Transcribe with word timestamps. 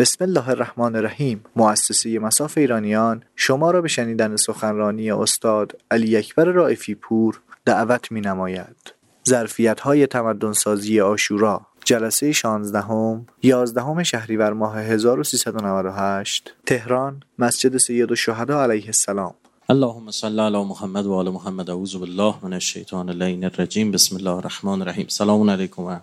بسم 0.00 0.24
الله 0.24 0.48
الرحمن 0.48 0.96
الرحیم 0.96 1.44
مؤسسه 1.56 2.18
مساف 2.18 2.58
ایرانیان 2.58 3.22
شما 3.36 3.70
را 3.70 3.80
به 3.80 3.88
شنیدن 3.88 4.36
سخنرانی 4.36 5.10
استاد 5.10 5.80
علی 5.90 6.16
اکبر 6.16 6.44
رائفی 6.44 6.94
پور 6.94 7.40
دعوت 7.64 8.12
می 8.12 8.20
نماید. 8.20 8.94
ظرفیت 9.28 9.80
های 9.80 10.06
تمدن 10.06 10.52
سازی 10.52 11.00
آشورا 11.00 11.60
جلسه 11.84 12.32
16 12.32 12.80
هم 12.80 13.26
11 13.42 14.02
شهریور 14.02 14.52
ماه 14.52 14.78
1398 14.78 16.54
تهران 16.66 17.22
مسجد 17.38 17.76
سید 17.76 18.10
الشهدا 18.10 18.62
علیه 18.62 18.86
السلام. 18.86 19.34
اللهم 19.68 20.10
صل 20.10 20.40
علی 20.40 20.64
محمد 20.64 21.06
و 21.06 21.14
آل 21.14 21.28
محمد 21.28 21.70
اعوذ 21.70 21.96
بالله 21.96 22.34
من 22.42 22.52
الشیطان 22.52 23.08
اللعین 23.08 23.44
الرجیم. 23.44 23.90
بسم 23.90 24.16
الله 24.16 24.36
الرحمن 24.36 24.82
الرحیم. 24.82 25.06
سلام 25.08 25.50
علیکم 25.50 25.82
و 25.82 25.96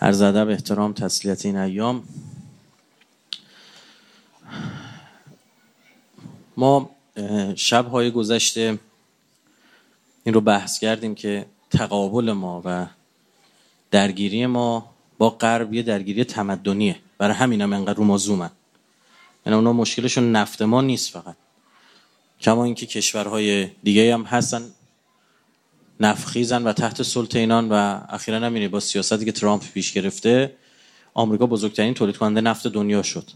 عرض 0.00 0.22
ادب 0.22 0.48
احترام 0.48 0.92
تسلیت 0.92 1.46
این 1.46 1.56
ایام. 1.56 2.02
ما 6.56 6.90
شبهای 7.56 8.10
گذشته 8.10 8.78
این 10.24 10.34
رو 10.34 10.40
بحث 10.40 10.78
کردیم 10.78 11.14
که 11.14 11.46
تقابل 11.70 12.32
ما 12.32 12.62
و 12.64 12.86
درگیری 13.90 14.46
ما 14.46 14.90
با 15.18 15.30
غرب 15.30 15.74
یه 15.74 15.82
درگیری 15.82 16.24
تمدنیه. 16.24 16.96
برای 17.18 17.34
همین 17.34 17.60
هم 17.60 17.72
انقدر 17.72 17.98
رو 17.98 18.04
ما 18.04 18.16
زومن. 18.18 18.50
یعنی 19.46 19.56
اونا 19.56 19.72
مشکلشون 19.72 20.32
نفت 20.32 20.62
ما 20.62 20.80
نیست 20.80 21.12
فقط. 21.12 21.36
کما 22.40 22.64
اینکه 22.64 22.86
کشورهای 22.86 23.70
دیگه 23.82 24.14
هم 24.14 24.22
هستن. 24.22 24.70
نفخیزن 26.00 26.62
و 26.62 26.72
تحت 26.72 27.02
سلطه 27.02 27.46
و 27.46 28.00
اخیرا 28.08 28.38
هم 28.38 28.68
با 28.68 28.80
سیاستی 28.80 29.24
که 29.24 29.32
ترامپ 29.32 29.72
پیش 29.72 29.92
گرفته 29.92 30.56
آمریکا 31.14 31.46
بزرگترین 31.46 31.94
تولید 31.94 32.16
کننده 32.16 32.40
نفت 32.40 32.66
دنیا 32.66 33.02
شد. 33.02 33.30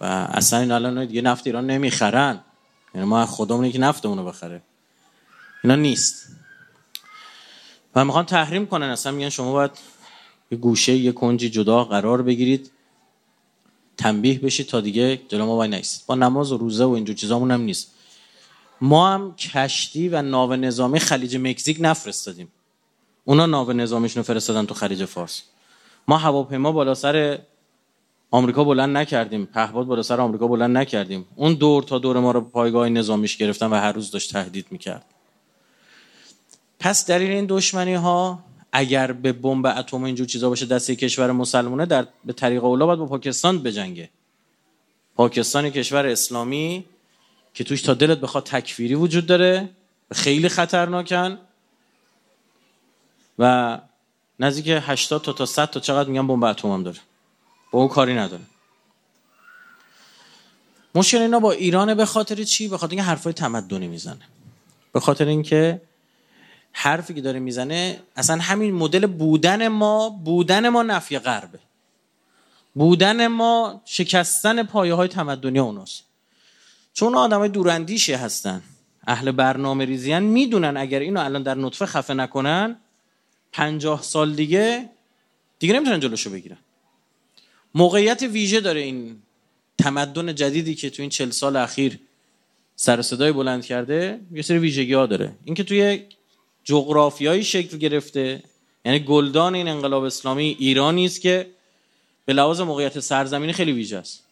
و 0.00 0.04
اصلا 0.04 0.58
این 0.58 0.70
الان 0.70 1.04
دیگه 1.04 1.22
نفت 1.22 1.46
ایران 1.46 1.66
نمی‌خرن. 1.66 2.40
یعنی 2.94 3.06
ما 3.06 3.26
خودمون 3.26 3.70
که 3.70 3.78
نفتمون 3.78 4.18
رو 4.18 4.24
بخره. 4.24 4.62
اینا 5.64 5.76
نیست. 5.76 6.28
و 7.94 8.04
می‌خوان 8.04 8.24
تحریم 8.24 8.66
کنن. 8.66 8.86
اصلا 8.86 9.12
میگن 9.12 9.28
شما 9.28 9.52
باید 9.52 9.70
یه 10.50 10.58
گوشه 10.58 10.92
یه 10.92 11.12
کنجی 11.12 11.50
جدا 11.50 11.84
قرار 11.84 12.22
بگیرید. 12.22 12.70
تنبیه 13.96 14.38
بشید 14.38 14.66
تا 14.66 14.80
دیگه 14.80 15.20
جلو 15.28 15.46
ما 15.46 15.56
وای 15.56 15.68
نیست 15.68 16.06
با 16.06 16.14
نماز 16.14 16.52
و 16.52 16.56
روزه 16.56 16.84
و 16.84 16.90
اینجور 16.90 17.16
چیزامون 17.16 17.50
هم 17.50 17.60
نیست. 17.60 17.93
ما 18.84 19.14
هم 19.14 19.34
کشتی 19.36 20.08
و 20.08 20.22
ناو 20.22 20.56
نظامی 20.56 20.98
خلیج 20.98 21.36
مکزیک 21.36 21.76
نفرستادیم. 21.80 22.48
اونا 23.24 23.46
ناو 23.46 23.72
نظامیشون 23.72 24.22
فرستادن 24.22 24.66
تو 24.66 24.74
خلیج 24.74 25.04
فارس. 25.04 25.42
ما 26.08 26.18
هواپیما 26.18 26.72
بالا 26.72 26.94
سر 26.94 27.38
آمریکا 28.30 28.64
بلند 28.64 28.96
نکردیم. 28.96 29.46
پهپاد 29.46 29.86
بالا 29.86 30.02
سر 30.02 30.20
آمریکا 30.20 30.46
بلند 30.46 30.76
نکردیم. 30.76 31.26
اون 31.36 31.54
دور 31.54 31.82
تا 31.82 31.98
دور 31.98 32.20
ما 32.20 32.30
رو 32.32 32.40
پایگاه 32.40 32.88
نظامیش 32.88 33.36
گرفتن 33.36 33.66
و 33.66 33.74
هر 33.74 33.92
روز 33.92 34.10
داشت 34.10 34.32
تهدید 34.32 34.66
می‌کرد. 34.70 35.04
پس 36.80 37.06
دلیل 37.06 37.30
این 37.30 37.46
دشمنی 37.48 37.94
ها 37.94 38.38
اگر 38.72 39.12
به 39.12 39.32
بمب 39.32 39.66
اتم 39.66 40.02
اینجور 40.02 40.26
چیزا 40.26 40.48
باشه 40.48 40.66
دست 40.66 40.90
کشور 40.90 41.32
مسلمانه 41.32 41.86
در 41.86 42.06
به 42.24 42.32
طریق 42.32 42.64
اولا 42.64 42.86
باید 42.86 42.98
با 42.98 43.06
پاکستان 43.06 43.62
بجنگه. 43.62 44.10
پاکستان 45.16 45.70
کشور 45.70 46.06
اسلامی 46.06 46.84
که 47.54 47.64
توش 47.64 47.82
تا 47.82 47.94
دلت 47.94 48.18
بخواد 48.18 48.44
تکفیری 48.44 48.94
وجود 48.94 49.26
داره 49.26 49.70
خیلی 50.12 50.48
خطرناکن. 50.48 51.38
و 53.38 53.78
نزدیک 54.40 54.82
80 54.82 55.22
تا 55.22 55.32
تا 55.32 55.46
100 55.46 55.70
تا 55.70 55.80
چقدر 55.80 56.08
میگن 56.08 56.26
بمب 56.26 56.44
اتم 56.44 56.72
هم 56.72 56.82
داره. 56.82 56.98
با 57.70 57.78
اون 57.78 57.88
کاری 57.88 58.14
نداره. 58.14 58.42
مشکل 60.94 61.18
اینا 61.18 61.40
با 61.40 61.52
ایران 61.52 61.94
به 61.94 62.04
خاطر 62.04 62.42
چی؟ 62.42 62.68
به 62.68 62.78
خاطر 62.78 62.90
اینکه 62.90 63.02
حرفای 63.02 63.32
تمدنی 63.32 63.88
می‌زنه. 63.88 64.28
به 64.92 65.00
خاطر 65.00 65.24
اینکه 65.24 65.82
حرفی 66.72 67.14
که 67.14 67.20
داره 67.20 67.40
می‌زنه 67.40 68.02
اصلا 68.16 68.36
همین 68.40 68.74
مدل 68.74 69.06
بودن 69.06 69.68
ما 69.68 70.10
بودن 70.10 70.68
ما 70.68 70.82
نفی 70.82 71.18
غربه. 71.18 71.58
بودن 72.74 73.26
ما 73.26 73.82
شکستن 73.84 74.62
پایه 74.62 74.94
های 74.94 75.08
تمدنی 75.08 75.58
اوناست. 75.58 76.04
چون 76.94 77.14
آدم 77.14 77.38
های 77.38 77.48
دوراندیشی 77.48 78.12
هستن. 78.12 78.62
اهل 79.06 79.30
برنامه 79.30 79.84
ریزیان 79.84 80.22
می‌دونن 80.22 80.76
اگر 80.76 81.00
اینو 81.00 81.20
الان 81.20 81.42
در 81.42 81.54
نطفه 81.54 81.86
خفه 81.86 82.14
نکنن 82.14 82.76
پنجاه 83.52 84.02
سال 84.02 84.34
دیگه 84.34 84.90
دیگه 85.58 85.74
نمی‌تونن 85.74 86.00
جلوشو 86.00 86.30
بگیرن. 86.30 86.56
موقعیت 87.74 88.22
ویژه 88.22 88.60
داره 88.60 88.80
این 88.80 89.22
تمدن 89.78 90.34
جدیدی 90.34 90.74
که 90.74 90.90
تو 90.90 91.02
این 91.02 91.10
چل 91.10 91.30
سال 91.30 91.56
اخیر 91.56 91.98
سر 92.76 93.02
صدای 93.02 93.32
بلند 93.32 93.64
کرده 93.64 94.20
یه 94.32 94.42
سری 94.42 94.58
ویژگی 94.58 94.92
ها 94.92 95.06
داره. 95.06 95.32
اینکه 95.44 95.64
توی 95.64 96.02
جغرافیایی 96.64 97.44
شکل 97.44 97.78
گرفته 97.78 98.42
یعنی 98.84 98.98
گلدان 98.98 99.54
این 99.54 99.68
انقلاب 99.68 100.02
اسلامی 100.02 100.56
ایرانی 100.58 101.04
است 101.04 101.20
که 101.20 101.50
به 102.24 102.32
لحاظ 102.32 102.60
موقعیت 102.60 103.00
سرزمینی 103.00 103.52
خیلی 103.52 103.72
ویژه 103.72 103.96
است. 103.96 104.23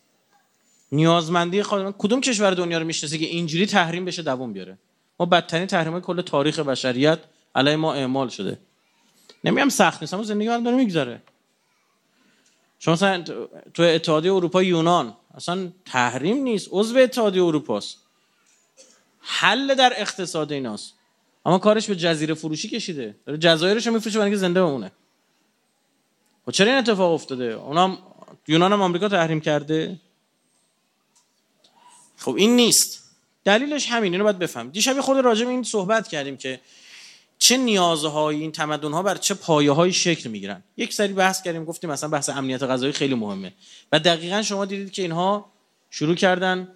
نیازمندی 0.93 1.63
خود 1.63 1.95
کدوم 1.99 2.21
کشور 2.21 2.51
دنیا 2.51 2.79
رو 2.79 2.87
می‌شناسه 2.87 3.19
که 3.19 3.27
اینجوری 3.27 3.67
تحریم 3.67 4.05
بشه 4.05 4.23
دووم 4.23 4.53
بیاره؟ 4.53 4.79
ما 5.21 5.27
بدترین 5.27 5.67
تحریم 5.67 6.01
کل 6.01 6.21
تاریخ 6.21 6.59
بشریت 6.59 7.19
علیه 7.55 7.77
ما 7.77 7.95
اعمال 7.95 8.29
شده. 8.29 8.59
نمیگم 9.45 9.69
سخت 9.69 10.03
نیست 10.03 10.15
اما 10.15 10.23
زندگی 10.23 10.49
من 10.49 10.63
داره 10.63 10.77
میگذره. 10.77 11.23
شما 12.79 12.95
مثلا 12.95 13.25
تو 13.75 13.83
اتحادیه 13.83 14.33
اروپا 14.33 14.63
یونان 14.63 15.17
اصلا 15.35 15.69
تحریم 15.85 16.37
نیست 16.37 16.69
عضو 16.71 16.99
اتحادیه 16.99 17.43
اروپاست. 17.43 17.99
حل 19.21 19.75
در 19.75 19.93
اقتصاد 19.97 20.53
ایناست. 20.53 20.95
اما 21.47 21.59
کارش 21.59 21.87
به 21.87 21.97
جزیره 21.97 22.35
فروشی 22.35 22.69
کشیده. 22.69 23.17
داره 23.27 23.39
جزایرش 23.39 23.87
رو 23.87 23.93
میفروشه 23.93 24.19
برای 24.19 24.37
زنده 24.37 24.63
بمونه. 24.63 24.87
و 24.87 24.91
خب 26.47 26.53
چرا 26.53 26.67
این 26.69 26.79
اتفاق 26.79 27.13
افتاده؟ 27.13 27.45
اونم 27.45 27.99
یونان 28.49 28.73
هم 28.73 28.83
آمریکا 28.83 29.09
تحریم 29.09 29.41
کرده. 29.41 30.01
خب 32.23 32.35
این 32.35 32.57
نیست. 32.57 33.03
دلیلش 33.45 33.87
همین 33.87 34.13
اینو 34.13 34.25
باید 34.25 34.39
بفهم 34.39 34.71
دیشب 34.71 35.01
خود 35.01 35.19
راجع 35.19 35.45
به 35.45 35.51
این 35.51 35.63
صحبت 35.63 36.09
کردیم 36.09 36.37
که 36.37 36.61
چه 37.39 37.57
نیازهای 37.57 38.41
این 38.41 38.53
تمدن 38.53 38.93
ها 38.93 39.03
بر 39.03 39.17
چه 39.17 39.35
پایه 39.35 39.73
های 39.73 39.93
شکل 39.93 40.31
می‌گیرن. 40.31 40.63
یک 40.77 40.95
سری 40.95 41.13
بحث 41.13 41.43
کردیم 41.43 41.65
گفتیم 41.65 41.91
مثلا 41.91 42.11
بحث 42.11 42.29
امنیت 42.29 42.63
غذایی 42.63 42.93
خیلی 42.93 43.15
مهمه. 43.15 43.53
و 43.93 43.99
دقیقا 43.99 44.43
شما 44.43 44.65
دیدید 44.65 44.93
که 44.93 45.03
اینها 45.03 45.53
شروع 45.91 46.15
کردن 46.15 46.69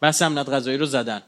بحث 0.00 0.22
امنیت 0.22 0.48
غذایی 0.48 0.78
رو 0.78 0.86
زدن. 0.86 1.22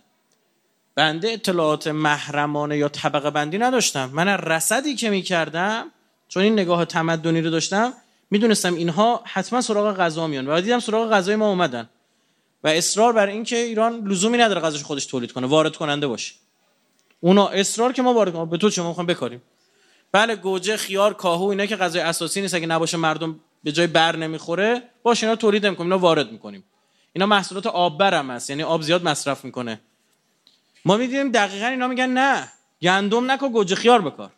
بنده 0.94 1.30
اطلاعات 1.30 1.86
محرمانه 1.86 2.78
یا 2.78 2.88
طبقه 2.88 3.30
بندی 3.30 3.58
نداشتم. 3.58 4.10
من 4.12 4.28
رصدی 4.28 4.94
که 4.94 5.10
می‌کردم 5.10 5.90
چون 6.28 6.42
این 6.42 6.52
نگاه 6.52 6.84
تمدنی 6.84 7.40
رو 7.40 7.50
داشتم 7.50 7.92
می‌دونستم 8.30 8.74
اینها 8.74 9.22
حتما 9.24 9.60
سراغ 9.60 9.96
غذا 9.96 10.26
میان. 10.26 10.48
و 10.48 10.60
دیدم 10.60 10.80
سراغ 10.80 11.10
غذای 11.10 11.36
ما 11.36 11.48
اومدن. 11.48 11.88
و 12.64 12.68
اصرار 12.68 13.12
بر 13.12 13.26
اینکه 13.26 13.56
ایران 13.56 14.08
لزومی 14.08 14.38
نداره 14.38 14.60
غذاش 14.60 14.82
خودش 14.82 15.06
تولید 15.06 15.32
کنه 15.32 15.46
وارد 15.46 15.76
کننده 15.76 16.06
باشه. 16.06 16.34
اونا 17.20 17.48
اصرار 17.48 17.92
که 17.92 18.02
ما 18.02 18.14
وارد 18.14 18.32
کنیم. 18.32 18.50
به 18.50 18.56
تو 18.56 18.70
چه؟ 18.70 18.82
ما 18.82 18.88
می‌خوایم 18.88 19.06
بکاریم. 19.06 19.42
بله 20.12 20.36
گوجه 20.36 20.76
خیار 20.76 21.14
کاهو 21.14 21.44
اینا 21.44 21.66
که 21.66 21.76
غذای 21.76 22.02
اساسی 22.02 22.40
نیست. 22.40 22.54
اگه 22.54 22.66
نباشه 22.66 22.96
مردم 22.96 23.40
به 23.64 23.72
جای 23.72 23.86
بر 23.86 24.16
نمی‌خوره 24.16 24.82
باشه 25.02 25.26
اینا 25.26 25.36
تولید 25.36 25.66
نمی‌کنیم 25.66 25.92
اینا 25.92 26.02
وارد 26.02 26.32
می‌کنیم. 26.32 26.64
اینا 27.12 27.26
محصولات 27.26 27.66
آببر 27.66 28.14
هم 28.14 28.30
هست 28.30 28.50
یعنی 28.50 28.62
آب 28.62 28.82
زیاد 28.82 29.04
مصرف 29.04 29.44
می‌کنه. 29.44 29.80
ما 30.84 30.96
می‌دونیم 30.96 31.30
دقیقا 31.30 31.66
اینا 31.66 31.88
میگن 31.88 32.10
نه. 32.10 32.52
گندم 32.82 33.30
نکن 33.30 33.48
گوجه 33.48 33.74
خیار 33.74 34.02
بکار. 34.02 34.30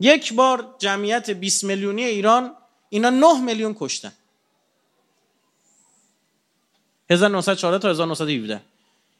یک 0.00 0.32
بار 0.32 0.74
جمعیت 0.78 1.30
20 1.30 1.64
میلیونی 1.64 2.04
ایران 2.04 2.54
اینا 2.88 3.10
9 3.10 3.40
میلیون 3.40 3.76
کشتن. 3.78 4.12
1904 7.10 7.78
تا 7.78 7.90
1917 7.90 8.60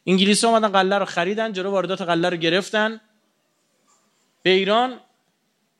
انگلیسی 0.06 0.46
اومدن 0.46 0.68
قله 0.68 0.98
رو 0.98 1.04
خریدن 1.04 1.52
جلو 1.52 1.70
واردات 1.70 2.02
قله 2.02 2.28
رو 2.28 2.36
گرفتن. 2.36 3.00
به 4.42 4.50
ایران 4.50 5.00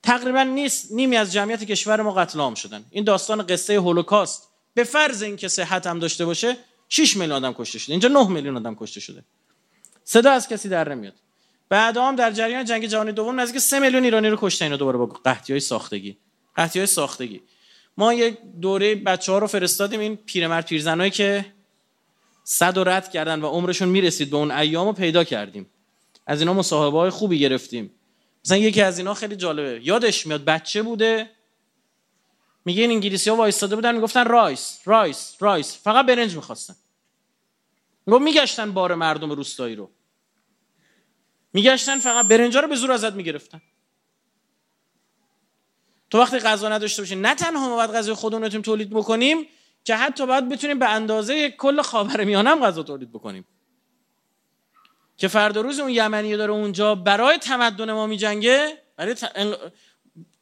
تقریبا 0.02 0.42
نیست 0.42 0.92
نیمی 0.92 1.16
از 1.16 1.32
جمعیت 1.32 1.64
کشور 1.64 2.02
ما 2.02 2.12
قتل 2.12 2.40
عام 2.40 2.54
شدن. 2.54 2.84
این 2.90 3.04
داستان 3.04 3.46
قصه 3.46 3.74
هولوکاست 3.74 4.48
به 4.74 4.84
فرض 4.84 5.22
اینکه 5.22 5.48
صحت 5.48 5.86
هم 5.86 5.98
داشته 5.98 6.24
باشه 6.24 6.56
6 6.88 7.16
میلیون 7.16 7.36
آدم 7.36 7.52
کشته 7.52 7.78
شده. 7.78 7.92
اینجا 7.92 8.08
9 8.08 8.28
میلیون 8.28 8.56
آدم 8.56 8.74
کشته 8.74 9.00
شده. 9.00 9.24
صدا 10.04 10.30
از 10.30 10.48
کسی 10.48 10.68
در 10.68 10.88
نمیاد. 10.88 11.14
بعد 11.68 11.96
هم 11.96 12.16
در 12.16 12.30
جریان 12.30 12.64
جنگ 12.64 12.86
جهانی 12.86 13.12
دوم 13.12 13.40
نزدیک 13.40 13.60
3 13.60 13.78
میلیون 13.78 14.04
ایرانی 14.04 14.28
رو 14.28 14.36
کشتن 14.40 14.64
اینو 14.64 14.76
دوباره 14.76 14.98
با 14.98 15.06
قحطی 15.06 15.52
های 15.52 15.60
ساختگی. 15.60 16.16
قحطی 16.56 16.78
های 16.78 16.86
ساختگی. 16.86 17.40
ما 17.96 18.14
یک 18.14 18.38
دوره 18.60 18.94
بچه 18.94 19.32
ها 19.32 19.38
رو 19.38 19.46
فرستادیم 19.46 20.00
این 20.00 20.16
پیرمرد 20.16 20.66
پیرزنایی 20.66 21.10
که 21.10 21.53
صد 22.44 22.78
و 22.78 22.84
رد 22.84 23.10
کردن 23.10 23.40
و 23.40 23.46
عمرشون 23.46 23.88
می‌رسید 23.88 24.30
به 24.30 24.36
اون 24.36 24.50
ایام 24.50 24.86
رو 24.86 24.92
پیدا 24.92 25.24
کردیم. 25.24 25.70
از 26.26 26.40
اینا 26.40 26.52
مصاحبه 26.52 26.98
های 26.98 27.10
خوبی 27.10 27.38
گرفتیم. 27.38 27.90
مثلا 28.44 28.56
یکی 28.56 28.82
از 28.82 28.98
اینا 28.98 29.14
خیلی 29.14 29.36
جالبه. 29.36 29.80
یادش 29.82 30.26
میاد 30.26 30.44
بچه 30.44 30.82
بوده. 30.82 31.30
میگه 32.64 32.82
این 32.82 32.90
انگلیسی 32.90 33.30
ها 33.30 33.36
وایستاده 33.36 33.74
بودن 33.76 33.94
می‌گفتن 33.94 34.24
rice 34.24 34.80
rice 34.84 35.36
rice. 35.40 35.78
فقط 35.82 36.06
برنج 36.06 36.36
می‌خواستن. 36.36 36.76
میگه 38.06 38.18
میگشتن 38.18 38.72
بار 38.72 38.94
مردم 38.94 39.30
روستایی 39.32 39.74
رو. 39.74 39.90
میگشتن 41.52 41.98
فقط 41.98 42.28
برنجا 42.28 42.60
رو 42.60 42.68
به 42.68 42.76
زور 42.76 42.92
ازت 42.92 43.12
می‌گرفتن. 43.12 43.62
تو 46.10 46.18
وقتی 46.18 46.38
غذا 46.38 46.68
نداشته 46.68 47.02
باشی 47.02 47.14
نه 47.14 47.34
تنها 47.34 47.68
ما 47.68 47.76
باید 47.76 47.90
غذای 47.90 48.14
خودمون 48.14 48.44
رو 48.44 48.60
تولید 48.60 48.90
بکنیم 48.90 49.46
که 49.84 49.96
حتی 49.96 50.26
باید 50.26 50.48
بتونیم 50.48 50.78
به 50.78 50.88
اندازه 50.88 51.50
کل 51.50 51.82
خاورمیانه 51.82 52.50
هم 52.50 52.64
غذا 52.64 52.82
تولید 52.82 53.12
بکنیم. 53.12 53.46
که 55.16 55.28
فردا 55.28 55.60
روز 55.60 55.78
اون 55.78 55.90
یمنی 55.90 56.36
داره 56.36 56.52
اونجا 56.52 56.94
برای 56.94 57.38
تمدن 57.38 57.92
ما 57.92 58.06
میجنگه 58.06 58.82
برای 58.96 59.14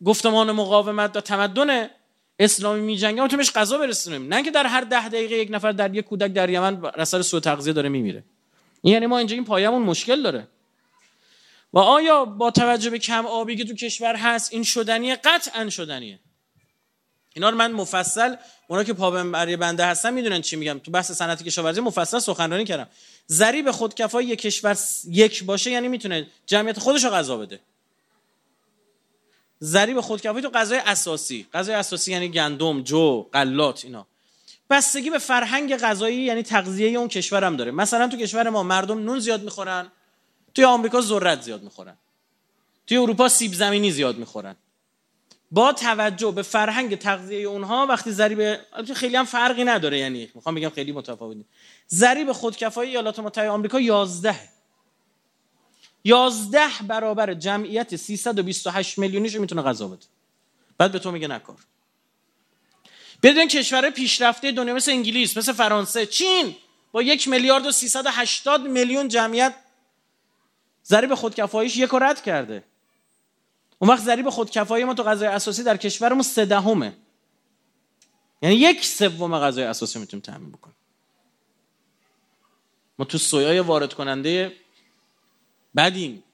گفتمان 0.04 0.52
مقاومت 0.52 1.16
و 1.16 1.20
تمدن 1.20 1.90
اسلامی 2.38 2.80
میجنگه 2.80 3.20
ما 3.20 3.28
تو 3.28 3.36
غذا 3.36 3.78
برسونیم. 3.78 4.34
نه 4.34 4.42
که 4.42 4.50
در 4.50 4.66
هر 4.66 4.80
ده 4.80 5.08
دقیقه 5.08 5.34
یک 5.34 5.48
نفر 5.50 5.72
در 5.72 5.94
یک 5.94 6.04
کودک 6.04 6.32
در 6.32 6.50
یمن 6.50 6.84
اثر 6.94 7.22
سوء 7.22 7.40
تغذیه 7.40 7.72
داره 7.72 7.88
میمیره. 7.88 8.24
یعنی 8.84 9.06
ما 9.06 9.18
اینجا 9.18 9.34
این 9.34 9.44
پایمون 9.44 9.82
مشکل 9.82 10.22
داره. 10.22 10.48
و 11.72 11.78
آیا 11.78 12.24
با 12.24 12.50
توجه 12.50 12.90
به 12.90 12.98
کم 12.98 13.26
آبی 13.26 13.56
که 13.56 13.64
تو 13.64 13.74
کشور 13.74 14.16
هست 14.16 14.52
این 14.52 14.62
شدنیه 14.62 15.16
قطعا 15.16 15.70
شدنیه؟ 15.70 16.20
اینا 17.34 17.50
رو 17.50 17.56
من 17.56 17.72
مفصل 17.72 18.36
اونا 18.68 18.84
که 18.84 18.92
برای 18.92 19.56
بنده 19.56 19.86
هستن 19.86 20.14
می‌دونن 20.14 20.40
چی 20.40 20.56
میگم. 20.56 20.78
تو 20.78 20.90
بحث 20.90 21.12
صنعت 21.12 21.42
کشاورزی 21.42 21.80
مفصل 21.80 22.18
سخنرانی 22.18 22.64
کردم. 22.64 22.88
ضریب 23.28 23.70
خودکفایی 23.70 24.28
یک 24.28 24.40
کشور 24.40 24.78
یک 25.08 25.44
باشه 25.44 25.70
یعنی 25.70 25.88
می‌تونه 25.88 26.26
جمعیت 26.46 26.78
خودش 26.78 27.04
رو 27.04 27.10
غذا 27.10 27.36
بده. 27.36 27.60
ضریب 29.62 30.00
خودکفایی 30.00 30.42
تو 30.42 30.50
غذای 30.50 30.78
اساسی 30.78 31.46
غذای 31.54 31.74
اساسی 31.74 32.12
یعنی 32.12 32.28
گندم 32.28 32.82
جو 32.82 33.22
غلات 33.22 33.84
اینا. 33.84 34.06
بستگی 34.70 35.10
به 35.10 35.18
فرهنگ 35.18 35.76
غذایی 35.76 36.22
یعنی 36.22 36.42
تغذیه 36.42 36.98
اون 36.98 37.08
کشور 37.08 37.44
هم 37.44 37.56
داره. 37.56 37.70
مثلا 37.70 38.08
تو 38.08 38.16
کشور 38.16 38.48
ما 38.48 38.62
مردم 38.62 38.98
نون 38.98 39.18
زیاد 39.18 39.42
می‌خورن 39.42 39.92
توی 40.54 40.64
آمریکا 40.64 41.00
ذرت 41.00 41.42
زیاد 41.42 41.62
می‌خورن. 41.62 41.96
توی 42.86 42.96
اروپا 42.96 43.28
سیب 43.28 43.54
زمینی 43.54 43.90
زیاد 43.90 44.16
می‌خورن. 44.16 44.56
با 45.52 45.72
توجه 45.72 46.30
به 46.30 46.42
فرهنگ 46.42 46.98
تغذیه 46.98 47.48
اونها 47.48 47.86
وقتی 47.86 48.10
ضریب 48.12 48.56
خیلی 48.94 49.16
هم 49.16 49.24
فرقی 49.24 49.64
نداره 49.64 49.98
یعنی. 49.98 50.30
می‌خوام 50.34 50.54
بگم 50.54 50.68
خیلی 50.68 50.92
متفاوت 50.92 51.36
نیست. 51.36 51.48
ضریب 51.88 52.32
خودکفایی 52.32 52.90
ایالات 52.90 53.18
متحده 53.18 53.48
آمریکا 53.48 53.80
11 53.80 54.36
11 56.04 56.68
برابر 56.86 57.34
جمعیت 57.34 57.96
328 57.96 58.98
میلیونیش 58.98 59.36
می‌تونه 59.36 59.62
غذا 59.62 59.88
بده. 59.88 60.06
بعد 60.78 60.92
به 60.92 60.98
تو 60.98 61.10
میگه 61.12 61.28
نکار 61.28 61.56
بدون 63.22 63.48
کشور 63.48 63.90
پیشرفته 63.90 64.52
دنیا 64.52 64.74
مثل 64.74 64.90
انگلیس 64.90 65.36
مثل 65.36 65.52
فرانسه 65.52 66.06
چین 66.06 66.56
با 66.92 67.02
یک 67.02 67.28
میلیارد 67.28 67.66
و 67.66 67.72
380 67.72 68.60
میلیون 68.60 69.08
جمعیت 69.08 69.54
ضریب 70.84 71.14
خودکفاییش 71.14 71.76
یک 71.76 71.90
رد 71.92 72.22
کرده. 72.22 72.64
اون 73.82 73.90
وقت 73.90 74.02
ضریب 74.02 74.30
خودکفایی 74.30 74.84
ما 74.84 74.94
تو 74.94 75.02
غذای 75.02 75.28
اساسی 75.28 75.62
در 75.62 75.76
کشورمون 75.76 76.22
سه 76.22 76.44
دهمه. 76.44 76.96
یعنی 78.42 78.54
یک 78.54 78.84
سوم 78.84 79.38
غذای 79.38 79.64
اساسی 79.64 79.98
می‌تونیم 79.98 80.22
تامین 80.22 80.52
بکنیم. 80.52 80.76
ما 82.98 83.04
تو 83.04 83.18
سویای 83.18 83.60
وارد 83.60 83.94
کننده 83.94 84.52
بدیم. 85.76 86.24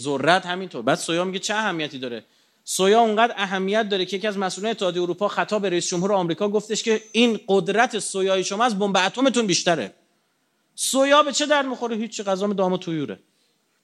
ذرت 0.00 0.46
همینطور. 0.46 0.82
بعد 0.82 0.98
سویا 0.98 1.24
میگه 1.24 1.38
چه 1.38 1.54
اهمیتی 1.54 1.98
داره؟ 1.98 2.24
سویا 2.64 3.00
اونقدر 3.00 3.34
اهمیت 3.36 3.88
داره 3.88 4.04
که 4.04 4.16
یکی 4.16 4.26
از 4.26 4.38
مسئولان 4.38 4.70
اتحادیه 4.70 5.02
اروپا 5.02 5.28
خطاب 5.28 5.62
به 5.62 5.70
رئیس 5.70 5.88
جمهور 5.88 6.12
آمریکا 6.12 6.48
گفتش 6.48 6.82
که 6.82 7.02
این 7.12 7.40
قدرت 7.48 7.98
سویای 7.98 8.44
شما 8.44 8.64
از 8.64 8.78
بمب 8.78 8.96
اتمتون 8.96 9.46
بیشتره. 9.46 9.94
سویا 10.74 11.22
به 11.22 11.32
چه 11.32 11.46
درد 11.46 11.66
می‌خوره؟ 11.66 11.96
هیچ 11.96 12.20
غذا 12.20 12.46
دام 12.46 12.72
و 12.72 12.78
تویوره. 12.78 13.20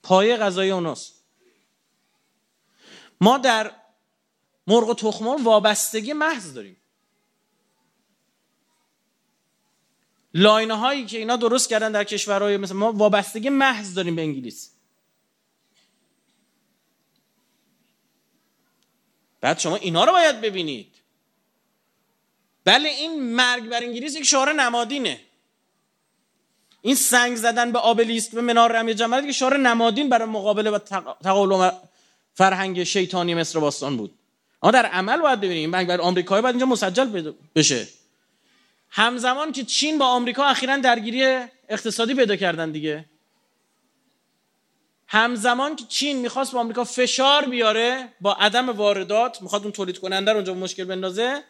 پایه 0.03 0.37
غذایی 0.37 0.71
اوناست. 0.71 1.20
ما 3.21 3.39
در 3.39 3.73
مرغ 4.67 4.89
و 4.89 4.95
تخمار 4.95 5.43
وابستگی 5.43 6.13
محض 6.13 6.55
داریم. 6.55 6.77
لاینه 10.35 10.75
هایی 10.75 11.07
که 11.07 11.19
اینا 11.19 11.37
درست 11.37 11.69
کردن 11.69 11.93
در 11.93 12.05
کشورهای 12.05 12.57
مثل 12.57 12.75
ما 12.75 12.93
وابستگی 12.93 13.49
محض 13.49 13.95
داریم 13.95 14.17
به 14.17 14.23
انگلیس. 14.23 14.71
بعد 19.41 19.59
شما 19.59 19.77
اینا 19.77 20.05
رو 20.05 20.13
باید 20.13 20.41
ببینید. 20.41 20.95
بله 22.65 22.89
این 22.89 23.35
مرگ 23.35 23.69
بر 23.69 23.83
انگلیس 23.83 24.17
یک 24.17 24.25
شعار 24.25 24.53
نمادینه. 24.53 25.21
این 26.83 26.95
سنگ 26.95 27.37
زدن 27.37 27.73
به 27.73 27.79
آبلیست 27.79 28.35
به 28.35 28.41
منار 28.41 28.73
رمی 28.73 28.95
جمعیت 28.95 29.27
که 29.27 29.33
شعار 29.33 29.57
نمادین 29.57 30.09
برای 30.09 30.29
مقابله 30.29 30.71
و 30.71 30.79
فرهنگ 32.41 32.85
شیطانی 32.85 33.35
مصر 33.35 33.59
باستان 33.59 33.97
بود. 33.97 34.15
اما 34.63 34.73
در 34.73 34.87
عمل 34.87 35.21
باید 35.21 35.41
ببینیم. 35.41 35.71
مرگ 35.71 35.87
بر 35.87 36.01
آمریکایی 36.01 36.43
باید 36.43 36.55
اینجا 36.55 36.67
مسجل 36.67 37.33
بشه. 37.55 37.89
همزمان 38.91 39.53
که 39.53 39.65
چین 39.65 39.99
با 39.99 40.07
آمریکا 40.07 40.45
اخیرا 40.45 40.77
درگیری 40.77 41.25
اقتصادی 41.69 42.15
پیدا 42.15 42.37
کردن 42.37 42.71
دیگه. 42.71 43.05
همزمان 45.07 45.77
که 45.77 45.85
چین 45.89 46.17
می‌خواست 46.17 46.53
با 46.53 46.61
آمریکا 46.61 46.85
فشار 46.85 47.45
بیاره 47.45 48.09
با 48.21 48.33
عدم 48.33 48.71
واردات 48.71 49.43
می‌خواد 49.43 49.63
اون 49.63 49.73
تولید 49.73 49.99
کننده 49.99 50.31
رو 50.31 50.37
اونجا 50.37 50.55
مشکل 50.55 50.85
بندازه 50.85 51.43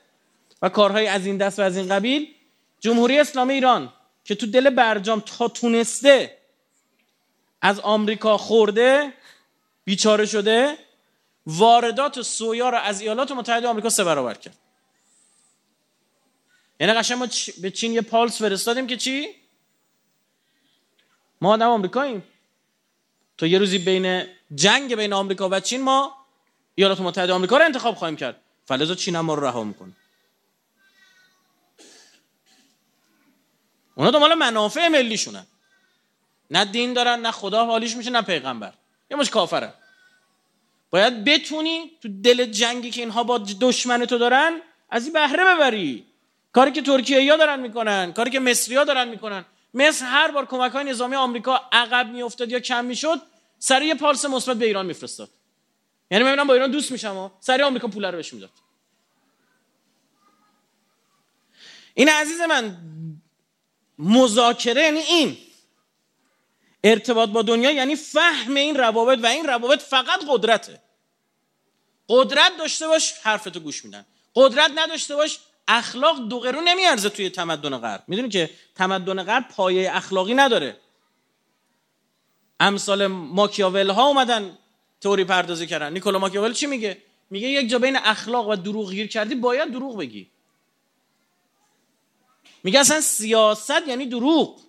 و 0.63 0.69
کارهای 0.69 1.07
از 1.07 1.27
این 1.27 1.37
دست 1.37 1.59
و 1.59 1.63
از 1.63 1.77
این 1.77 1.89
قبیل 1.89 2.35
جمهوری 2.81 3.19
اسلامی 3.19 3.55
ایران 3.55 3.93
که 4.25 4.35
تو 4.35 4.47
دل 4.47 4.71
برجام 4.71 5.23
تا 5.27 5.49
تونسته 5.49 6.37
از 7.63 7.81
آمریکا 7.81 8.37
خورده 8.37 9.13
بیچاره 9.91 10.27
شده 10.27 10.79
واردات 11.47 12.23
سویا 12.23 12.69
رو 12.71 12.79
از 12.79 13.01
ایالات 13.01 13.33
متحده 13.33 13.69
آمریکا 13.69 13.91
سه 13.91 14.05
برابر 14.05 14.35
کرد. 14.35 14.57
یعنی 16.81 16.93
قشنگ 16.93 17.19
ما 17.19 17.27
به 17.63 17.71
چین 17.71 17.93
یه 17.93 18.01
پالس 18.01 18.39
فرستادیم 18.39 18.87
که 18.87 18.97
چی؟ 18.97 19.29
ما 21.41 21.53
آدم 21.53 21.69
آمریکاییم. 21.69 22.23
تو 23.39 23.47
یه 23.47 23.59
روزی 23.59 23.79
بین 23.79 24.27
جنگ 24.55 24.95
بین 24.95 25.13
آمریکا 25.13 25.49
و 25.49 25.61
چین 25.61 25.83
ما 25.83 26.27
ایالات 26.75 27.01
متحده 27.01 27.33
آمریکا 27.33 27.57
رو 27.57 27.65
انتخاب 27.65 27.95
خواهیم 27.95 28.17
کرد. 28.17 28.37
فلزا 28.65 28.95
چین 28.95 29.17
هم 29.17 29.25
ما 29.25 29.35
رو 29.35 29.47
رها 29.47 29.65
می‌کنه. 29.65 29.93
اونا 33.95 34.11
دنبال 34.11 34.35
منافع 34.35 34.89
ملیشونن. 34.89 35.47
نه 36.51 36.65
دین 36.65 36.93
دارن 36.93 37.21
نه 37.21 37.31
خدا 37.31 37.67
حالیش 37.67 37.97
میشه 37.97 38.11
نه 38.11 38.23
پیغمبر. 38.23 38.75
یه 39.11 39.17
مش 39.17 39.31
کافره. 39.31 39.80
باید 40.91 41.25
بتونی 41.25 41.91
تو 42.03 42.09
دل 42.23 42.45
جنگی 42.45 42.91
که 42.91 43.01
اینها 43.01 43.25
با 43.25 43.39
دشمن 43.39 44.05
تو 44.07 44.19
دارن 44.19 44.61
از 44.91 45.05
این 45.05 45.13
بهره 45.13 45.45
ببری. 45.45 46.07
کاری 46.53 46.73
که 46.73 46.83
ترکیه 46.83 47.31
ها 47.33 47.37
دارن 47.37 47.61
می‌کنن 47.61 48.13
کاری 48.13 48.31
که 48.31 48.41
مصری 48.41 48.77
ها 48.77 48.85
دارن 48.85 49.09
می‌کنن. 49.09 49.45
مصر 49.75 50.05
هر 50.05 50.31
بار 50.31 50.47
کمک 50.47 50.73
های 50.73 50.85
نظامی 50.85 51.17
آمریکا 51.17 51.61
عقب 51.73 52.11
میافتاد 52.13 52.51
یا 52.51 52.61
کم 52.61 52.85
می‌شد 52.85 53.23
سریع 53.59 53.89
یه 53.89 53.95
پالس 53.95 54.25
مثبت 54.25 54.57
به 54.57 54.67
ایران 54.67 54.87
میفرستاد. 54.87 55.31
یعنی 56.11 56.25
می‌بینم 56.25 56.47
با 56.47 56.55
ایران 56.55 56.71
دوست 56.71 56.93
میشم 56.93 57.17
و 57.17 57.31
سریع 57.41 57.67
آمریکا 57.67 57.89
پول 57.89 58.05
رو 58.05 58.17
بهش 58.17 58.33
می‌داد. 58.33 58.51
این 61.95 62.09
عزیز 62.09 62.41
من 62.41 62.77
مذاکره 63.99 64.83
یعنی 64.83 64.99
این. 64.99 65.37
ارتباط 66.85 67.29
با 67.29 67.43
دنیا 67.43 67.71
یعنی 67.71 67.97
فهم 67.97 68.55
این 68.55 68.77
روابط 68.77 69.19
و 69.23 69.27
این 69.27 69.47
روابط 69.47 69.83
فقط 69.83 70.21
قدرته. 70.29 70.81
قدرت 72.09 72.57
داشته 72.59 72.89
باش 72.89 73.13
حرفتو 73.23 73.61
گوش 73.61 73.85
میدن. 73.85 74.07
قدرت 74.35 74.71
نداشته 74.75 75.17
باش 75.17 75.39
اخلاق 75.69 76.29
دو 76.29 76.41
قرون 76.41 76.69
نمیارزه 76.69 77.09
توی 77.09 77.31
تمدن 77.31 77.79
غرب. 77.79 78.05
می‌دونی 78.07 78.29
که 78.29 78.51
تمدن 78.75 79.23
غرب 79.23 79.49
پایه 79.49 79.97
اخلاقی 79.97 80.35
نداره. 80.35 80.77
امثال 82.61 83.07
ماکیاول 83.07 83.91
ها 83.91 84.07
اومدن 84.07 84.59
تئوری 85.01 85.25
پردازی 85.25 85.67
کردن. 85.67 85.93
نیکولا 85.93 86.19
ماکیاول 86.19 86.53
چی 86.53 86.67
میگه؟ 86.67 87.03
میگه 87.31 87.49
یک 87.49 87.71
جا 87.71 87.79
بین 87.79 87.97
اخلاق 87.97 88.49
و 88.49 88.57
دروغ 88.57 88.91
گیر 88.91 89.07
کردی 89.07 89.35
باید 89.35 89.71
دروغ 89.71 89.97
بگی. 89.99 90.31
میگه 92.65 92.81
اصلا 92.81 93.01
سیاست 93.01 93.89
یعنی 93.89 94.07
دروغ. 94.07 94.61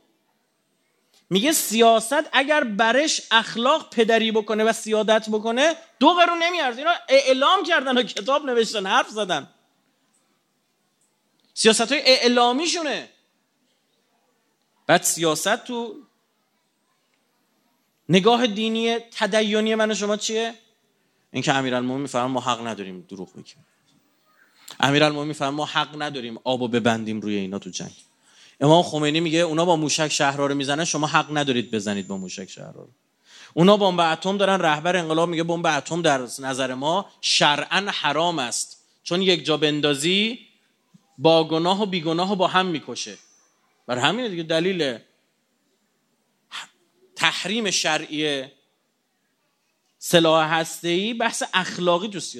میگه 1.31 1.51
سیاست 1.51 2.29
اگر 2.33 2.63
برش 2.63 3.21
اخلاق 3.31 3.89
پدری 3.89 4.31
بکنه 4.31 4.63
و 4.63 4.73
سیادت 4.73 5.29
بکنه 5.29 5.75
دو 5.99 6.13
قرون 6.13 6.43
نمیارزه. 6.43 6.77
اینا 6.77 6.93
اعلام 7.09 7.63
کردن 7.63 7.97
و 7.97 8.03
کتاب 8.03 8.45
نوشتن 8.45 8.85
حرف 8.85 9.09
زدن. 9.09 9.49
سیاست 11.53 11.91
های 11.91 12.01
اعلامیشونه. 12.05 13.09
بعد 14.87 15.03
سیاست 15.03 15.63
تو 15.63 15.95
نگاه 18.09 18.47
دینی 18.47 18.99
تدیونی 18.99 19.75
من 19.75 19.91
و 19.91 19.95
شما 19.95 20.17
چیه؟ 20.17 20.53
اینکه 21.31 21.53
امیرالمومنین 21.53 22.01
میفرمان 22.01 22.31
ما 22.31 22.39
حق 22.39 22.67
نداریم 22.67 23.05
دروغ 23.09 23.33
بگیم. 23.33 23.65
امیرالمومنین 24.79 25.33
فرمان 25.33 25.53
ما 25.53 25.65
حق 25.65 26.01
نداریم 26.01 26.39
آبو 26.43 26.67
ببندیم 26.67 27.21
روی 27.21 27.35
اینا 27.35 27.59
تو 27.59 27.69
جنگ. 27.69 28.10
امام 28.61 28.83
خمینی 28.83 29.19
میگه 29.19 29.39
اونا 29.39 29.65
با 29.65 29.75
موشک 29.75 30.07
شهرها 30.07 30.45
رو 30.45 30.55
می‌زنن 30.55 30.85
شما 30.85 31.07
حق 31.07 31.37
ندارید 31.37 31.71
بزنید 31.71 32.07
با 32.07 32.17
موشک 32.17 32.49
شهرها 32.49 32.81
رو 32.81 32.89
اونا 33.53 33.77
بمب 33.77 33.99
اتم 33.99 34.37
دارن 34.37 34.61
رهبر 34.61 34.95
انقلاب 34.95 35.29
میگه 35.29 35.43
بمب 35.43 35.65
اتم 35.65 36.01
در 36.01 36.21
نظر 36.39 36.73
ما 36.73 37.05
شرعا 37.21 37.91
حرام 37.91 38.39
است. 38.39 38.77
چون 39.03 39.21
یک 39.21 39.45
جا 39.45 39.57
بندازی 39.57 40.39
با 41.17 41.47
گناه 41.47 41.81
و 41.81 41.85
بیگناه 41.85 42.35
با 42.35 42.47
هم 42.47 42.65
می‌کشه. 42.65 43.17
بر 43.87 43.97
همین 43.97 44.27
دیگه 44.27 44.43
دلیل 44.43 44.97
تحریم 47.15 47.71
شرعی 47.71 48.45
سلاح 49.99 50.65
ای 50.83 51.13
بحث 51.13 51.43
اخلاقی 51.53 52.07
دوست 52.07 52.35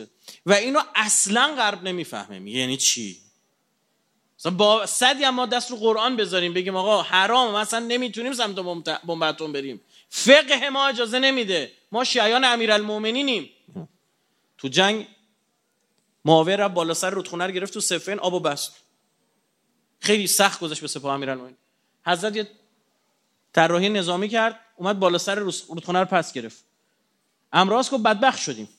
و 0.45 0.53
اینو 0.53 0.79
اصلا 0.95 1.55
غرب 1.57 1.83
نمی‌فهمه. 1.83 2.51
یعنی 2.51 2.77
چی؟ 2.77 3.30
مثلا 4.41 4.51
با 4.51 4.85
صدی 4.85 5.29
ما 5.29 5.45
دست 5.45 5.71
رو 5.71 5.77
قرآن 5.77 6.15
بذاریم 6.15 6.53
بگیم 6.53 6.75
آقا 6.75 7.01
حرام 7.01 7.55
مثلا 7.55 7.79
نمی‌تونیم 7.79 8.33
سمت 8.33 8.55
بمب 8.55 9.53
بریم. 9.53 9.81
فقه 10.09 10.69
ما 10.69 10.87
اجازه 10.87 11.19
نمیده. 11.19 11.71
ما 11.91 12.03
شیعیان 12.03 12.43
امیرالمومنینیم 12.43 13.49
تو 14.57 14.67
جنگ 14.67 15.07
معاویه 16.25 16.55
را 16.55 16.69
بالا 16.69 16.93
سر 16.93 17.09
رودخونه 17.09 17.45
رو 17.47 17.51
گرفت 17.51 17.73
تو 17.73 17.79
سفین 17.79 18.19
آب 18.19 18.33
و 18.33 18.39
بست 18.39 18.75
خیلی 19.99 20.27
سخت 20.27 20.59
گذاشت 20.59 20.81
به 20.81 20.87
سپاه 20.87 21.13
امیرالمومنین 21.13 21.57
حضرت 22.05 22.35
یه 22.35 22.47
طراحی 23.53 23.89
نظامی 23.89 24.29
کرد 24.29 24.59
اومد 24.75 24.99
بالا 24.99 25.17
سر 25.17 25.35
رودخونه 25.35 25.99
رو 25.99 26.05
پس 26.05 26.33
گرفت. 26.33 26.63
امراض 27.53 27.89
گفت 27.89 28.03
بدبخت 28.03 28.39
شدیم. 28.39 28.69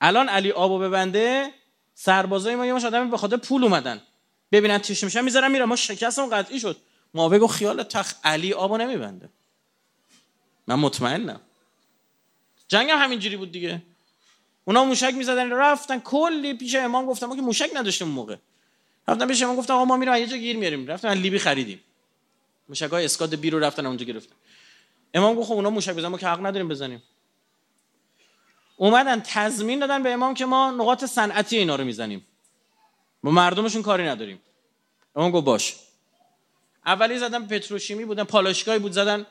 الان 0.00 0.28
علی 0.28 0.50
آبو 0.50 0.78
ببنده 0.78 1.54
سربازای 1.94 2.54
ما 2.54 2.66
یه 2.66 2.72
مش 2.72 2.84
آدم 2.84 3.10
به 3.10 3.16
خاطر 3.16 3.36
پول 3.36 3.64
اومدن. 3.64 4.02
ببینن 4.52 4.78
چی 4.78 5.04
میشن 5.04 5.24
می‌ذارن 5.24 5.50
میرن 5.50 5.64
ما 5.64 5.76
شکستمون 5.76 6.30
قطعی 6.30 6.60
شد. 6.60 6.76
معاویه 7.14 7.38
گفت 7.38 7.54
خیال 7.54 7.82
تخ 7.82 8.14
علی 8.24 8.52
آبو 8.52 8.76
نمیبنده. 8.76 9.28
من 10.66 10.74
مطمئنم. 10.74 11.40
جنگ 12.68 12.90
هم 12.90 12.98
همینجوری 12.98 13.36
بود 13.36 13.52
دیگه. 13.52 13.82
اونا 14.64 14.84
موشک 14.84 15.14
می‌زدن 15.14 15.52
رفتن 15.52 16.00
کلی 16.00 16.54
پیش 16.54 16.74
امام 16.74 17.06
گفتم 17.06 17.26
ما 17.26 17.36
که 17.36 17.42
موشک 17.42 17.70
نداشتیم 17.74 18.08
موقع. 18.08 18.36
رفتن 19.08 19.26
پیش 19.26 19.42
امام 19.42 19.56
گفتم 19.56 19.74
آقا 19.74 19.84
ما 19.84 19.96
میریم 19.96 20.14
یه 20.14 20.26
جا 20.26 20.36
گیر 20.36 20.56
میاریم 20.56 20.86
رفتن 20.86 21.14
لیبی 21.14 21.38
خریدیم. 21.38 21.80
موشک 22.68 22.90
های 22.90 23.04
اسکاد 23.04 23.34
بی 23.34 23.50
رو 23.50 23.58
رفتن 23.58 23.86
اونجا 23.86 24.04
گرفتن. 24.04 24.34
امام 25.14 25.34
گفت 25.34 25.48
خب 25.48 25.54
اونا 25.54 25.70
موشک 25.70 25.92
بزنن 25.92 26.08
ما 26.08 26.18
که 26.18 26.26
حق 26.26 26.46
نداریم 26.46 26.68
بزنیم. 26.68 27.02
اومدن 28.76 29.20
تضمین 29.20 29.78
دادن 29.78 30.02
به 30.02 30.12
امام 30.12 30.34
که 30.34 30.46
ما 30.46 30.70
نقاط 30.70 31.04
صنعتی 31.04 31.56
اینا 31.56 31.76
رو 31.76 31.84
می‌زنیم. 31.84 32.26
ما 33.24 33.30
مردمشون 33.30 33.82
کاری 33.82 34.04
نداریم. 34.04 34.40
امام 35.16 35.30
گفت 35.30 35.44
باش. 35.44 35.76
اولی 36.86 37.18
زدن 37.18 37.46
پتروشیمی 37.46 38.04
بودن 38.04 38.24
پالایشگاهی 38.24 38.78
بود 38.78 38.92
زدن. 38.92 39.26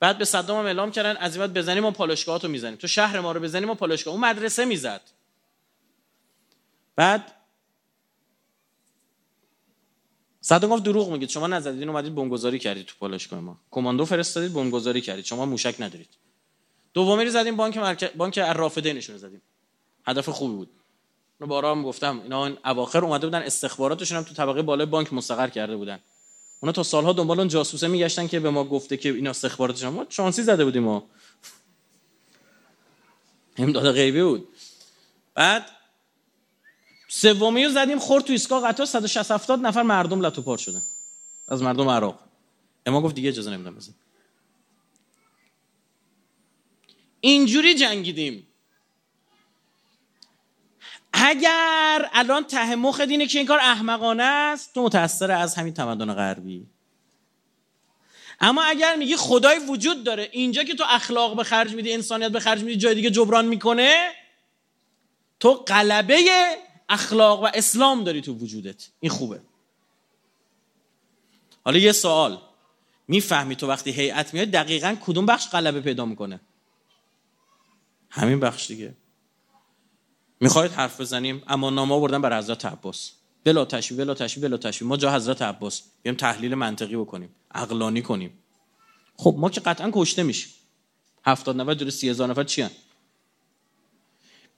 بعد 0.00 0.18
به 0.18 0.24
صدام 0.24 0.58
هم 0.58 0.64
اعلام 0.64 0.90
کردن 0.90 1.16
از 1.16 1.36
این 1.36 1.46
بزنیم 1.46 1.82
ما 1.82 1.90
پالایشگاهاتو 1.90 2.48
می‌زنیم. 2.48 2.76
تو 2.76 2.86
شهر 2.86 3.20
ما 3.20 3.32
رو 3.32 3.40
بزنیم 3.40 3.68
ما 3.68 3.74
پالایشگاه. 3.74 4.14
اون 4.14 4.24
مدرسه 4.24 4.64
می‌زد. 4.64 5.00
بعد 6.96 7.32
صدام 10.40 10.70
گفت 10.70 10.82
دروغ 10.82 11.12
میگید. 11.12 11.28
شما 11.28 11.46
نزدید. 11.46 11.88
اومدید 11.88 12.14
بمبگذاری 12.14 12.58
کردید 12.58 12.86
تو 12.86 12.94
پالایشگاه 13.00 13.40
ما. 13.40 13.60
کماندو 13.70 14.04
فرستادید 14.04 14.52
بمبگذاری 14.52 15.00
کردید. 15.00 15.24
شما 15.24 15.46
موشک 15.46 15.74
ندارید. 15.80 16.08
دومی 16.94 17.24
رو 17.24 17.30
زدیم 17.30 17.56
بانک 17.56 17.76
مرکز 17.76 18.08
بانک 18.16 18.38
الرافدین 18.42 18.96
نشون 18.96 19.16
زدیم. 19.16 19.42
هدف 20.06 20.28
خوبی 20.28 20.54
بود. 20.54 20.79
رو 21.40 21.46
بارا 21.46 21.70
هم 21.70 21.82
گفتم. 21.82 22.20
اینا 22.20 22.46
این 22.46 22.58
اواخر 22.64 23.04
اومده 23.04 23.26
بودن 23.26 23.42
استخباراتشون 23.42 24.18
هم 24.18 24.24
تو 24.24 24.34
طبقه 24.34 24.62
بالای 24.62 24.86
بانک 24.86 25.12
مستقر 25.12 25.48
کرده 25.48 25.76
بودن. 25.76 25.98
اونا 26.60 26.72
تا 26.72 26.82
سالها 26.82 27.12
دنبال 27.12 27.38
اون 27.38 27.48
جاسوسه 27.48 27.88
میگشتن 27.88 28.28
که 28.28 28.40
به 28.40 28.50
ما 28.50 28.64
گفته 28.64 28.96
که 28.96 29.08
اینا 29.12 29.30
استخباراتش 29.30 29.82
ما 29.82 30.06
شانسی 30.08 30.42
زده 30.42 30.64
بودیم 30.64 30.82
ما. 30.82 31.06
امداد 33.56 33.92
غیبی 33.92 34.22
بود. 34.22 34.48
بعد 35.34 35.70
سومی 37.08 37.64
رو 37.64 37.70
زدیم 37.70 37.98
خورد 37.98 38.24
تو 38.24 38.32
ایستگاه 38.32 38.68
قطار 38.68 38.86
160 38.86 39.30
70 39.30 39.60
نفر 39.60 39.82
مردم 39.82 40.20
لتوپار 40.20 40.58
شدن. 40.58 40.82
از 41.48 41.62
مردم 41.62 41.88
عراق. 41.88 42.18
اما 42.86 43.02
گفت 43.02 43.14
دیگه 43.14 43.28
اجازه 43.28 43.50
نمیدم 43.50 43.74
بزن 43.74 43.94
اینجوری 47.20 47.74
جنگیدیم. 47.74 48.46
اگر 51.12 52.10
الان 52.12 52.44
ته 52.44 52.74
مخ 52.74 53.00
اینه 53.00 53.26
که 53.26 53.38
این 53.38 53.48
کار 53.48 53.58
احمقانه 53.58 54.22
است 54.22 54.74
تو 54.74 54.82
متأثر 54.82 55.30
از 55.30 55.54
همین 55.54 55.74
تمدن 55.74 56.14
غربی. 56.14 56.66
اما 58.40 58.62
اگر 58.62 58.96
میگی 58.96 59.16
خدای 59.16 59.58
وجود 59.58 60.04
داره 60.04 60.28
اینجا 60.32 60.64
که 60.64 60.74
تو 60.74 60.84
اخلاق 60.88 61.36
به 61.36 61.44
خرج 61.44 61.74
میدی 61.74 61.92
انسانیت 61.92 62.30
به 62.30 62.40
خرج 62.40 62.62
میدی 62.62 62.76
جای 62.76 62.94
دیگه 62.94 63.10
جبران 63.10 63.44
می‌کنه 63.44 64.12
تو 65.40 65.52
قلبه 65.52 66.16
اخلاق 66.88 67.42
و 67.42 67.48
اسلام 67.54 68.04
داری 68.04 68.20
تو 68.20 68.34
وجودت. 68.34 68.88
این 69.00 69.12
خوبه. 69.12 69.40
حالا 71.64 71.78
یه 71.78 71.92
سوال. 71.92 72.42
می‌فهمی 73.08 73.56
تو 73.56 73.66
وقتی 73.66 73.90
هیئت 73.90 74.34
میاد 74.34 74.48
دقیقا 74.48 74.96
کدوم 75.00 75.26
بخش 75.26 75.48
غلبه 75.48 75.80
پیدا 75.80 76.04
می‌کنه؟ 76.04 76.40
همین 78.10 78.40
بخش 78.40 78.66
دیگه. 78.66 78.94
می‌خواید 80.40 80.72
حرف 80.72 81.00
بزنیم؟ 81.00 81.42
اما 81.46 81.70
نامه 81.70 81.94
آوردن 81.94 82.22
بر 82.22 82.38
حضرت 82.38 82.64
عباس. 82.64 83.12
بلا 83.44 83.64
تشبیه 83.64 83.98
بلا 83.98 84.14
تشبیه 84.14 84.48
بلا 84.48 84.56
تشبیه 84.56 84.88
ما 84.88 84.96
جا 84.96 85.14
حضرت 85.14 85.42
عباس. 85.42 85.82
بیام 86.02 86.16
تحلیل 86.16 86.54
منطقی 86.54 86.96
بکنیم. 86.96 87.34
عقلانی 87.50 88.02
کنیم. 88.02 88.38
خب 89.16 89.34
ما 89.38 89.50
که 89.50 89.60
قطعا 89.60 89.90
کشته 89.94 90.22
میشیم. 90.22 90.52
هفتاد 91.24 91.60
نفر 91.60 91.74
جلو 91.74 91.90
سی 91.90 92.08
هزار 92.08 92.28
نفر 92.30 92.44
چی 92.44 92.66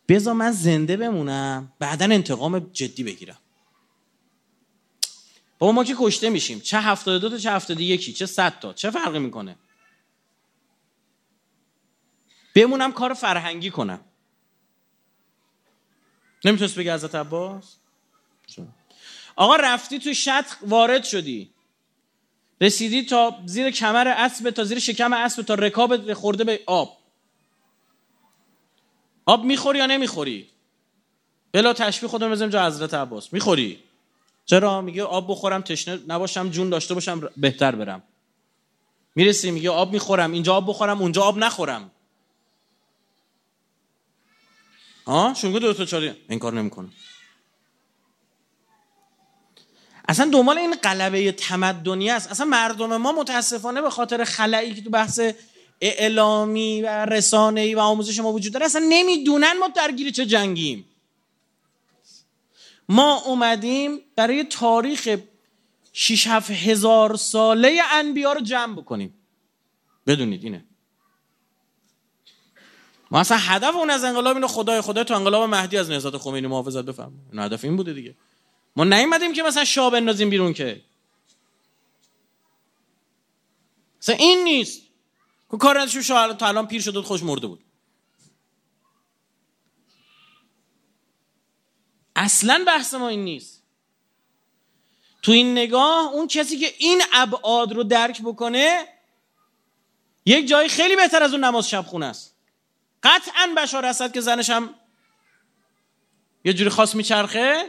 بذار 0.09 0.35
من 0.35 0.53
زنده 0.53 0.97
بمونم 0.97 1.73
بعدا 1.79 2.05
انتقام 2.05 2.59
جدی 2.59 3.05
بگیرم. 3.05 3.39
بابا 5.59 5.73
ما 5.73 5.85
که 5.85 5.95
کشته 5.99 6.31
میشیم. 6.31 6.61
چه 6.61 6.81
هفتاد 6.81 7.21
دو 7.21 7.31
تا 7.31 7.39
چه 7.39 7.53
هفتاد 7.53 7.81
یکی 7.81 8.13
چه 8.13 8.27
صد 8.27 8.59
تا. 8.61 8.73
چه 8.73 8.91
فرقی 8.91 9.19
می‌کنه؟ 9.19 9.57
بمونم 12.55 12.93
کار 12.93 13.15
فرهنگی 13.15 13.71
کنم. 13.71 14.01
نمی‌تونست 16.45 16.79
بگه 16.79 16.95
حضرت 16.95 17.15
عباس؟ 17.15 17.77
آقا 19.37 19.57
رفتی 19.57 19.99
تو 19.99 20.15
شط 20.15 20.47
وارد 20.63 21.05
شدی. 21.05 21.51
رسیدی 22.61 23.03
تا 23.03 23.39
زیر 23.47 23.71
کمر 23.71 24.09
اسب 24.09 24.51
تا 24.51 24.65
زیر 24.65 24.79
شکم 24.79 25.13
اسب 25.13 25.43
تا 25.43 25.55
رکاب 25.55 26.15
خورده 26.15 26.45
به 26.45 26.61
آب. 26.67 26.99
آب 29.27 29.45
می‌خوری 29.45 29.79
یا 29.79 29.87
نمی‌خوری؟ 29.87 30.49
بلا 31.53 31.73
تشبیه 31.73 32.09
خودم 32.09 32.31
بزنیم 32.31 32.51
جا 32.51 32.67
حضرت 32.67 32.95
عباس. 32.95 33.33
می‌خوری؟ 33.33 33.79
چرا؟ 34.45 34.81
میگه 34.81 35.03
آب 35.05 35.31
بخورم 35.31 35.61
تشنه 35.61 36.01
نباشم 36.09 36.51
جون 36.51 36.71
داشته 36.71 36.95
باشم 36.95 37.29
بهتر 37.37 37.75
برم. 37.75 38.03
می‌رسی 39.15 39.51
میگه 39.51 39.71
آب 39.71 39.93
می‌خورم 39.93 40.33
اینجا 40.33 40.55
آب 40.55 40.69
بخورم 40.69 41.03
اونجا 41.03 41.23
آب 41.23 41.39
نخورم. 41.39 41.91
آه؟ 45.05 45.35
شونگو 45.35 45.59
دو 45.59 45.75
تا 45.75 45.85
چاری 45.85 46.13
این 46.29 46.39
کار 46.39 46.53
نمی‌کنه 46.53 46.89
اصلا 50.09 50.31
دنبال 50.31 50.59
این 50.59 50.75
قلبه 50.75 51.33
تمدنی 51.33 52.11
است. 52.11 52.31
اصلا 52.31 52.47
مردم 52.47 52.97
ما 52.97 53.13
متاسفانه 53.13 53.83
به 53.83 53.91
خاطر 53.91 54.25
خلایی 54.25 54.75
که 54.75 54.83
تو 54.83 54.91
بحث 54.91 55.21
اعلامی 55.81 56.83
و 56.83 56.87
رسانه‌ای 57.05 57.75
و 57.75 57.79
آموزش 57.79 58.19
ما 58.19 58.33
وجود 58.33 58.53
داره 58.53 58.67
اصلا 58.67 58.87
نمی‌دونن 58.89 59.53
ما 59.61 59.69
درگیر 59.69 60.11
چه 60.11 60.27
جنگیم. 60.27 60.85
ما 62.89 63.17
اومدیم 63.17 64.01
برای 64.17 64.45
تاریخ 64.45 65.17
6 65.93 66.27
هزار 66.27 67.17
ساله 67.17 67.81
انبیا 67.93 68.33
رو 68.33 68.41
جمع 68.41 68.77
بکنیم. 68.77 69.15
بدونید 70.07 70.45
اینه. 70.45 70.65
ما 73.13 73.21
اصلا 73.21 73.37
هدف 73.37 73.77
اون 73.77 73.91
از 73.91 74.05
انقلاب 74.05 74.37
اینو 74.37 74.49
خدای 74.49 74.81
خدای 74.81 75.05
تو 75.05 75.15
انقلاب 75.15 75.51
مهدی 75.51 75.77
از 75.79 75.91
نهضت 75.91 76.17
خمینی 76.17 76.47
محافظت 76.47 76.85
بفهم 76.85 77.13
این 77.33 77.43
هدف 77.43 77.65
این 77.65 77.77
بوده 77.77 77.93
دیگه. 77.93 78.15
ما 78.77 78.85
نیومدیم 78.85 79.33
که 79.33 79.43
مثلا 79.43 79.65
شاه 79.65 79.91
بندازیم 79.93 80.31
بیرون 80.31 80.53
که. 80.53 80.83
مثلا 84.03 84.15
این 84.15 84.45
نیست. 84.45 84.83
که 85.51 85.57
کار 85.57 85.87
شاه 85.87 86.35
تا 86.35 86.47
الان 86.47 86.67
پیر 86.67 87.01
خوش 87.01 87.23
مرده 87.23 87.47
بود. 87.47 87.61
اصلا 92.17 92.65
بحث 92.67 92.95
ما 92.95 93.09
این 93.09 93.25
نیست. 93.25 93.63
تو 95.23 95.33
این 95.33 95.53
نگاه 95.53 96.13
اون 96.13 96.29
کسی 96.29 96.59
که 96.59 96.75
این 96.79 97.03
ابعاد 97.13 97.73
رو 97.73 97.85
درک 97.85 98.23
بکنه 98.23 98.89
یک 100.27 100.49
جایی 100.49 100.69
خیلی 100.69 100.97
بهتر 100.97 101.23
از 101.23 101.33
اون 101.33 101.45
نماز 101.45 101.69
شب 101.69 101.83
خونه 101.87 102.07
است. 102.07 102.32
قطعا 103.03 103.55
بشار 103.57 103.87
اسد 103.87 104.13
که 104.13 104.21
زنش 104.21 104.51
هم 104.51 104.75
یه 106.45 106.53
جوری 106.53 106.71
خاص 106.71 106.95
میچرخه؟ 106.95 107.65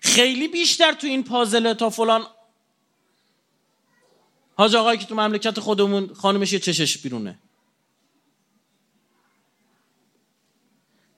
خیلی 0.00 0.48
بیشتر 0.48 0.92
تو 0.92 1.06
این 1.06 1.24
پازله 1.24 1.74
تا 1.74 1.90
فلان. 1.90 2.26
حاج 4.56 4.76
آقایی 4.76 4.98
که 4.98 5.06
تو 5.06 5.14
مملکت 5.14 5.60
خودمون 5.60 6.14
خانمش 6.14 6.52
یه 6.52 6.58
چشش 6.58 6.98
بیرونه. 6.98 7.38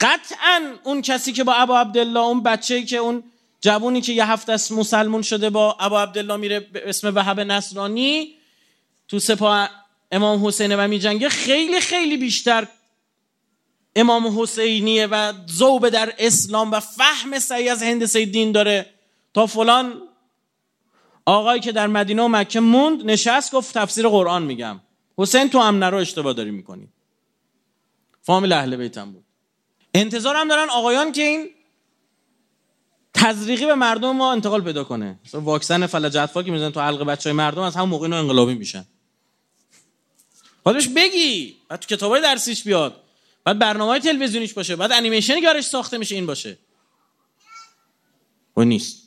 قطعا 0.00 0.79
اون 0.85 1.03
کسی 1.03 1.33
که 1.33 1.45
با 1.45 1.55
ابا 1.55 1.81
عبدالله 1.81 2.21
اون 2.21 2.43
بچه 2.43 2.83
که 2.83 2.97
اون 2.97 3.25
جوونی 3.61 4.00
که 4.00 4.12
یه 4.12 4.27
هفته 4.27 4.53
است 4.53 4.73
مسلمون 4.73 5.23
شده 5.23 5.50
با 5.50 5.77
ابا 5.81 6.03
عبدالله 6.03 6.37
میره 6.37 6.61
به 6.61 6.88
اسم 6.88 7.15
وهب 7.15 7.41
نصرانی 7.41 8.35
تو 9.09 9.19
سپاه 9.19 9.71
امام 10.12 10.47
حسین 10.47 10.75
و 10.75 10.88
میجنگه 10.88 11.29
خیلی 11.29 11.81
خیلی 11.81 12.17
بیشتر 12.17 12.69
امام 13.97 14.41
حسینیه 14.41 15.07
و 15.07 15.33
زوب 15.47 15.88
در 15.88 16.15
اسلام 16.19 16.71
و 16.71 16.81
فهم 16.81 17.38
سعی 17.38 17.69
از 17.69 17.83
هند 17.83 18.25
دین 18.25 18.53
داره. 18.53 18.87
تا 19.35 19.47
فلان 19.47 20.03
آقایی 21.27 21.61
که 21.61 21.73
در 21.73 21.87
مدینه 21.87 22.23
و 22.23 22.29
مکه 22.29 22.61
موند 22.61 23.11
نشست 23.11 23.53
گفت 23.53 23.79
تفسیر 23.79 24.09
قرآن 24.09 24.43
میگم. 24.43 24.81
حسین 25.19 25.50
تو 25.50 25.59
امنه 25.59 25.91
رو 25.91 25.97
اشتباه 25.97 26.33
داری 26.33 26.50
می‌کنی. 26.50 26.88
فامیل 28.23 28.53
اهل 28.53 28.77
بیتم 28.77 29.12
بود. 29.12 29.25
انتظار 29.95 30.37
هم 30.37 30.49
دارن 30.49 30.71
آقایان 30.71 31.12
که 31.12 31.23
این 31.23 31.50
تزریقی 33.15 33.67
به 33.67 33.75
مردم 33.75 34.17
ما 34.17 34.33
انتقال 34.33 34.62
پیدا 34.62 34.85
کنه. 34.85 35.21
واکسن 35.33 35.87
فلج 35.87 36.17
اطفال 36.17 36.45
که 36.45 36.50
می‌زنن 36.50 36.73
تو 36.73 36.81
حلق 36.81 37.05
بچهای 37.05 37.33
مردم 37.33 37.62
از 37.62 37.77
همون 37.77 37.88
موقع 37.88 38.07
انقلابی 38.07 38.55
میشن. 38.55 38.85
بعدش 40.69 40.89
بگی. 40.89 41.57
بعد 41.69 41.81
تو 41.81 41.97
کتابای 41.97 42.21
درسیش 42.21 42.63
بیاد. 42.63 43.01
بعد 43.45 43.59
برنامه 43.59 44.01
تلویزیونیش 44.01 44.53
باشه. 44.53 44.77
بعد 44.77 44.93
انیمیشنی 44.93 45.41
که 45.41 45.61
ساخته 45.61 45.99
میشه 45.99 46.15
این 46.15 46.27
باشه. 46.27 46.59
و 48.57 48.65
نیست. 48.65 49.03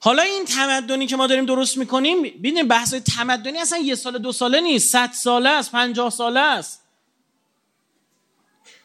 حالا 0.00 0.22
این 0.22 0.44
تمدنی 0.44 1.06
که 1.06 1.16
ما 1.16 1.26
داریم 1.26 1.46
درست 1.46 1.78
می‌کنیم 1.78 2.22
ببینید 2.22 2.68
بحث 2.68 2.94
تمدنی 2.94 3.58
اصلا 3.58 3.78
یه 3.78 3.94
سال 3.94 4.18
دو 4.18 4.32
ساله 4.32 4.60
نیست. 4.60 4.92
صد 4.92 5.12
ساله 5.12 5.50
است 5.50 5.72
پنجاه 5.72 6.10
ساله 6.10 6.40
است. 6.40 6.82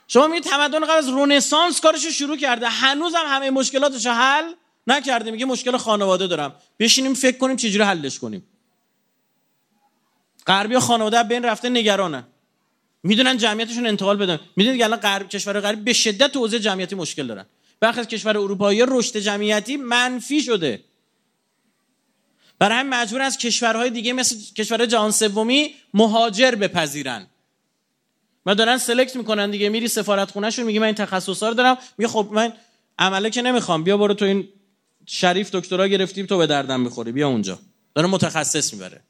شما 0.07 0.27
میگید 0.27 0.43
تمدن 0.43 0.79
قبل 0.79 0.97
از 0.97 1.07
رونسانس 1.07 1.81
کارش 1.81 2.05
رو 2.05 2.11
شروع 2.11 2.37
کرده. 2.37 2.69
هنوز 2.69 3.15
هم 3.15 3.25
همه 3.27 3.49
مشکلاتش 3.49 4.05
حل 4.05 4.53
نکرده. 4.87 5.31
میگه 5.31 5.45
مشکل 5.45 5.77
خانواده 5.77 6.27
دارم. 6.27 6.55
بشینیم 6.79 7.13
فکر 7.13 7.37
کنیم 7.37 7.55
چجوری 7.55 7.83
حلش 7.83 8.19
کنیم. 8.19 8.47
غربی 10.47 10.79
خانواده 10.79 11.23
بین 11.23 11.45
رفته 11.45 11.69
نگرانه 11.69 12.23
می‌دونن 13.03 13.37
جمعیتشون 13.37 13.87
انتقال 13.87 14.17
بدن. 14.17 14.39
می‌دونید 14.55 14.81
الان 14.81 14.99
غرب 14.99 15.29
کشور 15.29 15.59
غربی 15.59 15.81
به 15.81 15.93
شدت 15.93 16.31
توزیع 16.31 16.59
جمعیتی 16.59 16.95
مشکل 16.95 17.27
دارن. 17.27 17.45
برخی 17.79 17.99
از 17.99 18.07
کشور 18.07 18.37
اروپایی 18.37 18.83
رشد 18.87 19.17
جمعیتی 19.17 19.77
منفی 19.77 20.41
شده. 20.41 20.83
برای 22.59 22.77
هم 22.77 22.89
مجبور 22.89 23.21
از 23.21 23.37
کشورهای 23.37 23.89
دیگه 23.89 24.13
مثل 24.13 24.35
کشور 24.57 24.85
جهان 24.85 25.11
سومی 25.11 25.75
مهاجر 25.93 26.51
بپذیرن. 26.51 27.27
و 28.45 28.55
دارن 28.55 28.77
سلکت 28.77 29.15
می‌کنن 29.15 29.51
دیگه. 29.51 29.69
میری 29.69 29.87
سفارت 29.87 30.31
خونهشون 30.31 30.65
میگی 30.65 30.79
من 30.79 30.85
این 30.85 30.95
تخصصا 30.95 31.49
رو 31.49 31.53
دارم. 31.53 31.77
میگه 31.97 32.09
خب 32.09 32.29
من 32.31 32.53
عمله 32.99 33.29
که 33.29 33.41
نمی‌خوام. 33.41 33.83
بیا 33.83 33.97
برو 33.97 34.13
تو 34.13 34.25
این 34.25 34.47
شریف 35.05 35.49
دکترا 35.55 35.87
گرفتیم 35.87 36.25
تو 36.25 36.37
به 36.37 36.47
دردم 36.47 36.79
می‌خوری. 36.79 37.11
بیا 37.11 37.27
اونجا. 37.27 37.59
داره 37.95 38.07
متخصص 38.07 38.73
می‌بره. 38.73 39.01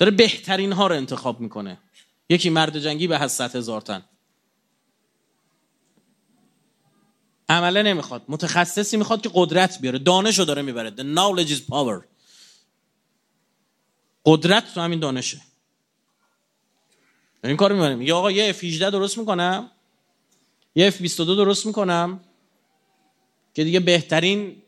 داره 0.00 0.10
بهترین 0.10 0.72
ها 0.72 0.86
رو 0.86 0.96
انتخاب 0.96 1.40
می‌کنه. 1.40 1.78
یکی 2.28 2.50
مرد 2.50 2.78
جنگی 2.78 3.06
به 3.06 3.18
حد 3.18 3.56
هزار 3.56 3.80
تن. 3.80 4.02
عمله 7.48 7.82
نمی‌خواد. 7.82 8.22
متخصصی 8.28 8.96
می‌خواد 8.96 9.22
که 9.22 9.30
قدرت 9.34 9.80
بیاره. 9.80 9.98
دانش 9.98 10.38
رو 10.38 10.44
داره 10.44 10.62
می‌بره. 10.62 10.90
The 10.90 11.16
knowledge 11.16 11.50
is 11.50 11.60
power. 11.70 12.04
قدرت 14.24 14.74
تو 14.74 14.80
همین 14.80 15.00
دانشه. 15.00 15.40
این 17.44 17.56
کار 17.56 17.72
می‌بریم. 17.72 17.98
میگه 17.98 18.14
آقا 18.14 18.30
یه 18.30 18.52
F18 18.52 18.78
درست 18.80 19.18
می‌کنم. 19.18 19.70
یه 20.74 20.90
F22 20.90 21.16
درست 21.16 21.66
می‌کنم. 21.66 22.20
که 23.54 23.64
دیگه 23.64 23.80
بهترین 23.80 24.62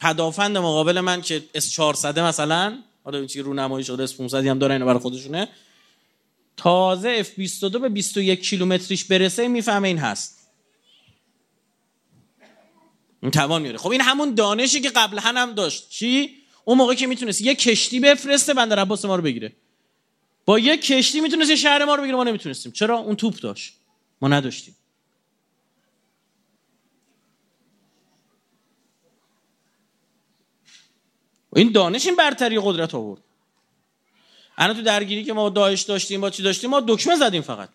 پدافند 0.00 0.58
مقابل 0.58 1.00
من 1.00 1.22
که 1.22 1.44
S400 1.54 2.18
مثلا. 2.18 2.82
حالا 3.04 3.18
این 3.18 3.26
چیزی 3.26 3.42
رو 3.42 3.54
نمایی 3.54 3.84
شده 3.84 4.06
S500 4.06 4.34
هم 4.34 4.58
داره 4.58 4.72
اینو 4.72 4.86
برای 4.86 4.98
خودشونه. 4.98 5.48
تازه 6.56 7.22
F22 7.22 7.76
به 7.76 7.88
21 7.88 8.40
کیلومتریش 8.40 9.04
برسه 9.04 9.48
می‌فهمه 9.48 9.88
این 9.88 9.98
هست. 9.98 10.50
این 13.22 13.30
توان 13.30 13.62
میاره 13.62 13.78
خب 13.78 13.90
این 13.90 14.00
همون 14.00 14.34
دانشی 14.34 14.80
که 14.80 14.90
قبل 14.90 15.18
هم 15.18 15.52
داشت. 15.52 15.88
چی؟ 15.88 16.36
اون 16.64 16.78
موقع 16.78 16.94
که 16.94 17.06
می‌تونست 17.06 17.40
یه 17.40 17.54
کشتی 17.54 18.00
بفرسته 18.00 18.54
بندر 18.54 18.78
عباس 18.78 19.04
ما 19.04 19.16
رو 19.16 19.22
بگیره. 19.22 19.52
با 20.44 20.58
یه 20.58 20.76
کشتی 20.76 21.20
می‌تونست 21.20 21.50
یه 21.50 21.56
شهر 21.56 21.84
ما 21.84 21.94
رو 21.94 22.02
بگیره 22.02 22.16
ما 22.16 22.24
نمی‌تونستیم. 22.24 22.72
چرا؟ 22.72 22.98
اون 22.98 23.16
توپ 23.16 23.40
داشت. 23.40 23.72
ما 24.20 24.28
نداشتیم. 24.28 24.76
این 31.56 31.72
دانش 31.72 32.06
این 32.06 32.16
برتری 32.16 32.60
قدرت 32.62 32.94
آورد. 32.94 33.20
الان 34.58 34.76
تو 34.76 34.82
درگیری 34.82 35.24
که 35.24 35.32
ما 35.32 35.48
داعش 35.48 35.82
داشتیم 35.82 36.20
با 36.20 36.30
چی 36.30 36.42
داشتیم 36.42 36.70
ما 36.70 36.80
دکمه 36.88 37.16
زدیم 37.16 37.42
فقط. 37.42 37.68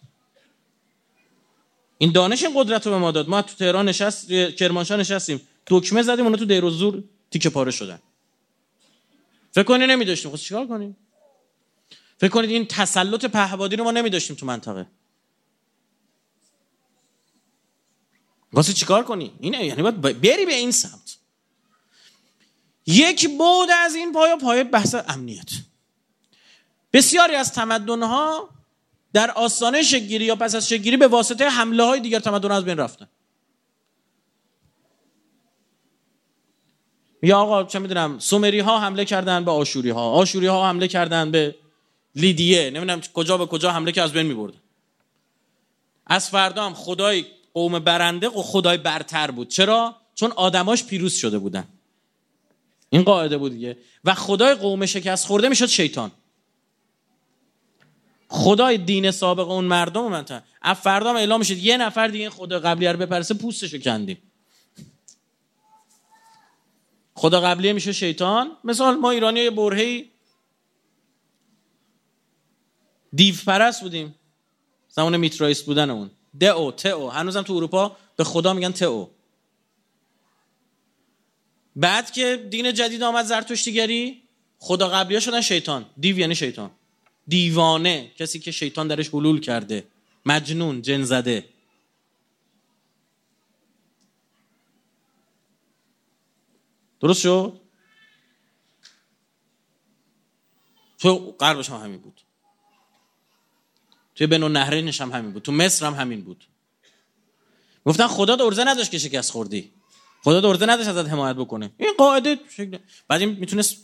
این 1.97 2.11
دانش 2.11 2.43
این 2.43 2.53
قدرت 2.55 2.87
رو 2.87 2.93
به 2.93 2.97
ما 2.97 3.11
داد. 3.11 3.29
ما 3.29 3.41
تو 3.41 3.55
تهران 3.55 3.89
نشست 3.89 4.31
کرمانشاه 4.31 4.97
نشستیم. 4.97 5.41
دکمه 5.67 6.01
زدیم 6.01 6.25
اونا 6.25 6.37
تو 6.37 6.45
دیر 6.45 6.65
و 6.65 6.69
زور 6.69 7.03
تیکه 7.31 7.49
پاره 7.49 7.71
شدن. 7.71 7.99
فکر 9.51 9.63
کنی 9.63 9.87
نمیداشتیم. 9.87 10.31
خب 10.31 10.37
چیکار 10.37 10.67
کنیم؟ 10.67 10.97
فکر 12.17 12.29
کنید 12.29 12.49
این 12.49 12.65
تسلط 12.65 13.25
پهبادی 13.25 13.75
رو 13.75 13.83
ما 13.83 13.91
نمیداشتیم 13.91 14.35
تو 14.35 14.45
منطقه. 14.45 14.87
واسه 18.53 18.73
چیکار 18.73 19.03
کنی؟ 19.03 19.33
اینه 19.39 19.65
یعنی 19.65 19.81
باید 19.81 20.01
بری 20.01 20.45
به 20.45 20.53
این 20.53 20.71
سمت. 20.71 21.04
یک 22.87 23.27
بود 23.37 23.69
از 23.83 23.95
این 23.95 24.13
پایا 24.13 24.37
پای 24.37 24.63
بحث 24.63 24.95
امنیت. 25.07 25.49
بسیاری 26.93 27.35
از 27.35 27.53
تمدنها 27.53 28.49
در 29.13 29.31
آستانه 29.31 29.83
شگیری 29.83 30.25
یا 30.25 30.35
پس 30.35 30.55
از 30.55 30.69
شگیری 30.69 30.97
به 30.97 31.07
واسطه 31.07 31.49
حمله 31.49 31.83
های 31.83 31.99
دیگر 31.99 32.19
تمدن 32.19 32.51
از 32.51 32.65
بین 32.65 32.77
رفتن. 32.77 33.07
یا 37.23 37.39
آقا 37.39 37.63
چه 37.63 37.79
می‌دونم 37.79 38.19
سومری 38.19 38.59
ها 38.59 38.79
حمله 38.79 39.05
کردن 39.05 39.45
به 39.45 39.51
آشوری 39.51 39.89
ها 39.89 40.11
آشوری 40.11 40.47
ها 40.47 40.69
حمله 40.69 40.87
کردن 40.87 41.31
به 41.31 41.55
لیدیه 42.15 42.69
نمی‌دونم 42.69 43.01
کجا 43.13 43.37
به 43.37 43.45
کجا 43.45 43.71
حمله 43.71 43.91
که 43.91 44.01
از 44.01 44.13
بین 44.13 44.25
می‌برد 44.25 44.53
از 46.07 46.29
فردا 46.29 46.65
هم 46.65 46.73
خدای 46.73 47.25
قوم 47.53 47.79
برنده 47.79 48.29
و 48.29 48.41
خدای 48.41 48.77
برتر 48.77 49.31
بود. 49.31 49.47
چرا؟ 49.47 49.95
چون 50.15 50.31
آدماش 50.31 50.83
پیروز 50.83 51.13
شده 51.13 51.39
بودن. 51.39 51.67
این 52.89 53.03
قاعده 53.03 53.37
بود 53.37 53.51
دیگه. 53.51 53.77
و 54.03 54.13
خدای 54.13 54.55
قوم 54.55 54.85
شکست 54.85 55.27
خورده 55.27 55.49
می‌شد 55.49 55.65
شیطان. 55.65 56.11
خدای 58.27 58.77
دین 58.77 59.11
سابق 59.11 59.49
اون 59.49 59.65
مردم 59.65 60.07
من 60.07 60.25
تا 60.25 60.41
از 60.61 60.77
اعلام 60.87 61.39
می‌شد 61.39 61.57
یه 61.57 61.77
نفر 61.77 62.07
دیگه 62.07 62.29
خدا 62.29 62.59
قبلی 62.59 62.87
رو 62.87 62.97
بپرسه 62.97 63.33
پوستشو 63.33 63.77
کندیم. 63.77 64.17
خدا 67.15 67.41
قبلیه 67.41 67.73
میشه 67.73 67.91
شیطان. 67.91 68.51
مثال 68.63 68.95
ما 68.95 69.11
ایرانی 69.11 69.39
یه 69.39 69.51
برهی 69.51 70.11
دیو 73.13 73.35
پرست 73.45 73.81
بودیم. 73.81 74.15
زمان 74.87 75.17
میترایس 75.17 75.63
بودن 75.63 75.89
اون 75.89 76.11
دئو 76.39 76.71
تئو. 76.71 77.09
هنوزم 77.09 77.41
تو 77.41 77.53
اروپا 77.53 77.97
به 78.15 78.23
خدا 78.23 78.53
میگن 78.53 78.71
تئو. 78.71 79.07
بعد 81.75 82.11
که 82.11 82.47
دین 82.49 82.73
جدید 82.73 83.03
آمد 83.03 83.25
زرتشتیگری 83.25 84.21
خدا 84.59 84.89
قبلی 84.89 85.13
ها 85.13 85.19
شدن 85.19 85.41
شیطان. 85.41 85.85
دیو 85.99 86.19
یعنی 86.19 86.35
شیطان. 86.35 86.71
دیوانه 87.27 88.11
کسی 88.17 88.39
که 88.39 88.51
شیطان 88.51 88.87
درش 88.87 89.09
حلول 89.09 89.39
کرده. 89.39 89.87
مجنون 90.25 90.81
جن 90.81 91.03
زده. 91.03 91.49
درست 96.99 97.21
شد؟ 97.21 97.61
تو 100.97 101.35
غربش 101.39 101.69
هم 101.69 101.77
همین 101.77 101.97
بود. 101.97 102.21
توی 104.15 104.27
بنو 104.27 104.49
نهرینش 104.49 105.01
هم 105.01 105.11
همین 105.11 105.31
بود. 105.31 105.43
تو 105.43 105.51
مصر 105.51 105.85
هم 105.85 105.93
همین 105.93 106.21
بود. 106.21 106.47
گفتن 107.85 108.07
خدا 108.07 108.45
ارزه 108.45 108.63
نداشت 108.63 108.91
که 108.91 108.97
شکست 108.97 109.31
خوردی. 109.31 109.71
خدا 110.25 110.49
ارزه 110.49 110.65
نداشت 110.65 110.89
ازت 110.89 111.09
حمایت 111.09 111.35
بکنه. 111.35 111.71
این 111.77 111.93
قاعده 111.97 112.39
شکل 112.57 112.77
بعد 113.07 113.21
این 113.21 113.29
می‌تونست 113.29 113.77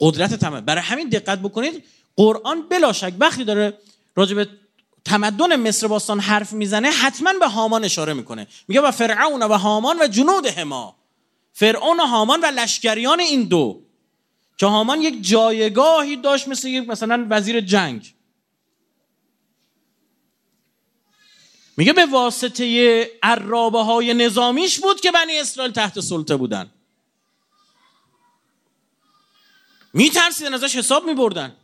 قدرت 0.00 0.34
تمام 0.34 0.60
برای 0.60 0.82
همین 0.82 1.08
دقت 1.08 1.38
بکنید 1.38 1.84
قرآن 2.16 2.68
بلا 2.68 2.92
شک 2.92 3.12
وقتی 3.18 3.44
داره 3.44 3.78
راجع 4.16 4.34
به 4.34 4.48
تمدن 5.04 5.56
مصر 5.56 5.86
باستان 5.86 6.20
حرف 6.20 6.52
می‌زنه 6.52 6.90
حتما 6.90 7.32
به 7.40 7.48
هامان 7.48 7.84
اشاره 7.84 8.12
می‌کنه. 8.12 8.46
میگه 8.68 8.80
و 8.80 8.90
فرعون 8.90 9.42
و 9.42 9.58
هامان 9.58 9.96
و 10.00 10.06
جنود 10.06 10.46
هما. 10.46 10.96
فرعون 11.52 12.00
و 12.00 12.06
هامان 12.06 12.40
و 12.40 12.46
لشکریان 12.46 13.20
این 13.20 13.42
دو. 13.42 13.82
که 14.58 14.66
هامان 14.66 15.02
یک 15.02 15.22
جایگاهی 15.22 16.16
داشت 16.16 16.48
مثل 16.48 16.80
مثلا 16.80 17.26
وزیر 17.30 17.60
جنگ. 17.60 18.14
میگه 21.76 21.92
به 21.92 22.06
واسطه 22.06 23.02
عرابه 23.22 23.82
های 23.82 24.14
نظامیش 24.14 24.80
بود 24.80 25.00
که 25.00 25.10
بنی 25.10 25.38
اسرائیل 25.38 25.72
تحت 25.72 26.00
سلطه 26.00 26.36
بودن. 26.36 26.70
میترسیدن 29.92 30.54
ازش 30.54 30.76
حساب 30.76 31.04
میبردن. 31.06 31.56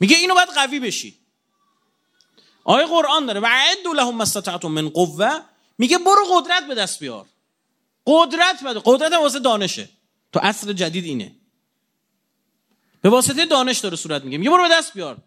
میگه 0.00 0.16
اینو 0.16 0.34
باید 0.34 0.48
قوی 0.48 0.80
بشی. 0.80 1.18
آیه 2.64 2.86
قرآن 2.86 3.26
داره 3.26 3.40
و 3.40 3.46
عدو 3.46 3.92
لهم 3.92 4.20
استطعتم 4.20 4.68
من 4.68 4.88
قوه 4.88 5.40
میگه 5.78 5.98
برو 5.98 6.26
قدرت 6.32 6.66
به 6.66 6.74
دست 6.74 7.00
بیار. 7.00 7.26
قدرت 8.06 8.64
بده 8.64 8.80
قدرت 8.84 9.12
واسه 9.12 9.38
دانشه. 9.38 9.88
تو 10.32 10.40
اصل 10.42 10.72
جدید 10.72 11.04
اینه. 11.04 11.34
به 13.02 13.08
واسطه 13.08 13.46
دانش 13.46 13.78
داره 13.78 13.96
صورت 13.96 14.24
میگه. 14.24 14.38
میگه 14.38 14.50
برو 14.50 14.62
به 14.62 14.74
دست 14.74 14.94
بیار. 14.94 15.18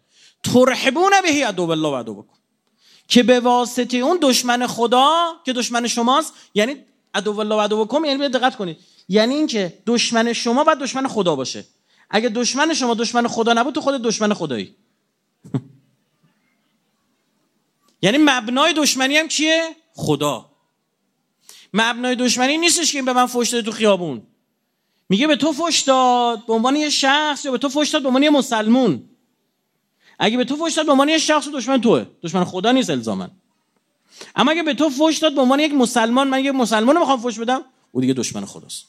ترحبون 0.42 1.12
بهی 1.22 1.42
عدو 1.42 1.70
الله 1.70 1.88
و 1.88 1.96
عدو 1.96 2.14
بکن. 2.14 2.36
که 3.08 3.22
به 3.22 3.40
واسطه 3.40 3.96
اون 3.96 4.18
دشمن 4.22 4.66
خدا 4.66 5.36
که 5.44 5.52
دشمن 5.52 5.86
شماست 5.86 6.34
یعنی 6.54 6.76
عدو 7.14 7.40
الله 7.40 7.54
و 7.54 7.60
عدو 7.60 7.84
بکن 7.84 8.04
یعنی 8.04 8.28
دقت 8.28 8.56
کنید. 8.56 8.76
یعنی 9.08 9.34
اینکه 9.34 9.78
دشمن 9.86 10.32
شما 10.32 10.64
باید 10.64 10.78
دشمن 10.78 11.08
خدا 11.08 11.36
باشه. 11.36 11.64
اگه 12.10 12.28
دشمن 12.28 12.74
شما 12.74 12.94
دشمن 12.94 13.28
خدا 13.28 13.52
نبود 13.52 13.74
تو 13.74 13.80
خود 13.80 14.02
دشمن 14.02 14.34
خدایی. 14.34 14.74
یعنی 18.02 18.18
مبنای 18.20 18.72
دشمنی 18.72 19.16
هم 19.16 19.28
کیه؟ 19.28 19.76
خدا. 19.94 20.50
مبنای 21.72 22.14
دشمنی 22.14 22.58
نیستش 22.58 22.92
که 22.92 23.02
به 23.02 23.12
من 23.12 23.26
فوش 23.26 23.48
داده 23.48 23.64
تو 23.64 23.72
خیابون. 23.72 24.22
میگه 25.08 25.26
به 25.26 25.36
تو 25.36 25.52
فوش 25.52 25.80
داد 25.80 26.46
به 26.46 26.52
عنوان 26.52 26.76
یه 26.76 26.88
شخص 26.88 27.44
یا 27.44 27.52
به 27.52 27.58
تو 27.58 27.68
فوش 27.68 27.88
داد 27.88 28.02
به 28.02 28.08
عنوان 28.08 28.22
یه 28.22 28.30
مسلمون. 28.30 29.09
اگه 30.22 30.36
به 30.36 30.44
تو 30.44 30.56
فوش 30.56 30.74
داد 30.74 30.86
به 30.86 30.92
عنوان 30.92 31.08
یه 31.08 31.18
شخص 31.18 31.48
دشمن 31.48 31.80
توه. 31.80 32.06
دشمن 32.22 32.44
خدا 32.44 32.72
نیست 32.72 32.90
الزامن 32.90 33.30
اما 34.36 34.50
اگه 34.50 34.62
به 34.62 34.74
تو 34.74 34.90
فوش 34.90 35.18
داد 35.18 35.34
به 35.34 35.40
عنوان 35.40 35.60
یک 35.60 35.74
مسلمان 35.74 36.28
من 36.28 36.44
یه 36.44 36.52
مسلمان 36.52 36.94
رو 36.94 37.00
می‌خوام 37.00 37.20
فوش 37.20 37.38
بدم 37.38 37.64
او 37.92 38.00
دیگه 38.00 38.14
دشمن 38.14 38.44
خداست. 38.44 38.86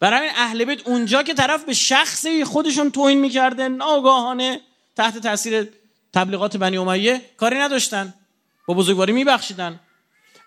برای 0.00 0.18
همین 0.18 0.30
اهل 0.36 0.64
بیت 0.64 0.88
اونجا 0.88 1.22
که 1.22 1.34
طرف 1.34 1.64
به 1.64 1.74
شخصی 1.74 2.44
خودشون 2.44 2.90
توهین 2.90 3.18
می‌کرده 3.18 3.68
ناگاهانه 3.68 4.60
تحت 4.96 5.18
تاثیر 5.18 5.68
تبلیغات 6.12 6.56
بنی 6.56 6.76
امیه 6.76 7.20
کاری 7.36 7.58
نداشتن. 7.58 8.14
با 8.66 8.74
بزرگواری 8.74 9.12
میبخشیدن. 9.12 9.80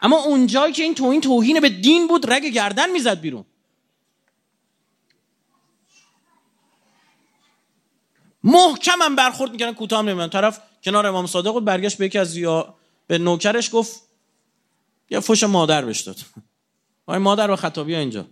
اما 0.01 0.17
اونجایی 0.17 0.73
که 0.73 0.83
این 0.83 0.95
توهین 0.95 1.21
توهین 1.21 1.59
به 1.59 1.69
دین 1.69 2.07
بود 2.07 2.31
رگ 2.31 2.45
گردن 2.45 2.91
می‌زد 2.91 3.19
بیرون. 3.19 3.45
محکمم 8.43 9.15
برخورد 9.15 9.51
می‌کردن 9.51 9.73
کوتاه 9.73 10.01
نمیدن 10.01 10.27
طرف 10.27 10.61
کنار 10.83 11.05
امام 11.05 11.25
صادق 11.25 11.51
بود 11.51 11.65
برگشت 11.65 11.97
به 11.97 12.05
یکی 12.05 12.17
از 12.17 12.37
یا 12.37 12.75
به 13.07 13.17
نوکرش 13.17 13.69
گفت 13.73 14.01
یه 15.09 15.19
فش 15.19 15.43
مادر 15.43 15.85
بهش 15.85 16.01
داد. 16.01 16.17
مادر 17.07 17.51
و 17.51 17.55
خطابی 17.55 17.95
اینجا. 17.95 18.25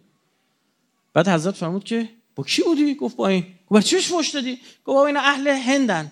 بعد 1.14 1.28
حضرت 1.28 1.56
فرمود 1.56 1.84
که 1.84 2.10
با 2.36 2.44
کی 2.44 2.62
بودی؟ 2.64 2.96
گفت 2.96 3.16
با 3.16 3.28
این. 3.28 3.46
گفت 3.68 3.86
چیش 3.86 4.08
فوش 4.08 4.30
دادی؟ 4.30 4.56
گفت 4.56 4.96
با 4.96 5.06
این 5.06 5.18
اهل 5.18 5.48
هندن. 5.48 6.12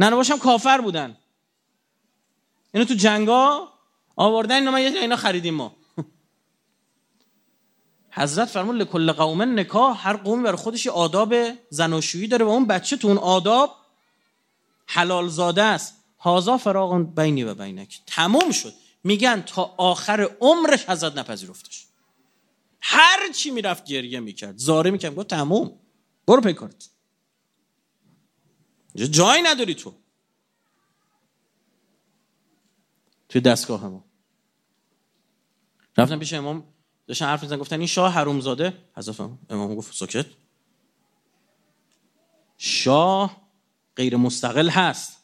نه 0.00 0.10
باشم 0.10 0.38
کافر 0.38 0.80
بودن. 0.80 1.16
اینو 2.72 2.84
تو 2.84 2.94
جنگا 2.94 3.72
آوردن 4.16 4.54
اینو 4.54 4.70
ما 4.70 4.76
اینا 4.76 5.16
خریدیم 5.16 5.54
ما. 5.54 5.76
حضرت 8.16 8.48
فرمود 8.48 8.76
لکل 8.76 9.12
قوم 9.12 9.42
نکاح 9.42 10.08
هر 10.08 10.16
قومی 10.16 10.42
برای 10.42 10.56
خودش 10.56 10.86
آداب 10.86 11.34
زناشویی 11.70 12.28
داره 12.28 12.44
و 12.44 12.48
اون 12.48 12.66
بچه 12.66 12.96
تو 12.96 13.08
اون 13.08 13.18
آداب 13.18 13.76
حلال 14.86 15.28
زاده 15.28 15.62
است. 15.62 16.04
هازا 16.18 16.58
فراغ 16.58 17.14
بینی 17.14 17.44
و 17.44 17.54
بینک. 17.54 18.00
تموم 18.06 18.50
شد. 18.50 18.74
میگن 19.04 19.42
تا 19.42 19.74
آخر 19.76 20.36
عمرش 20.40 20.88
حضرت 20.88 21.18
نپذیرفتش. 21.18 21.86
هر 22.80 23.32
چی 23.32 23.50
می‌رفت 23.50 23.84
گریه 23.84 24.20
می‌کرد. 24.20 24.56
زاره 24.56 24.90
می‌کرد. 24.90 25.14
گفت 25.14 25.28
تموم. 25.28 25.78
برو 26.26 26.40
پیکارت 26.40 26.90
جایی 28.94 29.42
نداری 29.42 29.74
تو. 29.74 29.94
توی 33.28 33.40
دستگاه 33.40 33.88
ما. 33.88 34.04
رفتم 35.96 36.18
پیش 36.18 36.32
امام 36.32 36.75
داشتن 37.06 37.26
حرف 37.26 37.42
میزن 37.42 37.56
گفتن 37.56 37.78
این 37.78 37.86
شاه 37.86 38.12
حرومزاده. 38.12 38.72
حضرت 38.96 39.20
امام 39.50 39.74
گفت 39.74 39.94
سکت 39.94 40.26
شاه 42.58 43.36
غیر 43.96 44.16
مستقل 44.16 44.68
هست. 44.68 45.16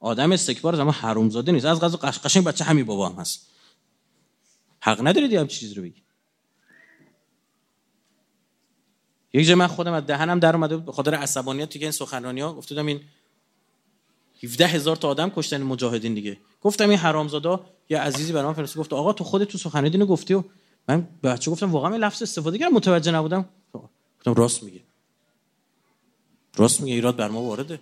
آدم 0.00 0.32
استکبار 0.32 0.80
اما 0.80 0.90
حرومزاده 0.90 1.52
نیست. 1.52 1.66
از 1.66 1.80
غذا 1.80 1.96
قشنگ 1.96 2.44
بچه 2.44 2.64
همین 2.64 2.86
بابا 2.86 3.08
هم 3.08 3.20
هست. 3.20 3.46
حق 4.80 5.06
نداری 5.06 5.36
هم 5.36 5.46
چیز 5.46 5.72
رو 5.72 5.82
بگی. 5.82 6.02
یک 9.32 9.46
جای 9.46 9.54
من 9.54 9.66
خودم 9.66 9.92
از 9.92 10.06
دهنم 10.06 10.38
در 10.38 10.54
اومده 10.54 10.76
به 10.76 10.92
خاطر 10.92 11.14
عصبانیت 11.14 11.70
که 11.70 11.78
این 11.78 11.90
سخنرانی 11.90 12.40
ها 12.40 12.54
گفتم 12.54 12.86
این 12.86 13.00
17 14.42 14.66
هزار 14.66 14.96
تا 14.96 15.08
آدم 15.08 15.30
کشتن 15.30 15.62
مجاهدین 15.62 16.14
دیگه. 16.14 16.38
گفتم 16.62 16.88
این 16.88 16.98
حرامزادا 16.98 17.66
یه 17.88 17.98
عزیزی 17.98 18.32
برام 18.32 18.54
فرستاد. 18.54 18.80
گفت 18.80 18.92
آقا 18.92 19.12
تو 19.12 19.24
خودت 19.24 19.48
تو 19.48 19.58
سخنرانی 19.58 20.06
گفتی 20.06 20.34
و 20.34 20.44
من 20.88 21.08
به 21.22 21.28
بچه 21.28 21.50
گفتم 21.50 21.72
واقعا 21.72 21.92
این 21.92 22.00
لفظ 22.00 22.22
استفاده 22.22 22.58
کردم 22.58 22.74
متوجه 22.74 23.12
نبودم. 23.12 23.48
گفتم 24.18 24.34
راست 24.34 24.62
میگه. 24.62 24.80
راست 26.56 26.80
میگه 26.80 26.94
ایراد 26.94 27.16
بر 27.16 27.28
ما 27.28 27.42
وارده. 27.42 27.80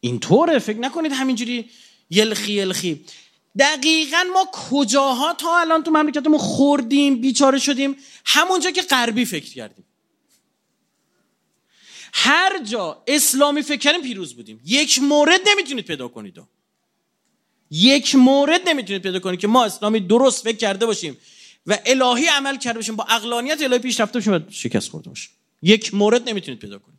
اینطوره 0.00 0.58
فکر 0.58 0.78
نکنید 0.78 1.12
همینجوری 1.12 1.70
یلخی 2.10 2.52
یلخی. 2.52 3.04
دقیقا 3.58 4.24
ما 4.32 4.48
کجاها 4.52 5.34
تا 5.34 5.60
الان 5.60 5.82
تو 5.82 5.90
مملکتمون 5.90 6.38
خوردیم 6.38 7.20
بیچاره 7.20 7.58
شدیم؟ 7.58 7.96
همونجا 8.24 8.70
که 8.70 8.82
غربی 8.82 9.24
فکر 9.24 9.54
کردیم. 9.54 9.84
هر 12.12 12.62
جا 12.64 13.02
اسلامی 13.06 13.62
فکر 13.62 13.78
کردیم 13.78 14.02
پیروز 14.02 14.34
بودیم. 14.34 14.60
یک 14.64 14.98
مورد 15.02 15.40
نمی‌تونید 15.46 15.84
پیدا 15.84 16.08
کنید. 16.08 16.42
یک 17.70 18.14
مورد 18.14 18.68
نمی‌تونید 18.68 19.02
پیدا 19.02 19.20
کنید 19.20 19.40
که 19.40 19.46
ما 19.46 19.64
اسلامی 19.64 20.00
درست 20.00 20.44
فکر 20.44 20.56
کرده 20.56 20.86
باشیم 20.86 21.18
و 21.66 21.78
الهی 21.86 22.26
عمل 22.26 22.58
کرده 22.58 22.78
باشیم 22.78 22.96
با 22.96 23.04
اقلانیت 23.04 23.62
الهی 23.62 23.78
پیش 23.78 24.00
رفته 24.00 24.18
باشیم 24.18 24.32
و 24.32 24.40
شکست 24.50 24.90
خورده 24.90 25.08
باشیم. 25.08 25.30
یک 25.62 25.94
مورد 25.94 26.28
نمی‌تونید 26.28 26.60
پیدا 26.60 26.78
کنید. 26.78 26.98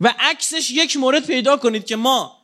و 0.00 0.14
عکسش 0.18 0.70
یک 0.70 0.96
مورد 0.96 1.26
پیدا 1.26 1.56
کنید 1.56 1.84
که 1.84 1.96
ما 1.96 2.42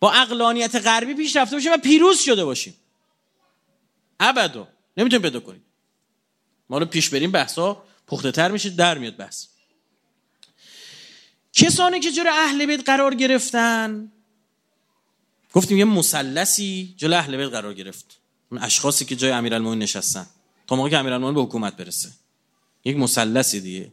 با 0.00 0.12
اقلانیت 0.12 0.74
غربی 0.74 1.14
پیش 1.14 1.36
رفته 1.36 1.56
باشیم 1.56 1.72
و 1.72 1.76
پیروز 1.76 2.20
شده 2.20 2.44
باشیم. 2.44 2.74
ابدا. 4.20 4.68
نمی‌تونیم 4.96 5.22
پیدا 5.22 5.40
کنید. 5.40 5.62
ما 6.70 6.78
رو 6.78 6.86
پیش 6.86 7.08
بریم 7.08 7.30
بحثا 7.30 7.82
پخته 8.06 8.32
تر 8.32 8.50
میشه 8.50 8.70
در 8.70 8.98
میاد 8.98 9.16
بحث. 9.16 9.46
کسانی 11.52 12.00
که 12.00 12.10
جلو 12.12 12.30
اهل 12.32 12.66
بیت 12.66 12.86
قرار 12.86 13.14
گرفتن 13.14 14.12
گفتیم 15.52 15.78
یه 15.78 15.84
مثلثی 15.84 16.94
جلو 16.96 17.16
اهل 17.16 17.36
بیت 17.36 17.48
قرار 17.48 17.74
گرفت. 17.74 18.20
اون 18.52 18.62
اشخاصی 18.62 19.04
که 19.04 19.16
جای 19.16 19.30
امیرالمومنین 19.30 19.82
نشستن. 19.82 20.26
تا 20.66 20.76
موقعی 20.76 20.90
که 20.90 20.98
امیرالمومنین 20.98 21.34
به 21.34 21.42
حکومت 21.42 21.76
برسه. 21.76 22.08
یک 22.84 22.96
مثلثی 22.96 23.60
دیگه. 23.60 23.92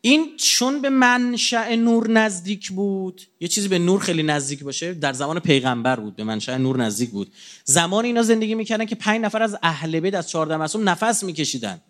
این 0.00 0.36
چون 0.36 0.82
به 0.82 0.90
منشأ 0.90 1.74
نور 1.74 2.10
نزدیک 2.10 2.70
بود 2.70 3.22
یه 3.40 3.48
چیزی 3.48 3.68
به 3.68 3.78
نور 3.78 4.00
خیلی 4.00 4.22
نزدیک 4.22 4.64
باشه 4.64 4.94
در 4.94 5.12
زمان 5.12 5.40
پیغمبر 5.40 6.00
بود 6.00 6.16
به 6.16 6.24
منشأ 6.24 6.56
نور 6.56 6.76
نزدیک 6.76 7.10
بود. 7.10 7.32
زمان 7.64 8.04
اینا 8.04 8.22
زندگی 8.22 8.54
می‌کردن 8.54 8.84
که 8.84 8.94
پنج 8.94 9.20
نفر 9.20 9.42
از 9.42 9.56
اهل 9.62 10.00
بیت 10.00 10.14
از 10.14 10.30
14 10.30 10.56
معصوم 10.56 10.88
نفس 10.88 11.22
میکشیدن. 11.22 11.80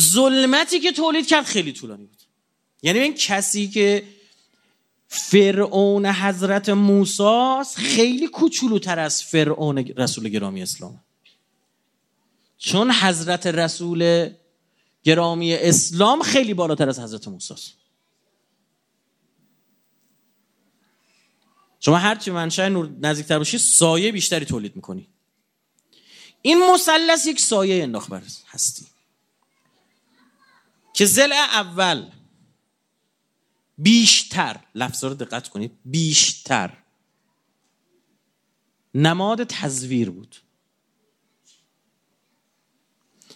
ظلمتی 0.00 0.80
که 0.80 0.92
تولید 0.92 1.26
کرد 1.26 1.44
خیلی 1.44 1.72
طولانی 1.72 2.04
بود. 2.04 2.22
یعنی 2.82 2.98
این 2.98 3.14
کسی 3.14 3.68
که 3.68 4.04
فرعون 5.08 6.06
حضرت 6.06 6.68
موسی 6.68 7.60
خیلی 7.76 8.26
کوچولوتر 8.26 8.98
از 8.98 9.22
فرعون 9.22 9.78
رسول 9.78 10.28
گرامی 10.28 10.62
اسلام. 10.62 11.00
چون 12.58 12.90
حضرت 12.90 13.46
رسول 13.46 14.30
گرامی 15.02 15.54
اسلام 15.54 16.22
خیلی 16.22 16.54
بالاتر 16.54 16.88
از 16.88 16.98
حضرت 17.00 17.28
موسی 17.28 17.54
است 17.54 17.74
شما 21.80 21.96
هرچی 21.96 22.30
منشأ 22.30 22.68
نور 22.68 22.90
نزدیکتر 23.00 23.38
باشی 23.38 23.58
سایه 23.58 24.12
بیشتری 24.12 24.44
تولید 24.44 24.76
می‌کنی. 24.76 25.08
این 26.42 26.70
مثلث 26.74 27.26
یک 27.26 27.40
سایه 27.40 27.82
انداخت 27.82 28.12
هستی. 28.48 28.86
که 30.92 31.04
زل 31.06 31.32
اول 31.32 32.10
بیشتر 33.78 34.60
لفظ 34.74 35.04
رو 35.04 35.14
دقت 35.14 35.48
کنید 35.48 35.78
بیشتر. 35.84 36.76
نماد 38.94 39.44
تزویر 39.44 40.10
بود. 40.10 40.36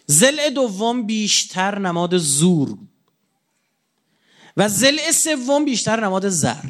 زل 0.06 0.50
دوم 0.50 1.06
بیشتر 1.06 1.78
نماد 1.78 2.18
زور 2.18 2.78
و 4.56 4.68
زل 4.68 5.10
سوم 5.10 5.64
بیشتر 5.64 6.04
نماد 6.04 6.28
زر. 6.28 6.64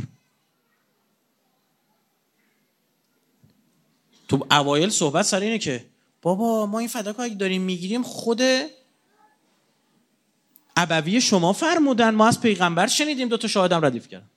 تو 4.28 4.46
اوایل 4.50 4.90
صحبت 4.90 5.24
سر 5.24 5.40
اینه 5.40 5.58
که 5.58 5.90
بابا 6.22 6.66
ما 6.66 6.78
این 6.78 6.88
فداکاری 6.88 7.30
اگه 7.30 7.38
داریم 7.38 7.62
می‌گیریم 7.62 8.02
خود 8.02 8.40
ابوی 10.76 11.20
شما 11.20 11.52
فرمودن 11.52 12.14
ما 12.14 12.26
از 12.26 12.40
پیغمبر 12.40 12.86
شنیدیم 12.86 13.28
دو 13.28 13.36
تا 13.36 13.48
شاهدم 13.48 13.84
ردیف 13.84 14.08
کردن. 14.08 14.30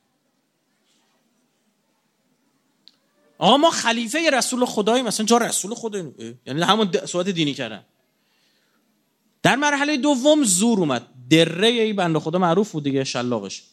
آقا 3.37 3.57
ما 3.57 3.69
خلیفه 3.69 4.29
رسول 4.29 4.65
خدایی 4.65 5.03
مثلا 5.03 5.25
جا 5.25 5.37
رسول 5.37 5.73
خدایی 5.73 6.37
یعنی 6.45 6.61
همون 6.61 6.91
صحبت 7.05 7.29
دینی 7.29 7.53
کردن. 7.53 7.85
در 9.43 9.55
مرحله 9.55 9.97
دوم 9.97 10.43
زور 10.43 10.79
اومد. 10.79 11.07
دره 11.29 11.67
ای 11.67 11.93
بنده 11.93 12.19
خدا 12.19 12.39
معروف 12.39 12.71
بود 12.71 12.83
دیگه 12.83 13.03
شلاقش. 13.03 13.63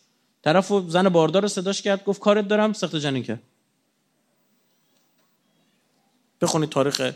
طرف 0.43 0.73
زن 0.89 1.09
باردار 1.09 1.43
رو 1.43 1.49
صداش 1.49 1.83
کرد 1.83 2.05
گفت 2.05 2.21
کارت 2.21 2.49
دارم 2.49 2.73
سخت 2.73 2.97
جنین 2.97 3.23
کرد. 3.23 3.43
بخونید 6.41 6.69
تاریخ 6.69 7.13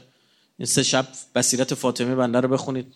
این 0.58 0.66
سه 0.66 0.82
شب 0.82 1.06
بصیرت 1.34 1.74
فاطمه 1.74 2.14
بنده 2.14 2.40
رو 2.40 2.48
بخونید. 2.48 2.94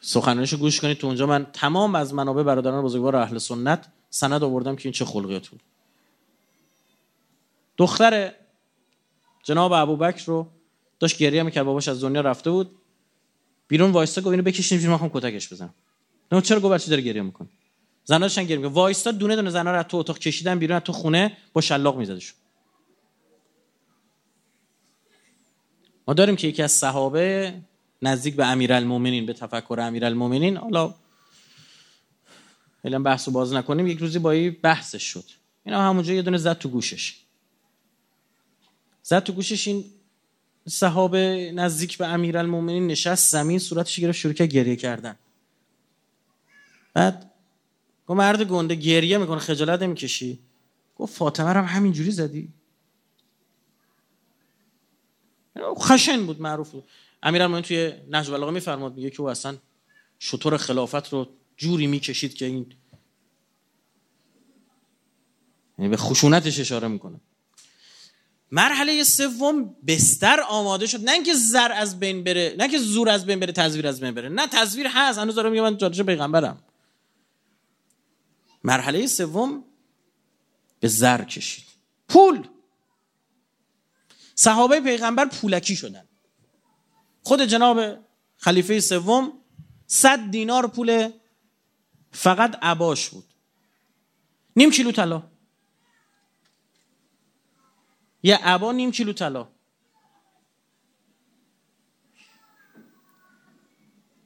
سخنرانیشو 0.00 0.56
گوش 0.56 0.80
کنید. 0.80 0.98
تو 0.98 1.06
اونجا 1.06 1.26
من 1.26 1.46
تمام 1.52 1.94
از 1.94 2.14
منابع 2.14 2.42
برادران 2.42 2.84
بزرگوار 2.84 3.16
اهل 3.16 3.38
سنت 3.38 3.86
سند 4.10 4.44
آوردم 4.44 4.76
که 4.76 4.86
این 4.86 4.92
چه 4.92 5.04
خلقیات 5.04 5.48
بود 5.48 5.60
دختر 7.76 8.32
جناب 9.42 9.72
ابوبکر 9.72 10.24
رو 10.26 10.46
داشت 10.98 11.18
گریه 11.18 11.42
می‌کرد. 11.42 11.64
باباش 11.64 11.88
از 11.88 12.04
دنیا 12.04 12.20
رفته 12.20 12.50
بود. 12.50 12.76
بیرون 13.68 13.90
وایستا 13.90 14.20
گفت 14.20 14.30
اینو 14.30 14.42
بکشین 14.42 14.78
بیرون 14.78 14.92
می‌خوام 14.92 15.10
کتکش 15.14 15.52
بزنم. 15.52 15.74
نه 16.32 16.40
چرا 16.40 16.60
گفت 16.60 16.74
بچه 16.74 16.90
داره 16.90 17.02
گریه 17.02 17.22
می‌کنه؟ 17.22 17.48
زنا 18.04 18.18
داشتن 18.18 18.44
گریه 18.44 18.56
می‌کنه 18.56 18.72
وایستا 18.74 19.10
دونه 19.12 19.36
دونه 19.36 19.50
زنا 19.50 19.76
رو 19.76 19.82
تو 19.82 19.96
اتاق 19.96 20.18
کشیدن 20.18 20.58
بیرون 20.58 20.80
تو 20.80 20.92
خونه 20.92 21.36
با 21.52 21.60
شلاق 21.60 21.96
میزدشون 21.96 22.36
ما 26.08 26.14
داریم 26.14 26.36
که 26.36 26.48
یکی 26.48 26.62
از 26.62 26.72
صحابه 26.72 27.54
نزدیک 28.02 28.36
به 28.36 28.46
امیرالمومنین 28.46 29.26
به 29.26 29.32
تفکر 29.32 29.80
امیرالمومنین. 29.80 30.56
حالا 30.56 30.94
خیلی 32.82 32.98
بحث 32.98 33.28
رو 33.28 33.34
باز 33.34 33.52
نکنیم. 33.52 33.86
یک 33.86 33.98
روزی 33.98 34.18
با 34.18 34.50
بحثش 34.62 35.02
شد. 35.02 35.24
اینا 35.64 35.82
همونجا 35.82 36.12
یه 36.12 36.22
دونه 36.22 36.38
زد 36.38 36.58
تو 36.58 36.68
گوشش. 36.68 37.16
زد 39.02 39.22
تو 39.22 39.32
گوشش 39.32 39.68
این 39.68 39.84
صحابه 40.68 41.52
نزدیک 41.54 41.98
به 41.98 42.06
امیرالمومنین 42.06 42.86
نشست 42.86 43.32
زمین 43.32 43.58
صورتش 43.58 44.00
گرفت 44.00 44.18
شروع 44.18 44.34
کرد 44.34 44.48
گریه 44.48 44.76
کردن. 44.76 45.16
بعد 46.94 47.30
گفت 48.06 48.18
مرد 48.18 48.42
گنده 48.42 48.74
گریه 48.74 49.18
می‌کنه 49.18 49.38
خجالت 49.38 49.82
نمی‌کشی. 49.82 50.38
گفت 50.96 51.16
فاطمه 51.16 51.52
رو 51.52 51.60
هم 51.60 51.76
همینجوری 51.76 52.10
زدی؟ 52.10 52.48
خشن 55.78 56.26
بود 56.26 56.40
معروف 56.40 56.70
بود. 56.70 56.84
امیرالمومنین 57.22 57.64
توی 57.64 57.92
نهج 58.08 58.30
البلاغه 58.30 58.52
میفرماد 58.52 58.94
میگه 58.94 59.10
که 59.10 59.20
او 59.20 59.30
اصلا 59.30 59.58
شطور 60.18 60.56
خلافت 60.56 61.12
رو 61.12 61.28
جوری 61.56 61.86
می‌کشید 61.86 62.34
که 62.34 62.44
این 62.44 62.72
یعنی 65.78 65.90
به 65.90 65.96
خشونتش 65.96 66.60
اشاره 66.60 66.88
می‌کنه. 66.88 67.20
مرحله 68.52 69.04
سوم 69.04 69.76
بستر 69.86 70.40
آماده 70.40 70.86
شد. 70.86 71.04
نه 71.04 71.12
اینکه 71.12 71.34
زر 71.34 71.72
از 71.72 72.00
بین 72.00 72.24
بره 72.24 72.54
نه 72.58 72.68
که 72.68 72.78
زور 72.78 73.08
از 73.08 73.26
بین 73.26 73.40
بره 73.40 73.52
تزویر 73.52 73.86
از 73.86 74.00
بین 74.00 74.10
بره. 74.10 74.28
نه 74.28 74.46
تزویر 74.46 74.86
هست. 74.90 75.18
هنوز 75.18 75.34
دارم 75.34 75.52
میگم 75.52 75.62
من 75.62 75.76
جادش 75.76 76.00
پیغمبرم. 76.00 76.62
مرحله 78.64 79.06
سوم 79.06 79.64
به 80.80 80.88
زر 80.88 81.24
کشید. 81.24 81.64
پول. 82.08 82.46
صحابه 84.34 84.80
پیغمبر 84.80 85.24
پولکی 85.24 85.76
شدن. 85.76 86.04
خود 87.22 87.42
جناب 87.42 87.98
خلیفه 88.36 88.80
سوم 88.80 89.32
صد 89.86 90.30
دینار 90.30 90.66
پول 90.66 91.10
فقط 92.12 92.58
عباش 92.62 93.08
بود. 93.08 93.24
نیم 94.56 94.70
کیلو 94.70 94.92
طلا. 94.92 95.22
یه 98.22 98.36
عبا 98.36 98.72
نیم 98.72 98.92
کیلو 98.92 99.12
طلا. 99.12 99.48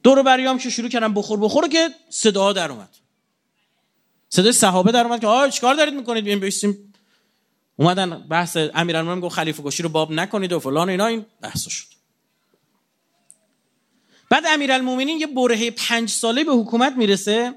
دور 0.03 0.23
بریام 0.23 0.57
که 0.57 0.69
شروع 0.69 0.89
کردم 0.89 1.13
بخور 1.13 1.39
بخور 1.39 1.67
که 1.67 1.89
صدا 2.09 2.53
در 2.53 2.71
اومد. 2.71 2.89
صدای 4.29 4.51
صحابه 4.51 4.91
در 4.91 5.03
اومد 5.03 5.21
که 5.21 5.27
آه 5.27 5.49
چیکار 5.49 5.75
دارید 5.75 5.93
می‌کنید؟ 5.93 6.23
بیایم 6.23 6.39
بیستیم 6.39 6.93
اومدن 7.75 8.27
بحث 8.27 8.57
امیرالمومنین 8.73 9.21
گفت 9.21 9.35
خلیفه 9.35 9.63
گشی 9.63 9.83
رو 9.83 9.89
باب 9.89 10.11
نکنید 10.11 10.53
و 10.53 10.59
فلان 10.59 10.89
اینا. 10.89 11.05
این 11.05 11.25
بحث 11.41 11.67
شد. 11.69 11.94
بعد 14.29 14.43
امیرالمومنین 14.47 15.19
یه 15.19 15.27
برهه 15.27 15.71
پنج 15.71 16.09
ساله 16.09 16.43
به 16.43 16.51
حکومت 16.51 16.93
می‌رسه 16.93 17.53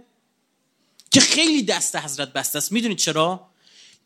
که 1.11 1.20
خیلی 1.20 1.62
دست 1.62 1.96
حضرت 1.96 2.33
بسته 2.33 2.59
است. 2.59 2.72
می‌دونید 2.72 2.98
چرا؟ 2.98 3.48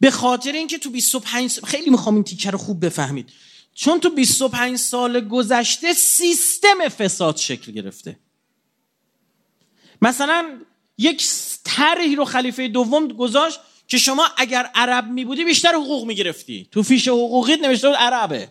به 0.01 0.11
خاطر 0.11 0.53
اینکه 0.53 0.79
تو 0.79 0.91
25 0.91 1.51
سال 1.51 1.65
خیلی 1.65 1.91
می‌خوام 1.91 2.15
این 2.15 2.25
تیکه 2.25 2.51
رو 2.51 2.59
خوب 2.59 2.85
بفهمید. 2.87 3.29
چون 3.75 4.01
تو 4.01 4.11
25 4.11 4.77
سال 4.77 5.29
گذشته 5.29 5.93
سیستم 5.93 6.89
فساد 6.89 7.37
شکل 7.37 7.73
گرفته. 7.73 8.19
مثلا 10.03 10.59
یک 10.99 11.27
طرحی 11.65 12.17
رو 12.17 12.25
خلیفه 12.25 12.69
دوم 12.69 13.09
گذاشت 13.09 13.61
که 13.89 13.99
شما 13.99 14.29
اگر 14.37 14.71
عرب 14.75 15.07
می 15.07 15.25
بودی 15.25 15.45
بیشتر 15.45 15.75
حقوق 15.75 16.07
می 16.07 16.15
گرفتی 16.15 16.69
تو 16.71 16.83
فیش 16.83 17.09
حقوقیت 17.09 17.61
نوشته 17.61 17.89
بود 17.89 17.97
عربه. 17.97 18.51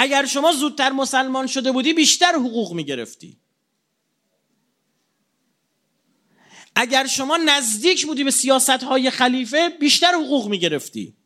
اگر 0.00 0.26
شما 0.26 0.52
زودتر 0.52 0.90
مسلمان 0.90 1.46
شده 1.46 1.72
بودی 1.72 1.92
بیشتر 1.92 2.32
حقوق 2.32 2.72
می 2.72 2.84
گرفتی 2.84 3.36
اگر 6.74 7.06
شما 7.06 7.36
نزدیک 7.36 8.06
بودی 8.06 8.24
به 8.24 8.30
سیاست 8.30 8.70
های 8.70 9.10
خلیفه 9.10 9.68
بیشتر 9.68 10.12
حقوق 10.14 10.48
می 10.48 10.58
گرفتی 10.58 11.16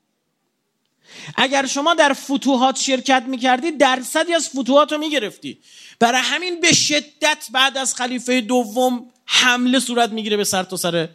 اگر 1.37 1.66
شما 1.66 1.94
در 1.94 2.12
فتوحات 2.12 2.78
شرکت 2.78 3.24
می 3.26 3.38
کردی 3.38 3.70
درصدی 3.70 4.34
از 4.34 4.48
فتوحات 4.48 4.92
رو 4.92 4.98
می 4.98 5.10
گرفتی 5.10 5.58
برای 5.98 6.20
همین 6.24 6.60
به 6.60 6.72
شدت 6.72 7.46
بعد 7.52 7.78
از 7.78 7.94
خلیفه 7.94 8.40
دوم 8.40 9.10
حمله 9.24 9.78
صورت 9.78 10.10
می‌گیره 10.10 10.37
به 10.37 10.44
سر 10.44 10.62
تا 10.62 10.76
سر 10.76 11.08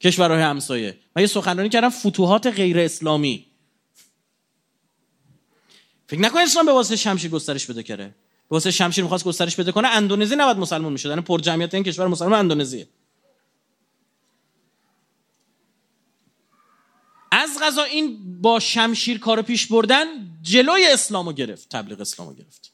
کشورهای 0.00 0.42
همسایه. 0.42 0.98
من 1.16 1.22
یه 1.22 1.26
سخنرانی 1.26 1.68
کردم 1.68 1.88
فتوحات 1.88 2.46
غیر 2.46 2.78
اسلامی. 2.78 3.51
فکر 6.12 6.20
نکنید 6.20 6.44
اسلام 6.44 6.66
به 6.66 6.72
واسطه 6.72 6.96
شمشیر 6.96 7.30
گسترش 7.30 7.66
بده 7.66 7.82
کرده 7.82 8.04
به 8.04 8.14
واسطه 8.50 8.70
شمشیر 8.70 9.04
می‌خواست 9.04 9.24
گسترش 9.24 9.56
بده 9.56 9.72
کنه 9.72 9.88
اندونزی 9.88 10.36
نباید 10.36 10.56
مسلمان 10.56 10.92
می‌شد. 10.92 11.08
یعنی 11.08 11.20
پر 11.20 11.40
جمعیت 11.40 11.74
این 11.74 11.84
کشور 11.84 12.06
مسلمان 12.06 12.38
اندونزیه 12.38 12.88
از 17.30 17.50
غذا 17.62 17.82
این 17.82 18.40
با 18.40 18.60
شمشیر 18.60 19.18
کار 19.18 19.42
پیش 19.42 19.66
بردن 19.66 20.06
جلوی 20.42 20.86
اسلامو 20.86 21.32
گرفت 21.32 21.68
تبلیغ 21.68 22.00
اسلامو 22.00 22.34
گرفت. 22.34 22.72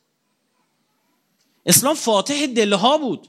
اسلام 1.67 1.95
فاتح 1.95 2.47
دلها 2.47 2.99
بود. 2.99 3.29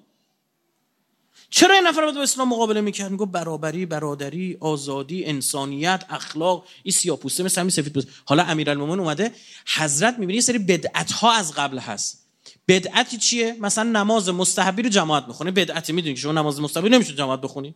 چرا 1.50 1.76
این 1.76 1.88
نفر 1.88 2.12
با 2.12 2.22
اسلام 2.22 2.50
مقابله 2.50 2.82
می‌کرد 2.82 3.12
می‌گفت 3.12 3.32
برابری 3.32 3.86
برادری 3.86 4.58
آزادی 4.60 5.26
انسانیت 5.26 6.04
اخلاق 6.10 6.66
این 6.84 6.92
سیاپوسته 6.92 7.44
مثل 7.44 7.62
همین 7.62 7.72
سفید 7.72 7.94
پوسته 7.94 8.12
حالا 8.26 8.44
امیرالمومنین 8.44 9.00
اومده 9.00 9.32
حضرت 9.76 10.20
می‌بینی 10.20 10.36
یه 10.36 10.42
سری 10.42 10.58
بدعت 10.58 11.12
ها 11.12 11.32
از 11.32 11.54
قبل 11.54 11.78
هست. 11.78 12.26
بدعتی 12.68 13.18
چیه؟ 13.18 13.56
مثلا 13.60 13.84
نماز 13.84 14.30
مستحبی 14.30 14.82
رو 14.82 14.90
جماعت 14.90 15.28
می‌خونه. 15.28 15.52
بدعتی 15.52 15.94
می‌دونی 15.94 16.14
که 16.16 16.22
شما 16.22 16.32
نماز 16.32 16.62
مستحبی 16.62 16.90
نمیشه 16.90 17.16
جماعت 17.16 17.42
بخونی. 17.42 17.76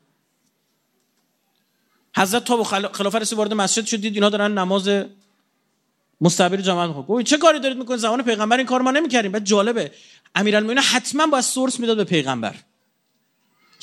حضرت 2.15 2.43
تا 2.43 2.63
خلافت 2.63 3.15
رسول 3.15 3.37
وارد 3.37 3.53
مسجد 3.53 3.85
شدید 3.85 4.13
اینا 4.13 4.29
دارن 4.29 4.57
نماز 4.57 4.87
رو 4.87 6.57
جماعت 6.61 6.95
می‌خونه 6.95 7.23
چه 7.23 7.37
کاری 7.37 7.59
دارید 7.59 7.77
می‌کنید؟ 7.77 7.99
زمان 7.99 8.23
پیغمبر 8.23 8.57
این 8.57 8.65
کار 8.65 8.81
ما 8.81 8.91
نمی‌کردیم. 8.91 9.31
بعد 9.31 9.45
جالبه. 9.45 9.91
امیرالمومنین 10.35 10.83
حتما 10.83 11.27
با 11.27 11.41
سورس 11.41 11.79
می‌داد 11.79 11.97
به 11.97 12.03
پیغمبر. 12.03 12.55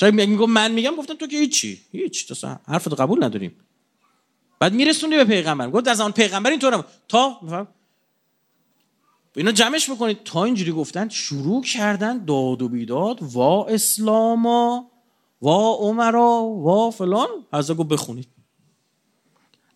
شاید 0.00 0.14
میگم 0.14 0.50
من 0.50 0.72
میگم 0.72 0.96
گفتم 0.96 1.14
تو 1.14 1.26
که 1.26 1.36
هیچی. 1.36 1.80
هیچ. 1.92 2.28
تو 2.28 2.56
حرفت 2.68 3.00
قبول 3.00 3.24
نداریم. 3.24 3.56
بعد 4.58 4.72
میرسونی 4.72 5.16
به 5.16 5.24
پیغمبر. 5.24 5.70
گفت 5.70 5.84
در 5.84 5.94
زمان 5.94 6.12
پیغمبر 6.12 6.50
اینطورم 6.50 6.84
تا 7.08 7.40
اینا 9.36 9.52
جمعش 9.52 9.90
بکنید. 9.90 10.24
تا 10.24 10.44
اینجوری 10.44 10.72
گفتن 10.72 11.08
شروع 11.08 11.62
کردن 11.62 12.24
داد 12.24 12.62
و 12.62 12.68
بیداد. 12.68 13.18
وا 13.22 13.66
اسلاما 13.66 14.90
وا 15.42 15.74
عمرا 15.74 16.42
وا 16.42 16.90
فلان. 16.90 17.28
از 17.52 17.70
گفت 17.70 17.88
بخونید. 17.88 18.28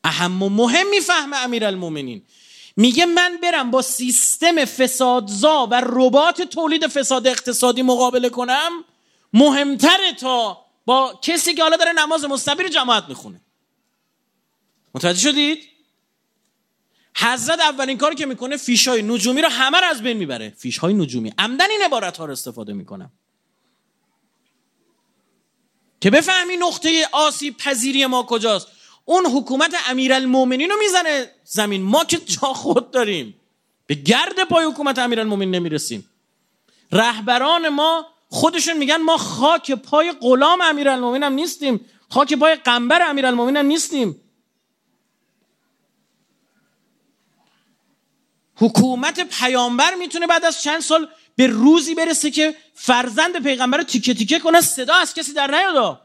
اهم 0.04 0.42
و 0.42 0.48
مهم 0.48 0.90
می‌فهمه 0.90 1.36
امیرالمومنین 1.36 2.22
میگه 2.76 3.06
من 3.06 3.38
برم 3.42 3.70
با 3.70 3.82
سیستم 3.82 4.64
فسادزا 4.64 5.68
و 5.70 5.82
ربات 5.86 6.42
تولید 6.42 6.86
فساد 6.86 7.26
اقتصادی 7.26 7.82
مقابله 7.82 8.28
کنم. 8.28 8.70
مهمتره 9.34 10.12
تا 10.20 10.64
با 10.86 11.20
کسی 11.22 11.54
که 11.54 11.62
حالا 11.62 11.76
داره 11.76 11.92
نماز 11.92 12.24
مستبیر 12.24 12.68
جماعت 12.68 13.04
می‌خونه. 13.08 13.40
متوجه 14.94 15.20
شدید؟ 15.20 15.68
حضرت 17.16 17.60
اولین 17.60 17.98
کاری 17.98 18.14
که 18.16 18.26
می‌کنه 18.26 18.56
فیش 18.56 18.88
های 18.88 19.02
نجومی 19.02 19.42
رو 19.42 19.48
همه 19.48 19.80
رو 19.80 19.86
از 19.86 20.02
بین 20.02 20.16
می‌بره. 20.16 20.50
فیش 20.50 20.78
های 20.78 20.94
نجومی. 20.94 21.32
عمدن 21.38 21.70
این 21.70 21.82
عبارت 21.84 22.16
ها 22.16 22.24
رو 22.24 22.32
استفاده 22.32 22.72
می‌کنم 22.72 23.12
که 26.00 26.10
بفهمی 26.10 26.56
نقطه 26.56 27.08
آسیب 27.12 27.56
پذیری 27.56 28.06
ما 28.06 28.22
کجاست. 28.22 28.68
اون 29.04 29.26
حکومت 29.26 29.74
امیرالمومنین 29.88 30.70
رو 30.70 30.76
می‌زنه 30.78 31.30
زمین. 31.44 31.82
ما 31.82 32.04
که 32.04 32.16
جا 32.16 32.48
خود 32.52 32.90
داریم. 32.90 33.40
به 33.86 33.94
گرد 33.94 34.44
پای 34.44 34.64
حکومت 34.64 34.98
امیرالمومنین 34.98 35.54
نمی‌رسیم. 35.54 36.10
رهبران 36.92 37.68
ما 37.68 38.13
خودشون 38.28 38.76
میگن 38.76 38.96
ما 38.96 39.16
خاک 39.16 39.72
پای 39.72 40.12
غلام 40.12 40.60
امیرالمومنین 40.60 41.22
هم 41.22 41.32
نیستیم. 41.32 41.80
خاک 42.10 42.34
پای 42.34 42.54
قنبر 42.54 43.10
امیرالمومنین 43.10 43.56
هم 43.56 43.66
نیستیم. 43.66 44.20
حکومت 48.56 49.20
پیامبر 49.20 49.94
می‌تونه 49.94 50.26
بعد 50.26 50.44
از 50.44 50.62
چند 50.62 50.80
سال 50.80 51.08
به 51.36 51.46
روزی 51.46 51.94
برسه 51.94 52.30
که 52.30 52.56
فرزند 52.74 53.42
پیغمبر 53.42 53.78
رو 53.78 53.84
تیکه 53.84 54.14
تیکه 54.14 54.38
کنه 54.38 54.60
صدا 54.60 54.94
از 54.94 55.14
کسی 55.14 55.32
در 55.32 55.50
نیادا. 55.50 56.00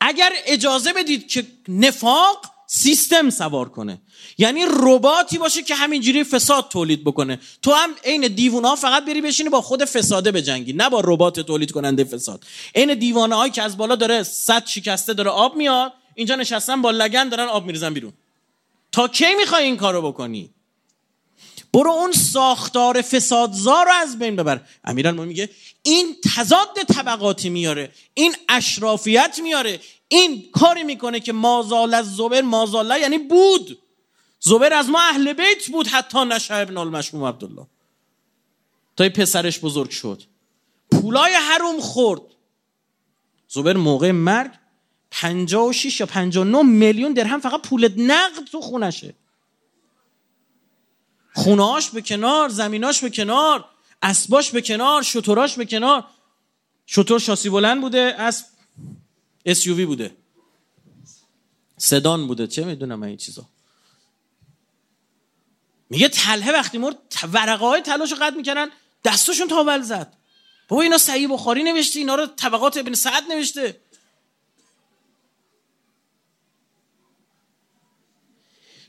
اگر 0.00 0.32
اجازه 0.46 0.92
بدید 0.92 1.28
که 1.28 1.46
نفاق 1.68 2.52
سیستم 2.66 3.30
سوار 3.30 3.68
کنه. 3.68 4.00
یعنی 4.38 4.64
رباتی 4.70 5.38
باشه 5.38 5.62
که 5.62 5.74
همینجوری 5.74 6.24
فساد 6.24 6.68
تولید 6.68 7.04
بکنه. 7.04 7.38
تو 7.62 7.72
هم 7.72 7.90
عین 8.04 8.28
دیوونه 8.28 8.76
فقط 8.76 9.04
بری 9.04 9.20
بشینی 9.20 9.48
با 9.48 9.60
خود 9.60 9.84
فساده 9.84 10.32
بجنگی 10.32 10.72
نه 10.72 10.90
با 10.90 11.00
ربات 11.04 11.40
تولید 11.40 11.72
کننده 11.72 12.04
فساد. 12.04 12.44
عین 12.74 12.94
دیوانه 12.94 13.34
هایی 13.34 13.52
که 13.52 13.62
از 13.62 13.76
بالا 13.76 13.96
داره 13.96 14.22
صد 14.22 14.66
شکسته 14.66 15.14
داره 15.14 15.30
آب 15.30 15.56
میاد 15.56 15.92
اینجا 16.14 16.34
نشستن 16.34 16.82
با 16.82 16.90
لگن 16.90 17.28
دارن 17.28 17.48
آب 17.48 17.66
میریزن 17.66 17.94
بیرون. 17.94 18.12
تا 18.92 19.08
کی 19.08 19.34
می‌خوای 19.34 19.64
این 19.64 19.76
کارو 19.76 20.02
بکنی؟ 20.12 20.50
برو 21.72 21.90
اون 21.90 22.12
ساختار 22.12 23.02
فسادزار 23.02 23.84
رو 23.84 23.92
از 23.92 24.18
بین 24.18 24.36
ببر. 24.36 24.60
امیرالمومنین 24.84 25.28
میگه 25.28 25.50
این 25.82 26.16
تضاد 26.34 26.82
طبقاتی 26.94 27.50
میاره 27.50 27.92
این 28.14 28.34
اشرافیت 28.48 29.40
میاره 29.42 29.80
این 30.08 30.44
کاری 30.52 30.84
می‌کنه 30.84 31.20
که 31.20 31.32
مازال 31.32 31.94
از 31.94 32.16
زبر 32.16 32.40
مازاله 32.40 33.00
یعنی 33.00 33.18
بود. 33.18 33.78
زبر 34.44 34.72
از 34.72 34.88
ما 34.88 35.00
اهل 35.00 35.32
بیت 35.32 35.68
بود 35.72 35.86
حتی 35.86 36.24
نشه 36.24 36.54
ابن 36.54 36.76
المشموم 36.76 37.24
عبدالله. 37.24 37.66
تا 38.96 39.08
پسرش 39.08 39.60
بزرگ 39.60 39.90
شد. 39.90 40.22
پولای 40.90 41.32
حروم 41.34 41.80
خورد. 41.80 42.20
زبر 43.48 43.76
موقع 43.76 44.10
مرگ 44.10 44.50
56 45.10 46.00
یا 46.00 46.06
59 46.06 46.62
میلیون 46.62 47.12
درهم 47.12 47.40
فقط 47.40 47.62
پول 47.62 48.02
نقد 48.02 48.44
تو 48.52 48.60
خونشه. 48.60 49.14
خونهاش 51.34 51.90
به 51.90 52.02
کنار 52.02 52.48
زمیناش 52.48 53.00
به 53.00 53.10
کنار 53.10 53.64
اسباش 54.02 54.50
به 54.50 54.62
کنار 54.62 55.02
شطوراش 55.02 55.56
به 55.56 55.64
کنار. 55.64 56.04
شطور 56.86 57.18
شاسی 57.18 57.50
بلند 57.50 57.80
بوده 57.80 58.14
اسب 58.18 58.46
SUV 59.48 59.80
بوده. 59.80 60.16
سدان 61.76 62.26
بوده 62.26 62.46
چه 62.46 62.64
می‌دونم 62.64 63.02
این 63.02 63.16
چیزا. 63.16 63.51
میگه 65.92 66.08
تله 66.08 66.52
وقتی 66.52 66.78
مرد 66.78 66.98
ورقه 67.32 67.66
های 67.66 67.80
تلاش 67.80 68.12
رو 68.12 68.18
قد 68.18 68.36
می‌کنن 68.36 68.70
دستشون 69.04 69.48
تاول 69.48 69.82
زد. 69.82 70.12
بابا 70.68 70.82
اینا 70.82 70.98
سعی 70.98 71.26
بخاری 71.26 71.62
نوشته 71.62 71.98
اینا 71.98 72.14
رو 72.14 72.26
طبقات 72.26 72.76
ابن 72.76 72.94
سعد 72.94 73.24
نوشته. 73.28 73.80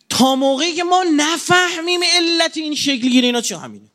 تا 0.09 0.35
موقعی 0.35 0.73
که 0.73 0.83
ما 0.83 1.03
نفهمیم 1.17 1.99
علت 2.03 2.57
این 2.57 2.75
شکل 2.75 3.07
گیری 3.07 3.25
اینا 3.25 3.41
چه 3.41 3.57
همینه. 3.57 3.91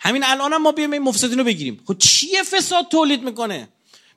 همین 0.00 0.24
الان 0.24 0.52
هم 0.52 0.62
ما 0.62 0.72
بیایم 0.72 0.92
این 0.92 1.02
مفسدین 1.02 1.38
رو 1.38 1.44
بگیریم. 1.44 1.82
خب 1.86 1.98
چیه 1.98 2.42
فساد 2.42 2.88
تولید 2.88 3.22
می‌کنه؟ 3.22 3.68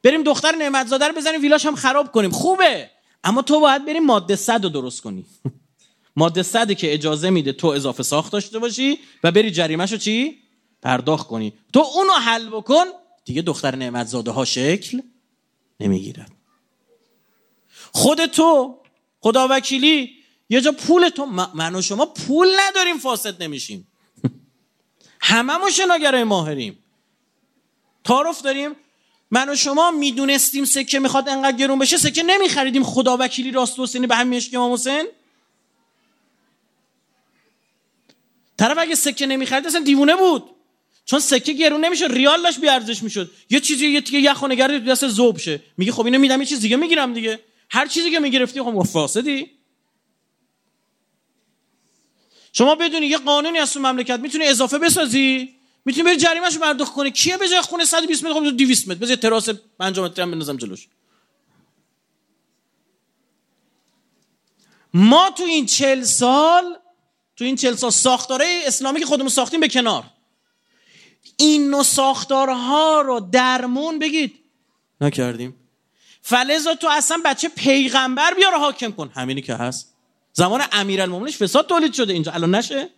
بریم 0.03 0.23
دختر 0.23 0.55
نعمتزاده 0.55 1.07
رو 1.07 1.13
بزنیم 1.13 1.41
ویلاش 1.41 1.65
هم 1.65 1.75
خراب 1.75 2.11
کنیم. 2.11 2.31
خوبه. 2.31 2.89
اما 3.23 3.41
تو 3.41 3.59
باید 3.59 3.85
بریم 3.85 4.05
ماده 4.05 4.35
صد 4.35 4.63
رو 4.63 4.69
درست 4.69 5.01
کنی. 5.01 5.25
ماده 6.17 6.43
صدی 6.43 6.75
که 6.75 6.93
اجازه 6.93 7.29
میده 7.29 7.51
تو 7.51 7.67
اضافه 7.67 8.03
ساخت 8.03 8.31
داشته 8.31 8.59
باشی 8.59 8.99
و 9.23 9.31
بری 9.31 9.51
جریمش 9.51 9.91
رو 9.91 9.97
چی؟ 9.97 10.37
پرداخت 10.81 11.27
کنی. 11.27 11.53
تو 11.73 11.79
اونو 11.79 12.13
حل 12.13 12.49
بکن 12.49 12.85
دیگه 13.25 13.41
دختر 13.41 13.75
نعمتزاده 13.75 14.31
ها 14.31 14.45
شکل 14.45 15.01
نمی‌گیرد 15.79 16.31
خود 17.93 18.25
تو 18.25 18.79
خدا 19.19 19.47
وکیلی 19.51 20.11
یه 20.49 20.61
جا 20.61 20.71
پول 20.71 21.09
تو 21.09 21.25
من 21.53 21.75
و 21.75 21.81
شما 21.81 22.05
پول 22.05 22.47
نداریم 22.59 22.97
فاسد 22.97 23.43
نمیشیم. 23.43 23.87
هممون 25.21 25.71
شناگرای 25.71 26.23
ماهریم. 26.23 26.79
تعارف 28.03 28.41
داریم 28.41 28.71
من 29.31 29.49
و 29.49 29.55
شما 29.55 29.91
می‌دونستیم 29.91 30.65
سکه 30.65 30.99
می‌خواد 30.99 31.29
انقدر 31.29 31.57
گرون 31.57 31.79
بشه 31.79 31.97
سکه 31.97 32.23
نمیخریدیم. 32.23 32.83
خدا 32.83 33.17
وکیلی 33.19 33.51
راست 33.51 33.79
حسینی 33.79 34.07
به 34.07 34.15
همین 34.15 34.33
عشق 34.33 34.55
امام 34.55 34.73
حسین 34.73 35.07
طرف 38.57 38.77
اگه 38.77 38.95
سکه 38.95 39.25
نمی‌خرید 39.25 39.67
اصلا 39.67 39.81
دیوونه 39.81 40.15
بود. 40.15 40.43
چون 41.05 41.19
سکه 41.19 41.53
گرون 41.53 41.85
نمیشه 41.85 42.07
ریال 42.07 42.43
داشت 42.43 42.61
بی 42.61 42.67
ارزش 42.67 43.03
می‌شد. 43.03 43.31
یه 43.49 43.59
چیزی 43.59 43.87
یه 43.87 44.01
تیکه 44.01 44.17
یخ 44.17 44.41
و 44.41 44.47
نگرد 44.47 44.85
دست 44.85 45.07
ذوب 45.07 45.37
شه. 45.37 45.63
میگه 45.77 45.91
خب 45.91 46.05
اینو 46.05 46.19
میدم 46.19 46.39
یه 46.39 46.45
چیز 46.45 46.59
دیگه 46.59 46.75
می‌گیرم 46.75 47.13
دیگه. 47.13 47.39
هر 47.69 47.87
چیزی 47.87 48.11
که 48.11 48.19
می‌گرفتی 48.19 48.61
خب 48.61 48.83
فاسدی. 48.83 49.51
شما 52.53 52.75
بدونی 52.75 53.07
یه 53.07 53.17
قانونی 53.17 53.57
از 53.57 53.73
تو 53.73 53.79
مملکت 53.79 54.19
می‌تونی 54.19 54.45
اضافه 54.45 54.77
بسازی؟ 54.77 55.55
می‌تونی 55.85 56.05
بری 56.05 56.17
جریمه‌شو 56.17 56.59
پرداخت 56.59 56.93
کنی؟ 56.93 57.11
کیه 57.11 57.37
به 57.37 57.49
جای 57.49 57.61
خونه 57.61 57.85
120 57.85 58.23
متر؟ 58.23 58.33
خب 58.33 58.57
200 58.57 58.87
متر. 58.87 58.99
بذار 58.99 59.15
تراس 59.15 59.49
5 59.79 59.99
متری 59.99 60.23
هم 60.23 60.31
بندازم 60.31 60.57
جلوش. 60.57 60.87
ما 64.93 65.31
تو 65.37 65.43
این 65.43 65.65
چل 65.65 66.03
سال 66.03 66.77
تو 67.37 67.45
این 67.45 67.55
چل 67.55 67.75
سال 67.75 67.91
ساختاره 67.91 68.45
اسلامی 68.65 68.99
که 68.99 69.05
خودمون 69.05 69.29
ساختیم 69.29 69.59
به 69.59 69.67
کنار. 69.67 70.03
این 71.37 71.69
نوع 71.69 71.83
ساختارها 71.83 73.01
رو 73.01 73.19
درمون 73.19 73.99
بگید. 73.99 74.35
نکردیم. 75.01 75.55
فلزا 76.21 76.75
تو 76.75 76.87
اصلا 76.89 77.21
بچه 77.25 77.49
پیغمبر 77.49 78.33
بیاره 78.33 78.57
حاکم 78.57 78.91
کن. 78.91 79.11
همینی 79.13 79.41
که 79.41 79.53
هست. 79.53 79.93
زمان 80.33 80.63
امیرالمومنینش 80.71 81.37
فساد 81.37 81.67
تولید 81.67 81.93
شده 81.93 82.13
اینجا. 82.13 82.31
الان 82.31 82.55
نشه. 82.55 82.89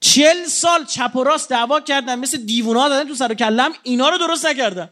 چل 0.00 0.44
سال 0.44 0.84
چپ 0.84 1.16
و 1.16 1.24
راست 1.24 1.50
دعوا 1.50 1.80
کردن 1.80 2.18
مثل 2.18 2.38
دیوونا 2.38 2.88
دادن 2.88 3.08
تو 3.08 3.14
سر 3.14 3.32
و 3.32 3.34
کلم. 3.34 3.72
اینا 3.82 4.08
رو 4.08 4.18
درست 4.18 4.46
نکردن. 4.46 4.90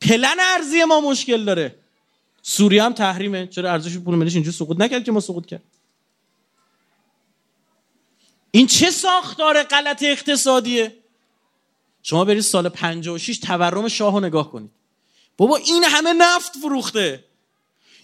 پلن 0.00 0.36
ارزی 0.40 0.84
ما 0.84 1.00
مشکل 1.00 1.44
داره. 1.44 1.78
سوریه 2.42 2.82
هم 2.82 2.92
تحریمه. 2.92 3.46
چرا 3.46 3.72
ارزش 3.72 3.98
پول 3.98 4.14
ملیش 4.14 4.34
اینجا 4.34 4.50
سقوط 4.50 4.80
نکرد 4.80 5.04
که 5.04 5.12
ما 5.12 5.20
سقوط 5.20 5.46
کرد 5.46 5.62
این 8.50 8.66
چه 8.66 8.90
ساختار 8.90 9.62
غلط 9.62 10.02
اقتصادیه؟ 10.02 10.96
شما 12.02 12.24
برید 12.24 12.40
سال 12.40 12.68
56 12.68 13.38
تورم 13.38 13.88
شاه 13.88 14.12
رو 14.12 14.20
نگاه 14.20 14.52
کنید. 14.52 14.70
بابا 15.36 15.56
این 15.56 15.84
همه 15.84 16.12
نفت 16.12 16.52
فروخته. 16.62 17.24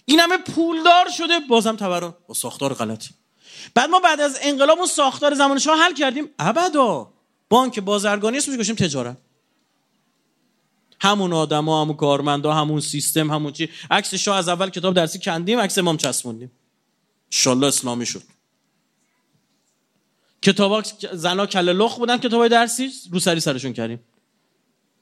این 0.05 0.19
همه 0.19 0.37
پولدار 0.37 1.09
شده. 1.17 1.39
بازم 1.39 1.75
تورم. 1.75 2.15
با 2.27 2.33
ساختار 2.33 2.73
غلطی 2.73 3.09
بعد 3.73 3.89
ما 3.89 3.99
بعد 3.99 4.21
از 4.21 4.39
انقلاب 4.41 4.77
اون 4.77 4.87
ساختار 4.87 5.33
زمان 5.33 5.59
شاه 5.59 5.79
حل 5.79 5.93
کردیم. 5.93 6.29
ابدا. 6.39 7.13
بانک 7.49 7.79
بازرگانی 7.79 8.37
اسمش 8.37 8.55
گوشیم 8.55 8.75
تجارت. 8.75 9.17
همون 10.99 11.33
آدما 11.33 11.81
همون 11.81 11.95
کارمندا 11.95 12.53
همون 12.53 12.81
سیستم 12.81 13.31
همون 13.31 13.53
چی. 13.53 13.69
عکس 13.91 14.13
شاه 14.13 14.37
از 14.37 14.49
اول 14.49 14.69
کتاب 14.69 14.93
درسی 14.93 15.19
کندیم 15.19 15.59
عکس 15.59 15.77
امام 15.77 15.97
چسبوندیم. 15.97 16.51
ان 17.45 17.63
اسلامی 17.63 18.05
شد. 18.05 18.21
کتابا 20.41 20.83
زنا 21.13 21.45
کله 21.45 21.73
لخ 21.73 21.97
بودن 21.97 22.17
کتابای 22.17 22.49
درسی 22.49 22.91
رو 23.11 23.19
سری 23.19 23.39
سرشون 23.39 23.73
کردیم. 23.73 23.99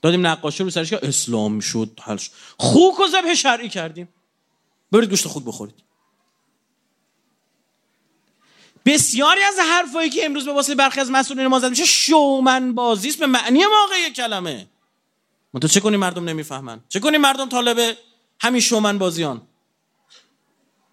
دادیم 0.01 0.27
نقاشی 0.27 0.63
رو 0.63 0.69
سرش 0.69 0.89
که 0.89 0.99
اسلام 1.03 1.59
شد 1.59 1.99
حل 2.01 2.17
شد. 2.17 2.31
خوک 2.57 2.99
و 2.99 3.07
ذبح 3.07 3.33
شرعی 3.33 3.69
کردیم. 3.69 4.09
برید 4.91 5.09
گوشت 5.09 5.27
خود 5.27 5.45
بخورید. 5.45 5.75
بسیاری 8.85 9.43
از 9.43 9.55
حرفایی 9.59 10.09
که 10.09 10.25
امروز 10.25 10.45
به 10.45 10.53
واسطه 10.53 10.75
برخی 10.75 10.99
از 10.99 11.11
مسئولین 11.11 11.47
ما 11.47 11.59
میشه 11.69 11.85
شومن 11.85 12.75
بازی 12.75 13.09
است. 13.09 13.19
به 13.19 13.25
معنی 13.25 13.65
واقعی 13.65 14.11
کلمه. 14.15 14.67
تو 15.61 15.67
چه 15.67 15.79
کنی 15.79 15.97
مردم 15.97 16.29
نمی‌فهمن؟ 16.29 16.83
چه 16.89 16.99
کنی 16.99 17.17
مردم 17.17 17.49
طالب 17.49 17.97
همین 18.39 18.61
شومن 18.61 18.97
بازیان؟ 18.97 19.41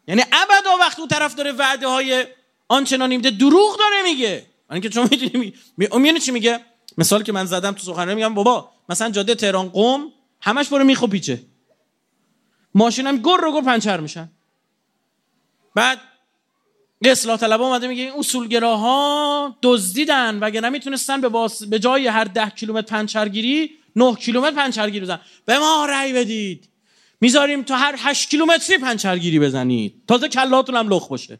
یعنی 0.08 0.22
ابدا 0.32 0.76
وقت 0.80 0.98
اون 0.98 1.08
طرف 1.08 1.34
داره 1.34 1.52
وعده 1.52 1.86
های 1.88 2.26
آنچنانی 2.70 3.16
میده 3.16 3.30
دروغ 3.30 3.78
داره 3.78 4.02
میگه. 4.02 4.46
یعنی 4.70 4.80
که 4.80 4.88
چون 4.88 5.08
می‌دونی 5.10 5.54
می... 5.76 6.20
چی 6.20 6.30
میگه؟ 6.30 6.60
مثال 6.98 7.22
که 7.22 7.32
من 7.32 7.44
زدم 7.44 7.72
تو 7.72 7.78
سخنرانی 7.78 8.14
میگم 8.14 8.34
بابا 8.34 8.70
مثلا 8.88 9.10
جاده 9.10 9.34
تهران 9.34 9.68
قم 9.68 10.12
همش 10.40 10.68
برو 10.68 10.84
میخو 10.84 11.06
پیچه 11.06 11.42
ماشینم 12.74 13.16
گر 13.16 13.36
رو 13.36 13.52
گر 13.52 13.60
پنچر 13.60 14.00
میشن. 14.00 14.30
بعد 15.74 15.98
اصلاح 17.04 17.36
طلب 17.36 17.62
اومده 17.62 17.88
میگه 17.88 18.02
این 18.02 18.12
اصولگراها 18.18 19.56
دزدیدن 19.62 20.38
وگه 20.38 20.60
نمی‌تونستن 20.60 21.20
به, 21.20 21.28
باس... 21.28 21.62
به 21.62 21.78
جای 21.78 22.06
هر 22.06 22.24
ده 22.24 22.50
کیلومتر 22.50 22.96
پنچرگیری 22.96 23.70
نه 23.96 24.14
کیلومتر 24.14 24.56
پنچرگیری 24.56 25.04
بزن 25.04 25.20
به 25.44 25.58
ما 25.58 25.86
رأی 25.88 26.12
بدید. 26.12 26.68
می‌ذاریم 27.20 27.62
تا 27.62 27.76
هر 27.76 27.94
هشت 27.98 28.30
کیلومتری 28.30 28.78
پنچرگیری 28.78 29.38
بزنید. 29.38 30.02
تازه 30.08 30.28
کلاتون 30.28 30.76
هم 30.76 30.88
لخ 30.88 31.08
باشه. 31.08 31.38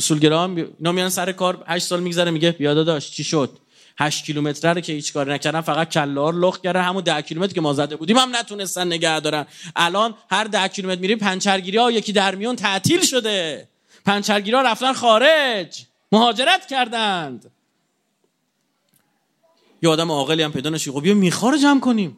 اصولگرا 0.00 0.44
هم 0.44 0.56
اینا 0.56 0.92
میان 0.92 1.08
سر 1.08 1.32
کار 1.32 1.64
هشت 1.66 1.86
سال 1.86 2.00
میگذره 2.00 2.30
میگه 2.30 2.50
بیادا 2.50 2.84
داشت 2.84 3.12
چی 3.12 3.24
شد؟ 3.24 3.58
8 3.98 4.24
کیلومتر 4.24 4.74
رو 4.74 4.80
که 4.80 4.92
هیچ 4.92 5.12
کاری 5.12 5.32
نکردن 5.32 5.60
فقط 5.60 5.90
کلار 5.90 6.34
لخ 6.34 6.60
کردن 6.60 6.82
همون 6.82 7.02
10 7.04 7.22
کیلومتر 7.22 7.54
که 7.54 7.60
ما 7.60 7.72
زده 7.72 7.96
بودیم 7.96 8.16
هم 8.16 8.36
نتونستن 8.36 8.86
نگه 8.86 9.20
دارن. 9.20 9.46
الان 9.76 10.14
هر 10.30 10.44
10 10.44 10.68
کیلومتر 10.68 11.00
میری 11.00 11.16
پنچرگیری 11.16 11.78
ها 11.78 11.90
یکی 11.90 12.12
در 12.12 12.34
میون 12.34 12.56
تعطیل 12.56 13.00
شده. 13.00 13.68
پنچرگیری 14.04 14.56
ها 14.56 14.62
رفتن 14.62 14.92
خارج. 14.92 15.84
مهاجرت 16.12 16.66
کردند. 16.66 17.50
یه 19.82 19.90
آدم 19.90 20.10
عاقلی 20.12 20.42
هم 20.42 20.52
پیدا 20.52 20.70
نشی. 20.70 20.90
خب 20.90 21.02
بیا 21.02 21.14
میخوار 21.14 21.56
جمع 21.56 21.80
کنیم. 21.80 22.16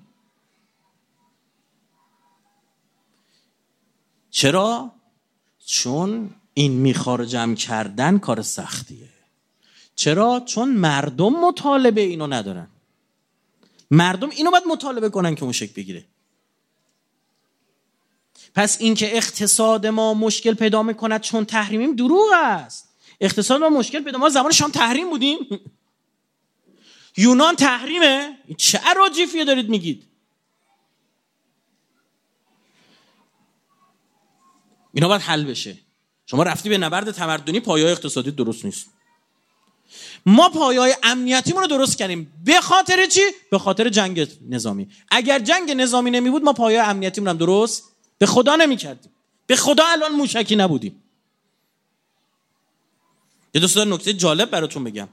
چرا؟ 4.31 4.93
چون 5.67 6.31
این 6.55 6.73
میخوار 6.73 7.25
جمع 7.25 7.55
کردن 7.55 8.19
کار 8.19 8.43
سختیه. 8.43 9.09
چرا؟ 9.95 10.43
چون 10.47 10.69
مردم 10.69 11.33
مطالبه 11.33 12.01
اینو 12.01 12.27
ندارن. 12.27 12.69
مردم 13.91 14.31
اینو 14.31 14.51
باید 14.51 14.65
مطالبه 14.69 15.09
کنن 15.09 15.35
که 15.35 15.43
اون 15.43 15.53
شکل 15.53 15.73
بگیره. 15.73 16.05
پس 18.55 18.81
اینکه 18.81 19.17
اقتصاد 19.17 19.87
ما 19.87 20.15
مشکل 20.15 20.55
پیدا 20.55 20.83
می‌کند 20.83 21.21
چون 21.21 21.45
تحریمیم 21.45 21.97
دروغ 21.97 22.29
است. 22.35 22.89
اقتصاد 23.21 23.61
ما 23.61 23.69
مشکل 23.69 24.01
پیدا 24.05 24.19
ما 24.19 24.29
زمان 24.29 24.53
شام 24.53 24.71
تحریم 24.71 25.11
بودیم. 25.11 25.39
یونان 27.17 27.57
تحریمه. 27.57 28.39
چه 28.57 28.79
عراجیفیه 28.79 29.45
دارید 29.45 29.69
میگید؟ 29.69 30.07
اینا 34.93 35.09
باید 35.09 35.21
حل 35.21 35.45
بشه. 35.45 35.79
شما 36.27 36.43
رفتی 36.43 36.69
به 36.69 36.79
نبرد 36.79 37.11
تمدنی 37.11 37.61
پایه 37.61 37.87
اقتصادی 37.87 38.31
درست 38.31 38.65
نیست. 38.65 38.87
ما 40.27 40.49
پایای 40.49 40.97
امنیتیمون 41.03 41.63
رو 41.63 41.69
درست 41.69 41.99
کردیم. 41.99 42.33
به 42.45 42.61
خاطر 42.61 43.07
چی؟ 43.07 43.21
به 43.51 43.59
خاطر 43.59 43.89
جنگ 43.89 44.29
نظامی. 44.49 44.89
اگر 45.11 45.39
جنگ 45.39 45.71
نظامی 45.71 46.11
نمی 46.11 46.31
بود 46.31 46.43
ما 46.45 46.53
پایای 46.53 46.81
امنیتیمون 46.81 47.29
هم 47.29 47.37
درست 47.37 47.85
به 48.19 48.27
خدا 48.27 48.57
نمی 48.57 48.77
کردیم 48.77 49.11
به 49.47 49.57
خدا 49.57 49.85
الان 49.87 50.13
موشکی 50.13 50.57
نبودیم. 50.57 51.03
یه 53.55 53.61
دوست 53.61 53.79
نکته 53.79 54.13
جالب 54.13 54.51
براتون 54.51 54.85
بگم. 54.85 55.09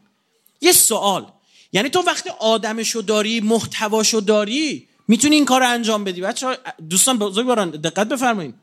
یه 0.62 0.72
سوال. 0.72 1.32
یعنی 1.72 1.90
تو 1.90 2.02
وقتی 2.02 2.30
آدمشو 2.40 3.02
داری 3.02 3.40
محتواشو 3.40 4.20
داری 4.20 4.88
می‌تونی 5.08 5.36
این 5.36 5.46
کار 5.46 5.62
رو 5.62 5.70
انجام 5.70 6.04
بدی. 6.04 6.22
بچه 6.22 6.58
دوستان 6.90 7.18
بزرگ 7.18 7.72
دقت 7.72 8.08
بفرمایید 8.08 8.56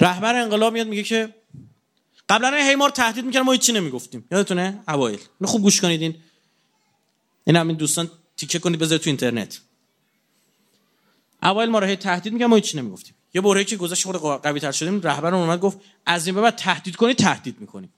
رهبر 0.00 0.36
انقلاب 0.36 0.72
میاد 0.72 0.86
میگه 0.86 1.02
که 1.02 1.34
قبلا 2.28 2.56
هی 2.56 2.74
ما 2.74 2.86
رو 2.86 2.92
تهدید 2.92 3.24
می‌کردن 3.24 3.46
ما 3.46 3.52
هیچی 3.52 3.72
نمی‌گفتیم. 3.72 4.28
یادتونه؟ 4.30 4.82
اوایل. 4.88 5.18
خوب 5.44 5.62
گوش 5.62 5.80
کنیدین 5.80 6.14
این. 7.44 7.56
همین 7.56 7.76
دوستان 7.76 8.10
تیکه 8.36 8.58
کنید 8.58 8.80
بذارید 8.80 9.02
تو 9.02 9.10
اینترنت. 9.10 9.60
اوایل 11.42 11.70
ما 11.70 11.78
رو 11.78 11.86
هی 11.86 11.96
تهدید 11.96 12.32
می‌کردن 12.32 12.50
ما 12.50 12.56
هیچی 12.56 12.78
نمی‌گفتیم. 12.78 13.14
یه 13.34 13.40
بوره 13.40 13.64
که 13.64 13.76
گذشت 13.76 14.04
خود 14.04 14.16
قوی 14.16 14.60
تر 14.60 14.72
شدیم 14.72 15.00
رهبر 15.00 15.34
اومد 15.34 15.60
گفت 15.60 15.78
از 16.06 16.26
این 16.26 16.34
به 16.34 16.40
بعد 16.40 16.56
تهدید 16.56 16.96
کنید 16.96 17.16
تهدید 17.16 17.60
می‌کنیم 17.60 17.92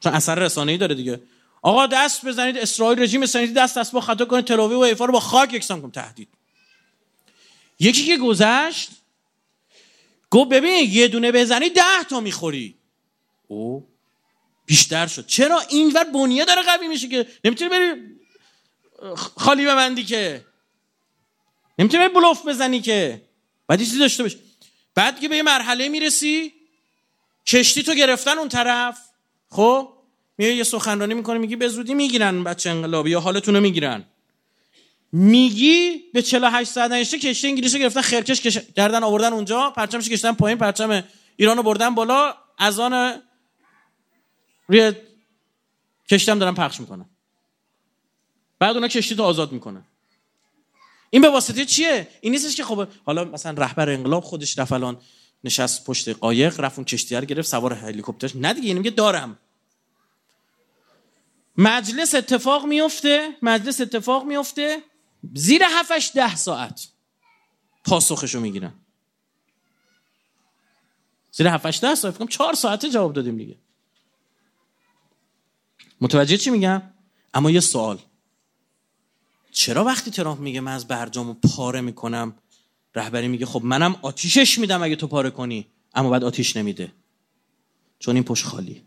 چون 0.00 0.12
اثر 0.12 0.34
رسانه‌ای 0.34 0.78
داره 0.78 0.94
دیگه. 0.94 1.20
آقا 1.62 1.86
دست 1.86 2.24
بزنید 2.24 2.58
اسرائیل 2.58 3.02
رژیم 3.02 3.22
اسرائیلی 3.22 3.52
دست 3.52 3.78
دست 3.78 3.92
با 3.92 4.00
خطا 4.00 4.24
کنید 4.24 4.44
تلاوی 4.44 4.74
و 4.74 4.78
ایفا 4.78 5.04
رو 5.04 5.12
با 5.12 5.20
خاک 5.20 5.52
یکسان 5.52 5.82
کنید 5.82 5.94
تهدید. 5.94 6.28
یکی 7.80 8.04
که 8.04 8.16
گذشت 8.16 8.90
گفت 10.32 10.50
ببین 10.50 10.90
یه 10.92 11.08
دونه 11.08 11.32
بزنی 11.32 11.70
ده 11.70 12.04
تا 12.10 12.20
می‌خوری. 12.20 12.74
او 13.48 13.88
بیشتر 14.66 15.06
شد. 15.06 15.26
چرا 15.26 15.60
اینور 15.60 16.04
بنیه 16.04 16.44
داره 16.44 16.62
قوی 16.62 16.88
میشه 16.88 17.08
که؟ 17.08 17.26
نمی‌تونی 17.44 17.70
بری 17.70 17.92
خالی 19.16 19.64
ببندی 19.66 20.04
که. 20.04 20.44
نمی‌تونی 21.78 22.08
بلوف 22.08 22.46
بزنی 22.46 22.80
که. 22.80 23.22
بعد 23.66 23.78
چیزی 23.78 23.98
داشته 23.98 24.22
باش. 24.22 24.36
بعد 24.94 25.20
که 25.20 25.28
به 25.28 25.36
یه 25.36 25.42
مرحله 25.42 25.88
می‌رسی 25.88 26.52
کشتی 27.46 27.82
تو 27.82 27.94
گرفتن 27.94 28.38
اون 28.38 28.48
طرف. 28.48 28.98
خب؟ 29.48 29.92
میای 30.38 30.56
یه 30.56 30.64
سخنرانی 30.64 31.14
می‌کنه 31.14 31.38
میگی 31.38 31.56
به 31.56 31.68
زودی 31.68 31.94
می‌گیرن 31.94 32.44
بچه 32.44 32.70
انقلابی 32.70 33.10
یا 33.10 33.20
حالتون 33.20 33.54
رو 33.54 33.60
می‌گیرن. 33.60 34.04
میگی 35.12 36.02
به 36.14 36.22
48 36.22 36.70
ساعت 36.70 36.90
نشته 36.90 37.18
کشتی 37.18 37.48
انگلیسی 37.48 37.78
گرفتن 37.78 38.00
خرکش 38.00 38.40
کش... 38.40 38.58
کردن 38.58 39.02
آوردن 39.02 39.32
اونجا 39.32 39.70
پرچمش 39.70 40.08
کشتن 40.08 40.32
پایین 40.32 40.58
پرچم 40.58 41.04
ایرانو 41.36 41.62
بردن 41.62 41.94
بالا. 41.94 42.34
از 42.58 42.78
آن 42.78 43.22
روی 44.68 44.92
کشتم 46.10 46.38
دارن 46.38 46.54
پخش 46.54 46.80
می‌کنن 46.80 47.06
بعد 48.58 48.74
اونا 48.76 48.88
کشتی 48.88 49.16
تو 49.16 49.22
آزاد 49.22 49.52
می‌کنن 49.52 49.84
این 51.10 51.22
به 51.22 51.30
واسطه 51.30 51.64
چیه؟ 51.64 52.08
این 52.20 52.32
نیستش 52.32 52.56
که 52.56 52.64
خب 52.64 52.88
حالا 53.04 53.24
مثلا 53.24 53.62
رهبر 53.62 53.90
انقلاب 53.90 54.24
خودش 54.24 54.58
رفت 54.58 54.72
الان 54.72 55.00
نشست 55.44 55.84
پشت 55.84 56.08
قایق 56.08 56.60
رفت 56.60 56.78
اون 56.78 56.84
کشتی 56.84 57.16
رو 57.16 57.24
گرفت 57.24 57.48
سوار 57.48 57.72
هلیکوپترش. 57.72 58.36
نه 58.36 58.54
دیگه 58.54 58.74
میگه 58.74 58.90
دارم. 58.90 59.38
مجلس 61.56 62.14
اتفاق 62.14 62.66
میفته 62.66 63.28
مجلس 63.42 63.80
اتفاق 63.80 64.24
میفته 64.24 64.82
زیر 65.34 65.62
هفتش 65.64 66.12
ده 66.14 66.36
ساعت 66.36 66.88
پاسخشو 67.84 68.40
می‌گیرن. 68.40 68.72
زیر 71.32 71.46
هفتش 71.46 71.80
ده 71.80 71.94
ساعت 71.94 72.14
فکرم 72.14 72.28
چهار 72.28 72.54
ساعته 72.54 72.90
جواب 72.90 73.12
دادیم 73.12 73.36
دیگه. 73.36 73.56
متوجه 76.00 76.36
چی 76.36 76.50
میگم؟ 76.50 76.82
اما 77.34 77.50
یه 77.50 77.60
سوال. 77.60 77.98
چرا 79.52 79.84
وقتی 79.84 80.10
ترامپ 80.10 80.40
میگه 80.40 80.60
من 80.60 80.72
از 80.72 80.88
برجامو 80.88 81.34
پاره 81.34 81.80
می‌کنم 81.80 82.34
رهبری 82.94 83.28
میگه 83.28 83.46
خب 83.46 83.64
منم 83.64 83.96
آتیشش 84.02 84.58
میدم 84.58 84.82
اگه 84.82 84.96
تو 84.96 85.06
پاره 85.06 85.30
کنی 85.30 85.66
اما 85.94 86.10
بعد 86.10 86.24
آتیش 86.24 86.56
نمیده. 86.56 86.92
چون 87.98 88.14
این 88.14 88.24
پشت 88.24 88.44
خالی 88.44 88.82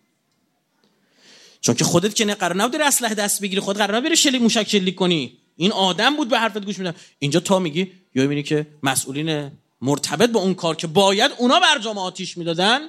چون 1.61 1.75
که 1.75 1.83
خودت 1.83 2.15
که 2.15 2.25
قرار 2.25 2.55
نبود 2.55 2.81
اسلحه 2.81 3.13
دست 3.15 3.41
بگیری 3.41 3.61
خود 3.61 3.77
قرار 3.77 3.97
نبود 3.97 4.15
شلیک 4.15 4.41
موشک 4.41 4.69
شلیک 4.69 4.95
کنی. 4.95 5.37
این 5.55 5.71
آدم 5.71 6.15
بود 6.15 6.29
به 6.29 6.39
حرفت 6.39 6.65
گوش 6.65 6.79
میدم 6.79 6.95
اینجا 7.19 7.39
تا 7.39 7.59
میگی 7.59 7.91
یا 8.15 8.23
می‌بینی 8.23 8.43
که 8.43 8.67
مسئولین 8.83 9.51
مرتبط 9.81 10.29
با 10.29 10.39
اون 10.39 10.53
کار 10.53 10.75
که 10.75 10.87
باید 10.87 11.31
اونا 11.37 11.59
برجام 11.59 11.97
آتیش 11.97 12.37
می‌دادن 12.37 12.79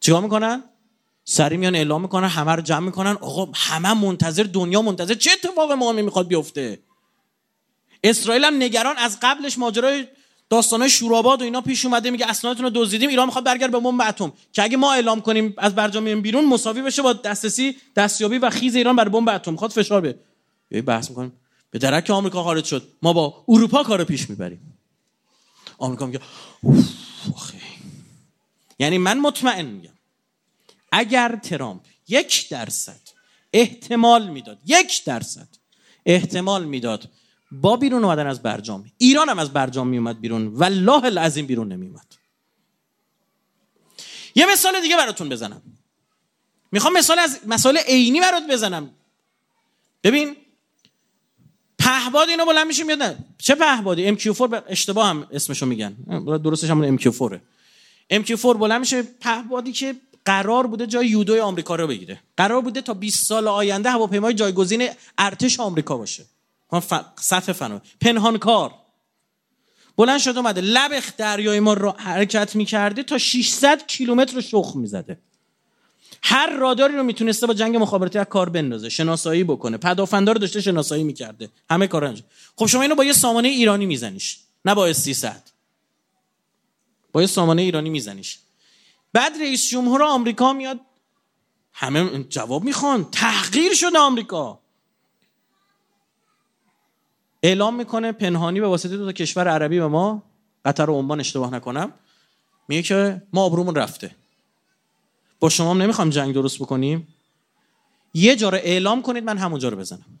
چیکار 0.00 0.22
می‌کنن؟ 0.22 0.62
سری 1.24 1.56
میان 1.56 1.74
اعلام 1.74 2.02
می‌کنن 2.02 2.28
همه 2.28 2.52
رو 2.52 2.62
جمع 2.62 2.86
می‌کنن. 2.86 3.16
آقا 3.20 3.48
همه 3.54 3.94
منتظر 3.94 4.42
دنیا 4.42 4.82
منتظر 4.82 5.14
چه 5.14 5.30
اتفاق 5.32 5.72
ما 5.72 5.92
می‌خواد 5.92 6.26
بیفته؟ 6.26 6.78
اسرائیل 8.04 8.44
هم 8.44 8.62
نگران 8.62 8.96
از 8.96 9.18
قبلش 9.22 9.58
ماجرای 9.58 10.06
داستانای 10.50 10.90
شوراباد 10.90 11.40
و 11.40 11.44
اینا 11.44 11.60
پیش 11.60 11.84
اومده 11.84 12.10
میگه 12.10 12.26
اسنادتون 12.26 12.64
رو 12.64 12.70
دزدیدیم 12.74 13.08
ایران 13.08 13.26
می‌خواد 13.26 13.44
برگرد 13.44 13.70
به 13.70 13.80
بمب 13.80 14.00
اتم 14.00 14.32
که 14.52 14.62
اگه 14.62 14.76
ما 14.76 14.92
اعلام 14.92 15.20
کنیم 15.20 15.54
از 15.58 15.74
برجام 15.74 16.20
بیرون 16.20 16.44
مساوی 16.44 16.82
بشه 16.82 17.02
با 17.02 17.12
دسترسی 17.12 17.76
دستیابی 17.96 18.38
و 18.38 18.50
خیز 18.50 18.76
ایران 18.76 18.96
بر 18.96 19.08
بمب 19.08 19.28
اتم. 19.28 19.52
می‌خواد 19.52 19.70
فشار 19.70 20.00
به 20.00 20.18
یه 20.70 20.82
بحث 20.82 21.10
می‌کنیم. 21.10 21.32
به 21.70 21.78
درک 21.78 22.10
آمریکا 22.10 22.42
خارج 22.42 22.64
شد. 22.64 22.88
ما 23.02 23.12
با 23.12 23.44
اروپا 23.48 23.82
کارو 23.82 24.04
پیش 24.04 24.30
می‌بریم. 24.30 24.78
آمریکا 25.78 26.06
میگه 26.06 26.20
یعنی 28.78 28.98
من 28.98 29.18
مطمئن 29.18 29.66
میگم 29.66 29.94
اگر 30.92 31.36
ترامپ 31.42 31.82
یک 32.08 32.48
درصد 32.48 33.00
احتمال 33.52 34.28
می‌داد 34.28 34.58
یک 34.66 35.04
درصد 35.04 35.48
احتمال 36.06 36.64
می‌داد 36.64 37.08
با 37.52 37.76
بیرون 37.76 38.04
اومدن 38.04 38.26
از 38.26 38.42
برجام 38.42 38.92
ایران 38.98 39.28
هم 39.28 39.38
از 39.38 39.52
برجام 39.52 39.88
میومد 39.88 40.20
بیرون 40.20 40.46
والله 40.46 41.04
العظیم 41.04 41.46
بیرون 41.46 41.72
نمیومد 41.72 42.06
یه 44.34 44.46
مثال 44.52 44.80
دیگه 44.80 44.96
براتون 44.96 45.28
بزنم. 45.28 45.62
می‌خوام 46.72 46.92
مثال 46.92 47.18
از 47.18 47.40
مسائل 47.46 47.76
عینی 47.76 48.20
برات 48.20 48.42
بزنم. 48.50 48.90
ببین 50.02 50.36
پهباد 51.90 52.28
اینو 52.28 52.44
بلند 52.44 52.66
میشه 52.66 52.84
میاد 52.84 53.16
چه 53.38 53.54
پهبادی؟ 53.54 54.06
ام 54.06 54.16
کیو 54.16 54.34
4 54.34 54.62
اشتباه 54.68 55.06
هم 55.08 55.26
اسمشو 55.32 55.66
میگن. 55.66 55.96
درستش 56.44 56.70
همون 56.70 56.84
ام 56.84 56.98
کیو 56.98 57.12
4 57.12 57.40
ام 58.10 58.22
کیو 58.22 58.36
4 58.36 58.56
بلند 58.56 58.80
میشه 58.80 59.02
پهبادی 59.02 59.72
که 59.72 59.94
قرار 60.24 60.66
بوده 60.66 60.86
جای 60.86 61.06
یودوی 61.06 61.40
آمریکا 61.40 61.76
رو 61.76 61.86
بگیره. 61.86 62.20
قرار 62.36 62.60
بوده 62.60 62.80
تا 62.80 62.94
20 62.94 63.26
سال 63.26 63.48
آینده 63.48 63.90
هواپیمای 63.90 64.34
جایگزین 64.34 64.88
ارتش 65.18 65.60
آمریکا 65.60 65.96
باشه. 65.96 66.24
ف... 66.80 66.94
سطح 67.20 67.52
فنا. 67.52 67.80
پنهانکار 68.00 68.74
بلند 69.96 70.18
شد 70.18 70.36
اومده. 70.36 70.60
لب 70.60 71.02
دریای 71.18 71.60
ما 71.60 71.74
رو 71.74 71.94
حرکت 71.98 72.56
می‌کرده 72.56 73.02
تا 73.02 73.18
600 73.18 73.86
کیلومتر 73.86 74.34
رو 74.34 74.40
شخ 74.40 74.72
می‌زده. 74.76 75.18
هر 76.22 76.56
راداری 76.56 76.96
رو 76.96 77.02
می‌تونسته 77.02 77.46
با 77.46 77.54
جنگ 77.54 77.76
مخابراتی 77.76 78.18
از 78.18 78.26
کار 78.26 78.48
بندازه 78.48 78.88
شناسایی 78.88 79.44
بکنه. 79.44 79.76
پدافندا 79.76 80.32
رو 80.32 80.38
داشته 80.38 80.60
شناسایی 80.60 81.04
می‌کرده. 81.04 81.48
همه 81.70 81.86
کار 81.86 82.04
انجام. 82.04 82.26
خب 82.56 82.66
شما 82.66 82.82
اینو 82.82 82.94
با 82.94 83.04
یه 83.04 83.12
سامانه 83.12 83.48
ایرانی 83.48 83.86
میزنیش. 83.86 84.38
نه 84.64 84.74
با 84.74 84.92
300 84.92 85.42
با 87.12 87.20
یه 87.20 87.26
سامانه 87.26 87.62
ایرانی 87.62 87.90
میزنیش. 87.90 88.38
بعد 89.12 89.32
رئیس 89.40 89.68
جمهور 89.68 90.02
آمریکا 90.02 90.52
میاد. 90.52 90.80
همه 91.72 92.24
جواب 92.24 92.64
می‌خوان. 92.64 93.10
تحقیر 93.10 93.74
شده 93.74 93.98
آمریکا. 93.98 94.60
اعلام 97.42 97.76
می‌کنه 97.76 98.12
پنهانی 98.12 98.60
به 98.60 98.66
واسطه 98.66 98.96
دو 98.96 99.06
تا 99.06 99.12
کشور 99.12 99.48
عربی 99.48 99.78
به 99.78 99.86
ما. 99.86 100.22
قطر 100.64 100.90
و 100.90 100.98
عمان 100.98 101.20
اشتباه 101.20 101.54
نکنم. 101.54 101.92
میگه 102.68 102.82
که 102.82 103.22
ما 103.32 103.42
آبرومون 103.42 103.74
رفته. 103.74 104.16
با 105.40 105.48
شما 105.48 105.70
هم 105.70 105.82
نمی‌خوام 105.82 106.10
جنگ 106.10 106.34
درست 106.34 106.58
بکنیم. 106.58 107.08
یه 108.14 108.36
جا 108.36 108.48
رو 108.48 108.58
اعلام 108.58 109.02
کنید 109.02 109.24
من 109.24 109.38
همونجا 109.38 109.68
رو 109.68 109.76
بزنم. 109.76 110.20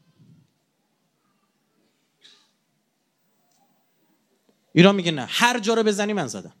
ایران 4.72 4.94
میگه 4.94 5.10
نه 5.10 5.26
هر 5.28 5.58
جا 5.58 5.74
رو 5.74 5.82
بزنی 5.82 6.12
من 6.12 6.26
زدم. 6.26 6.52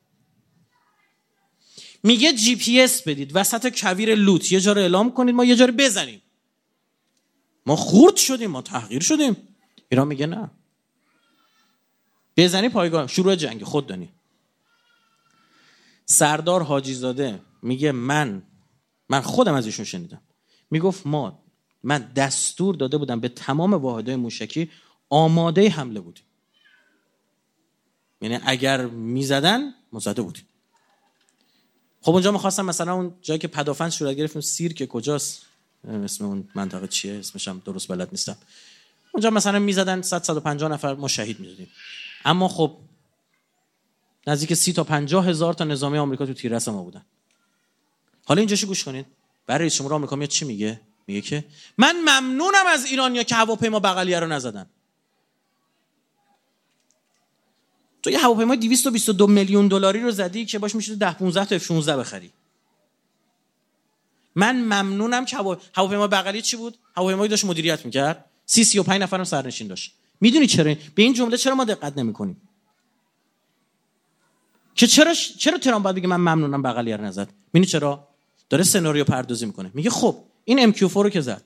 میگه 2.02 2.32
جی 2.32 2.56
پی 2.56 2.80
اس 2.80 3.02
بدید 3.02 3.30
وسط 3.34 3.80
کویر 3.80 4.14
لوت. 4.14 4.52
یه 4.52 4.60
جا 4.60 4.72
رو 4.72 4.80
اعلام 4.80 5.12
کنید 5.12 5.34
ما 5.34 5.44
یه 5.44 5.56
جا 5.56 5.64
رو 5.64 5.72
بزنیم. 5.72 6.22
ما 7.66 7.76
خورد 7.76 8.16
شدیم 8.16 8.50
ما 8.50 8.62
تحقیر 8.62 9.02
شدیم. 9.02 9.36
ایران 9.88 10.08
میگه 10.08 10.26
نه. 10.26 10.50
بزنی 12.36 12.68
پایگاه 12.68 13.06
شروع 13.06 13.34
جنگ 13.34 13.64
خود 13.64 13.86
دانی 13.86 14.12
سردار 16.06 16.62
حاجی 16.62 16.94
زاده 16.94 17.40
میگه 17.62 17.92
من 17.92 18.42
من 19.10 19.20
خودم 19.20 19.54
از 19.54 19.66
ایشون 19.66 19.84
شنیدم. 19.84 20.20
می‌گفت 20.70 21.06
ما 21.06 21.42
من 21.82 22.12
دستور 22.16 22.74
داده 22.74 22.98
بودم 22.98 23.20
به 23.20 23.28
تمام 23.28 23.74
واحدهای 23.74 24.16
موشکی 24.16 24.70
آماده 25.08 25.70
حمله 25.70 26.00
بودیم. 26.00 26.24
یعنی 28.20 28.38
اگر 28.44 28.86
می‌زدن 28.86 29.74
مزده 29.92 30.22
بودیم. 30.22 30.44
خب 32.02 32.12
اونجا 32.12 32.32
می‌خواستم 32.32 32.64
مثلا 32.64 32.94
اون 32.94 33.14
جایی 33.22 33.38
که 33.38 33.48
پدافند 33.48 33.90
صورت 33.90 34.16
گرفتیم 34.16 34.42
سیر 34.42 34.86
کجاست؟ 34.86 35.42
اسم 35.88 36.24
اون 36.24 36.48
منطقه 36.54 36.88
چیه؟ 36.88 37.14
اسمش 37.14 37.48
هم 37.48 37.62
درست 37.64 37.88
بلد 37.88 38.08
نیستم. 38.12 38.36
اونجا 39.12 39.30
مثلا 39.30 39.58
می‌زدن 39.58 40.02
100 40.02 40.22
150 40.22 40.70
نفر 40.70 40.94
ما 40.94 41.08
شهید 41.08 41.40
می‌دادیم 41.40 41.70
اما 42.24 42.48
خب 42.48 42.76
نزدیک 44.26 44.54
سی 44.54 44.72
تا 44.72 44.84
پنجاه 44.84 45.26
هزار 45.26 45.54
تا 45.54 45.64
نظامی 45.64 45.98
آمریکا 45.98 46.26
تو 46.26 46.32
تیررس 46.32 46.68
ما 46.68 46.82
بودن. 46.82 47.04
حالا 48.24 48.38
اینجاشو 48.38 48.66
گوش 48.66 48.84
کنید؟ 48.84 49.06
برای 49.46 49.60
رئیس 49.60 49.74
جمهور 49.74 49.94
آمریکا 49.94 50.26
چی 50.26 50.44
میگه؟ 50.44 50.80
میگه 51.06 51.20
که 51.20 51.44
من 51.78 51.96
ممنونم 52.00 52.66
از 52.66 52.84
ایرانیا 52.84 53.22
که 53.22 53.34
هواپیما 53.34 53.80
بغلیه 53.80 54.20
رو 54.20 54.26
نزدن. 54.26 54.66
تو 58.02 58.10
یه 58.10 58.18
هواپیما 58.18 58.54
222 58.54 59.26
میلیون 59.26 59.68
دلاری 59.68 60.00
رو 60.00 60.10
زدی 60.10 60.46
که 60.46 60.58
باش 60.58 60.74
میشه 60.74 60.94
10 60.94 61.12
15 61.12 61.44
تا 61.44 61.58
F16 61.58 61.88
بخری. 61.88 62.32
من 64.34 64.56
ممنونم 64.56 65.24
که 65.24 65.36
هواپیما 65.74 66.06
بغلی 66.06 66.42
چی 66.42 66.56
بود؟ 66.56 66.78
هواپیمایی 66.96 67.28
داشت 67.28 67.44
مدیریت 67.44 67.84
می‌کرد. 67.84 68.24
سی 68.46 68.64
سی 68.64 68.78
و 68.78 68.82
پنج 68.82 69.02
نفرم 69.02 69.24
سرنشین 69.24 69.68
داشت. 69.68 69.94
می‌دونی 70.20 70.46
چرا 70.46 70.74
به 70.94 71.02
این 71.02 71.12
جمله 71.12 71.36
چرا 71.36 71.54
ما 71.54 71.64
دقت 71.64 71.98
نمی‌کنیم؟ 71.98 72.48
که 74.74 74.86
چرا 74.86 75.14
چرا 75.14 75.58
ترامپ 75.58 75.84
باید 75.84 75.96
بگه 75.96 76.08
من 76.08 76.16
ممنونم 76.16 76.62
بغلیه 76.62 76.96
رو 76.96 77.04
نزد؟ 77.04 77.28
می‌دونی 77.52 77.66
چرا؟ 77.66 78.08
داره 78.50 78.64
سناریو 78.64 79.04
پردازی 79.04 79.46
می‌کنه. 79.46 79.70
میگه 79.74 79.90
خب 79.90 80.16
این 80.44 80.62
ام 80.62 80.72
4 80.72 80.90
رو 80.94 81.10
که 81.10 81.20
زد. 81.20 81.42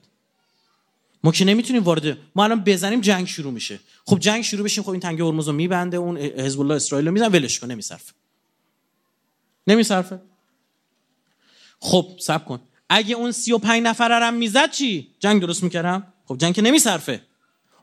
ما 1.23 1.31
که 1.31 1.45
نمی‌تونیم 1.45 1.83
وارد 1.83 2.17
ما 2.35 2.43
الان 2.43 2.63
بزنیم 2.63 3.01
جنگ 3.01 3.27
شروع 3.27 3.53
میشه. 3.53 3.79
خب 4.05 4.19
جنگ 4.19 4.43
شروع 4.43 4.63
بشیم 4.63 4.83
خب 4.83 4.89
این 4.89 4.99
تنگه 4.99 5.23
هرمز 5.23 5.47
رو 5.47 5.53
میبنده 5.53 5.97
اون 5.97 6.17
حزب 6.17 6.59
الله 6.59 6.75
اسرائیل 6.75 7.07
رو 7.07 7.13
میزن 7.13 7.27
ولش 7.27 7.59
کن 7.59 7.71
نمیصرفه. 7.71 8.13
نمیصرفه. 9.67 10.21
خب 11.79 12.07
سب 12.19 12.45
کن. 12.45 12.59
اگه 12.89 13.15
اون 13.15 13.31
35 13.31 13.83
نفره 13.83 14.25
هم 14.25 14.33
می‌زد 14.33 14.71
چی؟ 14.71 15.07
جنگ 15.19 15.41
درست 15.41 15.63
می‌کردم؟ 15.63 16.13
خب 16.25 16.37
جنگ 16.37 16.55
که 16.55 16.61
نمیصرفه. 16.61 17.21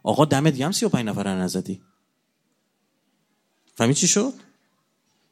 آقا 0.03 0.25
دم 0.25 0.51
دیگه 0.51 0.65
هم 0.65 0.73
35 0.73 1.07
نفره 1.09 1.31
نزدی. 1.31 1.83
فهمی 3.75 3.95
چی 3.95 4.09
شد؟ 4.09 4.33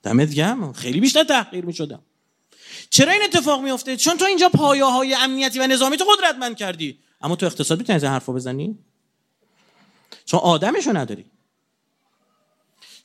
دمت 0.02 0.34
گم 0.34 0.72
خیلی 0.72 1.00
بیشتر 1.00 1.24
تحقیر 1.24 1.64
می‌شدم. 1.64 2.02
چرا 2.90 3.12
این 3.12 3.22
اتفاق 3.22 3.62
میفته 3.62 3.96
چون 3.96 4.16
تو 4.16 4.24
اینجا 4.24 4.48
پایه 4.48 4.84
های 4.84 5.14
امنیتی 5.14 5.58
و 5.58 5.66
نظامی 5.66 5.96
تو 5.96 6.04
قدرتمند 6.04 6.56
کردی. 6.56 6.98
اما 7.20 7.36
تو 7.36 7.46
اقتصاد 7.46 7.78
می‌تونی 7.78 7.96
از 7.96 8.04
حرفا 8.04 8.32
بزنی؟ 8.32 8.78
چون 10.24 10.40
آدمشو 10.40 10.96
نداری. 10.96 11.24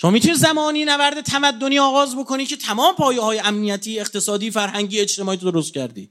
شما 0.01 0.11
می‌تونی 0.11 0.36
زمانی 0.36 0.86
نورد 0.86 1.21
تمدنی 1.21 1.80
آغاز 1.80 2.15
بکنی 2.15 2.45
که 2.45 2.57
تمام 2.57 2.95
پایه 2.95 3.21
های 3.21 3.39
امنیتی 3.39 3.99
اقتصادی 3.99 4.51
فرهنگی 4.51 4.99
اجتماعی 4.99 5.38
تو 5.38 5.51
درست 5.51 5.73
کردی. 5.73 6.09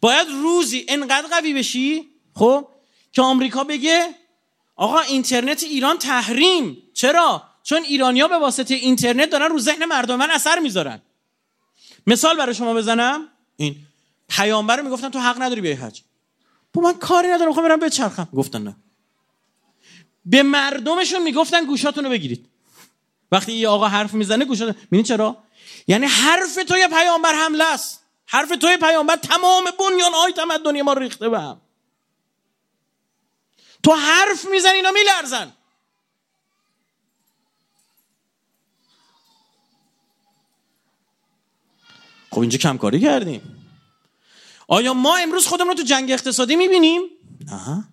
باید 0.00 0.28
روزی 0.28 0.86
انقدر 0.88 1.26
قوی 1.28 1.54
بشی 1.54 2.08
خب 2.34 2.68
که 3.12 3.22
آمریکا 3.22 3.64
بگه 3.64 4.14
آقا 4.76 5.00
اینترنت 5.00 5.62
ایران 5.62 5.98
تحریم. 5.98 6.82
چرا؟ 6.94 7.42
چون 7.62 7.82
ایرانیا 7.82 8.28
به 8.28 8.38
واسطه 8.38 8.74
اینترنت 8.74 9.30
دارن 9.30 9.50
رو 9.50 9.58
ذهن 9.58 9.84
مردم 9.84 10.16
من 10.16 10.30
اثر 10.30 10.58
می‌ذارن. 10.58 11.02
مثال 12.06 12.36
برای 12.36 12.54
شما 12.54 12.74
بزنم. 12.74 13.28
این 13.56 13.76
پیامبر 14.28 14.82
می‌گفتن 14.82 15.10
تو 15.10 15.18
حق 15.18 15.42
نداری 15.42 15.60
بیای 15.60 15.74
حج. 15.74 16.02
با 16.72 16.82
من 16.82 16.94
کاری 16.94 17.28
ندارم 17.28 17.48
می‌خوام 17.48 17.68
برم 17.68 17.80
بچرخم. 17.80 18.28
گفتن 18.36 18.62
نه. 18.62 18.76
به 20.24 20.42
مردمشون 20.42 21.22
می‌گفتن 21.22 21.64
گوشاتون 21.64 22.04
رو 22.04 22.10
بگیرید. 22.10 22.48
وقتی 23.32 23.52
یه 23.52 23.68
آقا 23.68 23.88
حرف 23.88 24.14
می‌زنه 24.14 24.44
گوشات 24.44 24.76
می‌بینی 24.76 25.02
چرا؟ 25.02 25.36
یعنی 25.86 26.06
حرف 26.06 26.54
توی 26.54 26.88
پیامبر 26.88 27.34
حمله 27.34 27.64
است. 27.64 28.02
حرف 28.26 28.48
توی 28.48 28.76
پیامبر 28.76 29.16
تمام 29.16 29.64
بنیان 29.64 30.12
های 30.12 30.32
تمدنی 30.32 30.82
ما 30.82 30.92
ریخته 30.92 31.28
به 31.28 31.40
هم. 31.40 31.60
تو 33.82 33.92
حرف 33.92 34.44
می‌زنی 34.44 34.72
اینا 34.72 34.90
میلرزن. 34.90 35.52
خب 42.36 42.40
اینجا 42.40 42.58
کمکاری 42.58 43.00
کردیم. 43.00 43.40
آیا 44.68 44.94
ما 44.94 45.16
امروز 45.16 45.46
خودمون 45.46 45.68
رو 45.68 45.74
تو 45.74 45.82
جنگ 45.82 46.10
اقتصادی 46.10 46.56
می‌بینیم؟ 46.56 47.02
نه 47.46 47.88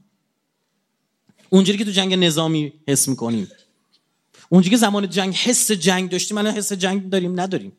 اونجوری 1.50 1.78
که 1.78 1.86
تو 1.86 1.92
جنگ 1.92 2.14
نظامی 2.14 2.74
حس 2.88 3.08
می‌کنیم. 3.08 3.48
اونجوری 4.50 4.70
که 4.70 4.78
زمان 4.78 5.10
جنگ 5.10 5.36
حس 5.36 5.72
جنگ 5.72 6.10
داشتیم 6.10 6.38
الان 6.38 6.54
حس 6.54 6.74
جنگ 6.74 7.10
داریم 7.10 7.40
نداریم. 7.40 7.72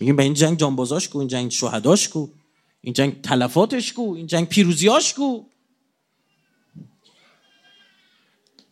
میگیم 0.00 0.16
به 0.16 0.22
این 0.22 0.34
جنگ 0.34 0.58
جانبازاش 0.58 1.08
کو 1.08 1.18
این 1.18 1.28
جنگ 1.28 1.50
شهداش 1.50 2.08
کو 2.08 2.28
این 2.80 2.94
جنگ 2.94 3.20
تلفاتش 3.22 3.92
کو 3.92 4.14
این 4.14 4.26
جنگ 4.26 4.48
پیروزیاش 4.48 5.14
کو. 5.14 5.44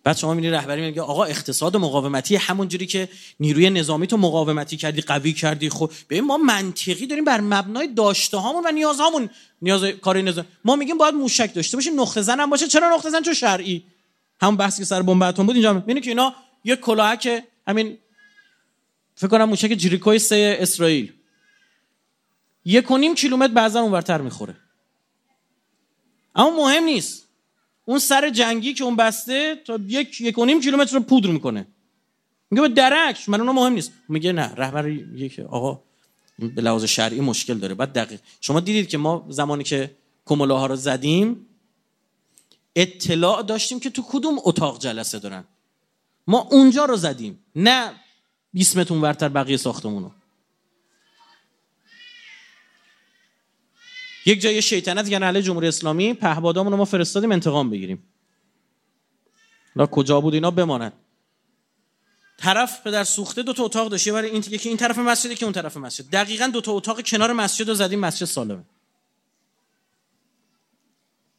بعد 0.06 0.16
شما 0.16 0.34
می‌بینی 0.34 0.52
رهبری 0.52 0.80
میگه 0.80 1.02
آقا 1.02 1.24
اقتصاد 1.24 1.76
مقاومتی 1.76 2.36
همون 2.36 2.68
جوری 2.68 2.86
که 2.86 3.08
نیروی 3.40 3.70
نظامی 3.70 4.06
تو 4.06 4.16
مقاومتی 4.16 4.76
کردی 4.76 5.00
قوی 5.00 5.32
کردی. 5.32 5.70
خب 5.70 5.90
به 6.08 6.20
ما 6.20 6.36
منطقی 6.36 7.06
داریم 7.06 7.24
بر 7.24 7.40
مبنای 7.40 7.86
داشته 7.86 8.36
هامون 8.36 8.66
و 8.66 8.70
نیازهامون 8.70 9.30
نیاز 9.62 9.84
کاری 9.84 10.22
نظام 10.22 10.46
ما 10.64 10.76
میگیم 10.76 10.98
باید 10.98 11.14
موشک 11.14 11.54
داشته 11.54 11.76
باشیم 11.76 12.00
نقطه 12.00 12.22
زن 12.22 12.40
هم 12.40 12.50
باشه. 12.50 12.68
چرا 12.68 12.94
نقطه 12.94 13.10
زن؟ 13.10 13.22
چون 13.22 13.34
شرعی. 13.34 13.84
همون 14.40 14.56
بحثی 14.56 14.78
که 14.78 14.84
سر 14.84 15.02
بمب 15.02 15.22
اتم 15.22 15.46
بود 15.46 15.56
اینجا 15.56 15.72
می‌بینی 15.72 16.00
که 16.00 16.10
اینا 16.10 16.34
یه 16.64 16.76
کلاهک 16.76 17.42
همین 17.68 17.98
فکر 19.14 19.28
کنم 19.28 19.44
موشک 19.44 19.68
جریکوی 19.68 20.18
سه 20.18 20.56
اسرائیل. 20.60 21.12
یک 22.64 22.90
و 22.90 22.98
نیم 22.98 23.14
کیلومتر 23.14 23.52
بعضا 23.52 23.80
اونورتر 23.80 24.20
می‌خوره. 24.20 24.56
اما 26.34 26.50
مهم 26.50 26.84
نیست. 26.84 27.25
اون 27.88 27.98
سر 27.98 28.30
جنگی 28.30 28.74
که 28.74 28.84
اون 28.84 28.96
بسته 28.96 29.62
تا 29.66 29.80
یک 29.86 30.20
یک 30.20 30.38
و 30.38 30.44
نیم 30.44 30.60
کیلومتر 30.60 30.94
رو 30.94 31.00
پودر 31.00 31.30
می‌کنه. 31.30 31.66
میگه 32.50 32.62
به 32.62 32.68
درک 32.68 33.28
من 33.28 33.40
اونو 33.40 33.52
مهم 33.52 33.72
نیست. 33.72 33.92
میگه 34.08 34.32
نه 34.32 34.54
رهبر 34.54 34.88
یک 34.88 35.40
آقا 35.40 35.80
به 36.38 36.62
لحاظ 36.62 36.84
شرعی 36.84 37.20
مشکل 37.20 37.58
داره. 37.58 37.74
بعد 37.74 37.92
دقیق. 37.92 38.20
شما 38.40 38.60
دیدید 38.60 38.88
که 38.88 38.98
ما 38.98 39.26
زمانی 39.28 39.64
که 39.64 39.90
کمولاها 40.26 40.66
رو 40.66 40.76
زدیم 40.76 41.46
اطلاع 42.76 43.42
داشتیم 43.42 43.80
که 43.80 43.90
تو 43.90 44.02
کدوم 44.08 44.36
اتاق 44.44 44.78
جلسه 44.78 45.18
دارن. 45.18 45.44
ما 46.26 46.38
اونجا 46.50 46.84
رو 46.84 46.96
زدیم. 46.96 47.38
نه 47.56 47.92
20 48.52 48.76
متر 48.76 48.94
ورتر 48.94 49.28
بقیه 49.28 49.56
ساختمونو. 49.56 50.10
یک 54.26 54.40
جای 54.40 54.62
شیطنت 54.62 55.08
یعنی 55.08 55.24
علیه 55.24 55.42
جمهوری 55.42 55.68
اسلامی 55.68 56.14
پهبادامون 56.14 56.72
رو 56.72 56.78
ما 56.78 56.84
فرستادیم 56.84 57.32
انتقام 57.32 57.70
بگیریم. 57.70 58.02
لا 59.76 59.86
کجا 59.86 60.20
بود 60.20 60.34
اینا؟ 60.34 60.50
بمانند 60.50 60.92
طرف 62.38 62.82
پدر 62.82 63.04
سوخته 63.04 63.42
دو 63.42 63.52
تا 63.52 63.64
اتاق 63.64 63.88
داشته 63.88 64.12
برای 64.12 64.30
این 64.30 64.44
یکی 64.50 64.68
این 64.68 64.78
طرف 64.78 64.98
مسجد 64.98 65.34
که 65.34 65.44
اون 65.44 65.52
طرف 65.52 65.76
مسجد. 65.76 66.10
دقیقا 66.10 66.46
دو 66.46 66.60
تا 66.60 66.72
اتاق 66.72 67.00
کنار 67.00 67.32
مسجد 67.32 67.68
رو 67.68 67.74
زدیم 67.74 67.98
مسجد 67.98 68.26
سالمه. 68.26 68.62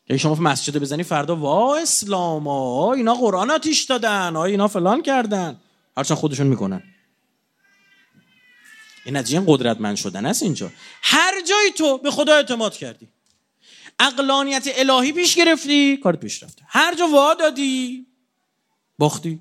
یعنی 0.09 0.19
شما 0.19 0.35
مسجد 0.35 0.77
بزنی 0.77 1.03
فردا 1.03 1.35
وا 1.35 1.77
اسلام 1.77 2.47
ها 2.47 2.93
اینا 2.93 3.13
قرآن 3.13 3.51
آتیش 3.51 3.83
دادن 3.83 4.35
ها 4.35 4.45
اینا 4.45 4.67
فلان 4.67 5.01
کردن. 5.01 5.57
هرچند 5.97 6.17
خودشون 6.17 6.47
می‌کنن. 6.47 6.83
این 9.07 9.17
نتیجه 9.17 9.43
قدرتمند 9.47 9.95
شدن 9.95 10.25
است 10.25 10.43
اینجا. 10.43 10.71
هر 11.01 11.41
جایی 11.41 11.71
تو 11.71 11.97
به 11.97 12.11
خدا 12.11 12.35
اعتماد 12.35 12.77
کردی. 12.77 13.07
اقلانیت 13.99 14.67
الهی 14.75 15.11
پیش 15.11 15.35
گرفتی 15.35 15.97
کارت 15.97 16.19
پیش 16.19 16.43
رفته 16.43 16.61
هر 16.67 16.95
جا 16.95 17.07
وا 17.07 17.33
دادی 17.33 18.07
باختی. 18.97 19.39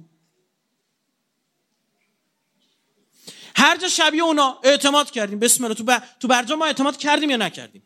هر 3.56 3.76
جا 3.76 3.88
شبیه 3.88 4.22
اونا 4.22 4.60
اعتماد 4.64 5.10
کردیم. 5.10 5.38
بسم 5.38 5.64
الله 5.64 5.76
تو, 5.76 5.84
ب... 5.84 6.02
تو 6.20 6.28
برجا 6.28 6.56
ما 6.56 6.66
اعتماد 6.66 6.96
کردیم 6.96 7.30
یا 7.30 7.36
نکردیم؟ 7.36 7.82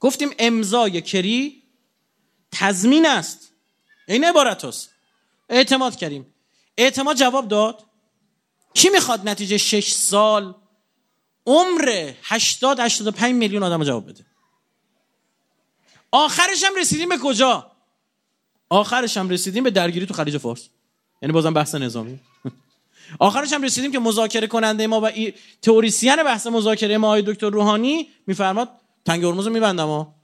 گفتیم 0.00 0.30
امضای 0.38 1.00
کری 1.00 1.62
تضمین 2.52 3.06
است. 3.06 3.52
این 4.08 4.24
عبارت 4.24 4.64
هست. 4.64 4.90
اعتماد 5.48 5.96
کردیم. 5.96 6.34
اعتماد 6.78 7.16
جواب 7.16 7.48
داد. 7.48 7.86
کی 8.74 8.88
می‌خواد 8.88 9.28
نتیجه 9.28 9.58
شش 9.58 9.92
سال 9.92 10.61
عمر 11.46 12.12
80 12.22 12.80
85 12.80 13.34
میلیون 13.34 13.62
آدم 13.62 13.84
جواب 13.84 14.08
بده. 14.08 14.24
آخرش 16.10 16.64
هم 16.64 16.74
رسیدیم 16.80 17.08
به 17.08 17.18
کجا؟ 17.18 17.72
آخرش 18.70 19.16
هم 19.16 19.28
رسیدیم 19.28 19.64
به 19.64 19.70
درگیری 19.70 20.06
تو 20.06 20.14
خلیج 20.14 20.38
فارس. 20.38 20.68
یعنی 21.22 21.32
بازم 21.32 21.54
بحث 21.54 21.74
نظامی. 21.74 22.20
آخرش 23.18 23.52
هم 23.52 23.62
رسیدیم 23.62 23.92
که 23.92 23.98
مذاکره 23.98 24.46
کننده 24.46 24.86
ما 24.86 25.00
و 25.00 25.04
ای... 25.04 25.34
تئوریسین 25.62 26.22
بحث 26.22 26.46
مذاکره 26.46 26.98
ما 26.98 27.06
آقای 27.06 27.22
دکتر 27.22 27.50
روحانی 27.50 28.08
میفرماد 28.26 28.68
تنگ 29.04 29.24
هرمز 29.24 29.46
رو 29.46 29.52
میبندم 29.52 29.86
ها. 29.86 30.14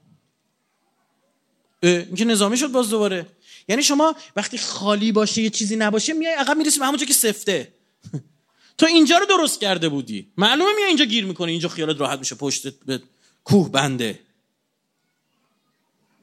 اینکه 1.83 2.25
نظامی 2.25 2.57
شد 2.57 2.71
باز 2.71 2.89
دوباره. 2.89 3.25
یعنی 3.67 3.83
شما 3.83 4.15
وقتی 4.35 4.57
خالی 4.57 5.11
باشه 5.11 5.41
یه 5.41 5.49
چیزی 5.49 5.75
نباشه 5.75 6.13
میای 6.13 6.33
عقب 6.33 6.57
می‌رسی 6.57 6.79
به 6.79 6.85
همونجا 6.85 7.05
که 7.05 7.13
سفته. 7.13 7.73
تو 8.79 8.85
اینجا 8.85 9.17
رو 9.17 9.25
درست 9.25 9.61
کرده 9.61 9.89
بودی. 9.89 10.31
معلومه 10.37 10.71
میای 10.75 10.87
اینجا 10.87 11.05
گیر 11.05 11.25
می‌کنه 11.25 11.51
اینجا 11.51 11.69
خیالت 11.69 11.99
راحت 11.99 12.19
میشه. 12.19 12.35
پشت 12.35 12.67
به 12.67 13.01
کوه 13.43 13.71
بنده. 13.71 14.19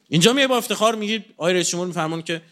اینجا 0.09 0.33
میای 0.33 0.47
با 0.47 0.57
افتخار 0.57 0.95
میگی 0.95 1.25
آقای 1.37 1.55
رئیس 1.55 1.71
جمهور 1.71 1.87
میفرمون 1.87 2.23
که 2.23 2.43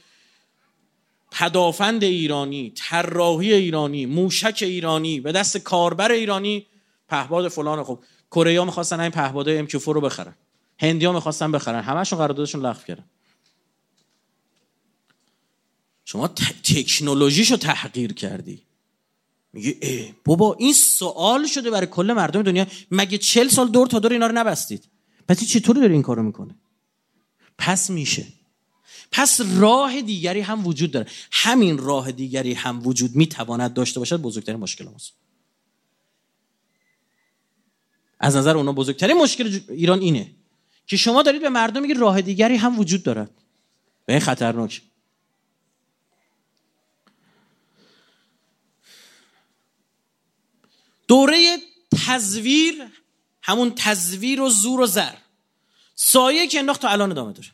پدافند 1.30 2.04
ایرانی 2.04 2.72
طراحی 2.74 3.52
ایرانی 3.52 4.06
موشک 4.06 4.58
ایرانی 4.62 5.20
به 5.20 5.32
دست 5.32 5.56
کاربر 5.56 6.12
ایرانی 6.12 6.66
پهباد 7.08 7.48
فلان. 7.48 7.84
خب 7.84 7.98
کره 8.30 8.58
ها 8.58 8.64
می‌خواستن 8.64 9.00
این 9.00 9.10
پهباد 9.10 9.48
ام 9.48 9.66
رو 9.86 10.00
بخرن. 10.00 10.34
هندیا 10.78 11.12
می‌خواستن 11.12 11.52
بخرن. 11.52 11.82
همشون 11.82 12.18
قراردادشون 12.18 12.66
لغو 12.66 12.82
کردن. 12.82 13.04
شما 16.04 16.28
تکنولوژیشو 16.64 17.56
تحقیر 17.56 18.12
کردی. 18.12 18.62
میگه 19.54 19.78
ای 19.82 20.14
بابا 20.24 20.56
این 20.58 20.72
سوال 20.72 21.46
شده 21.46 21.70
برای 21.70 21.86
کل 21.86 22.12
مردم 22.12 22.42
دنیا. 22.42 22.66
مگه 22.90 23.18
چل 23.18 23.48
سال 23.48 23.68
دور 23.68 23.86
تا 23.86 23.98
دور 23.98 24.12
اینا 24.12 24.26
رو 24.26 24.32
نبستید؟ 24.32 24.88
پس 25.28 25.44
چطوری 25.44 25.80
داره 25.80 25.92
این 25.92 26.02
کارو 26.02 26.22
می‌کنه؟ 26.22 26.54
پس 27.58 27.90
میشه. 27.90 28.26
پس 29.12 29.40
راه 29.58 30.02
دیگری 30.02 30.40
هم 30.40 30.66
وجود 30.66 30.90
داره. 30.90 31.06
همین 31.30 31.78
راه 31.78 32.12
دیگری 32.12 32.54
هم 32.54 32.86
وجود 32.86 33.16
می‌تواند 33.16 33.74
داشته 33.74 34.00
باشد 34.00 34.20
بزرگترین 34.20 34.60
مشکل 34.60 34.84
ماست. 34.84 35.12
از 38.20 38.36
نظر 38.36 38.56
اونا 38.56 38.72
بزرگترین 38.72 39.16
مشکل 39.16 39.60
ایران 39.68 40.00
اینه 40.00 40.30
که 40.86 40.96
شما 40.96 41.22
دارید 41.22 41.42
به 41.42 41.48
مردم 41.48 41.82
میگید 41.82 41.98
راه 41.98 42.20
دیگری 42.20 42.56
هم 42.56 42.78
وجود 42.78 43.02
دارد. 43.02 43.30
به 44.06 44.12
این 44.12 44.22
خطرناک. 44.22 44.82
دوره 51.08 51.58
تزویر 52.06 52.90
همون 53.42 53.72
تزویر 53.76 54.40
و 54.40 54.48
زور 54.48 54.80
و 54.80 54.86
زر. 54.86 55.14
سایه 55.94 56.46
که 56.46 56.58
انداخت 56.58 56.80
تا 56.80 56.88
الان 56.88 57.10
ادامه 57.10 57.32
داره. 57.32 57.48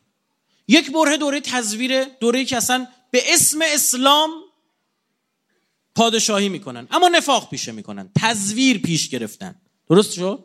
یک 0.67 0.91
بره 0.91 1.17
دوره 1.17 1.39
تزویر 1.39 2.03
دوره 2.03 2.45
که 2.45 2.57
اصلا 2.57 2.87
به 3.11 3.33
اسم 3.33 3.59
اسلام 3.63 4.29
پادشاهی 5.95 6.49
می‌کنن. 6.49 6.87
اما 6.91 7.07
نفاق 7.07 7.49
پیشه 7.49 7.71
می‌کنن. 7.71 8.09
تزویر 8.21 8.77
پیش 8.77 9.09
گرفتن. 9.09 9.61
درست 9.89 10.13
شد؟ 10.13 10.43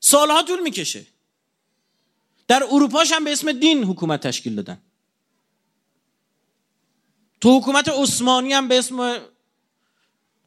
سالها 0.00 0.42
طول 0.42 0.62
می‌کشه. 0.62 1.06
در 2.48 2.64
اروپاش 2.70 3.12
هم 3.12 3.24
به 3.24 3.32
اسم 3.32 3.52
دین 3.52 3.84
حکومت 3.84 4.26
تشکیل 4.26 4.54
دادن. 4.54 4.82
تو 7.40 7.58
حکومت 7.58 7.88
عثمانی 7.88 8.52
هم 8.52 8.68
به 8.68 8.78
اسم 8.78 9.20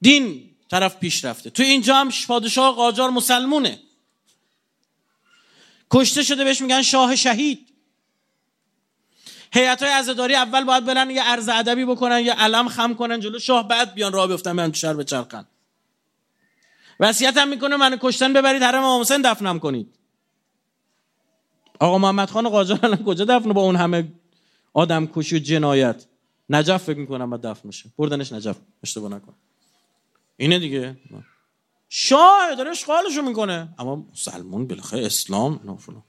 دین 0.02 0.49
طرف 0.70 0.98
پیش 0.98 1.26
رفته. 1.26 1.50
تو 1.50 1.64
اینجا 1.64 1.96
هم 1.96 2.10
پادشاه 2.28 2.76
قاجار 2.76 3.10
مسلمونه. 3.10 3.80
کشته 5.92 6.24
شده 6.24 6.44
بهش 6.44 6.62
میگن 6.62 6.82
شاه 6.82 7.16
شهید. 7.16 7.70
هیئت 9.54 9.84
های 9.84 9.92
عزاداری 9.92 10.36
اول 10.36 10.64
باید 10.64 10.86
برن 10.86 11.10
یه 11.10 11.24
عرض 11.24 11.50
ادبی 11.50 11.86
بکنن 11.86 12.20
یه 12.20 12.34
علم 12.34 12.70
خم 12.70 12.94
کنن 12.94 13.20
جلو 13.20 13.40
شاه 13.40 13.68
بعد 13.68 13.94
بیان 13.94 14.14
راه 14.14 14.28
بیفتن 14.28 14.56
بیان 14.56 14.72
تو 14.72 14.78
شهر 14.78 14.94
بچرخن 14.94 15.46
وصیت 17.00 17.38
هم 17.38 17.50
می‌کنه 17.50 17.76
من 17.76 17.98
کشتن 18.02 18.34
ببرید 18.34 18.64
حرم 18.64 18.84
امام 18.84 19.02
حسین 19.02 19.22
دفنم 19.22 19.60
کنید. 19.60 19.96
آقا 21.80 21.98
محمد 21.98 22.30
خان 22.30 22.50
قاجار 22.50 22.80
الان 22.84 23.04
کجا 23.04 23.26
دفن 23.26 23.54
با 23.54 23.62
اون 23.62 23.76
همه 23.76 24.08
آدم 24.74 25.08
کشی 25.08 25.36
و 25.36 25.40
جنایت؟ 25.40 26.06
نجف 26.50 26.84
فکر 26.84 26.98
می‌کنم 26.98 27.30
بعد 27.30 27.42
دفن 27.42 27.68
میشه 27.68 27.90
بردنش 27.98 28.34
نجف. 28.34 28.58
اشتباه 28.84 29.12
نکن 29.12 29.34
اینه 30.40 30.60
دیگه. 30.60 30.98
شاه 31.90 32.56
داره 32.56 32.70
اشغالشو 32.70 33.22
می‌کنه. 33.22 33.74
اما 33.78 34.08
سلمون 34.14 34.68
بالاخره 34.68 35.06
اسلام 35.06 35.60
نه 35.64 36.04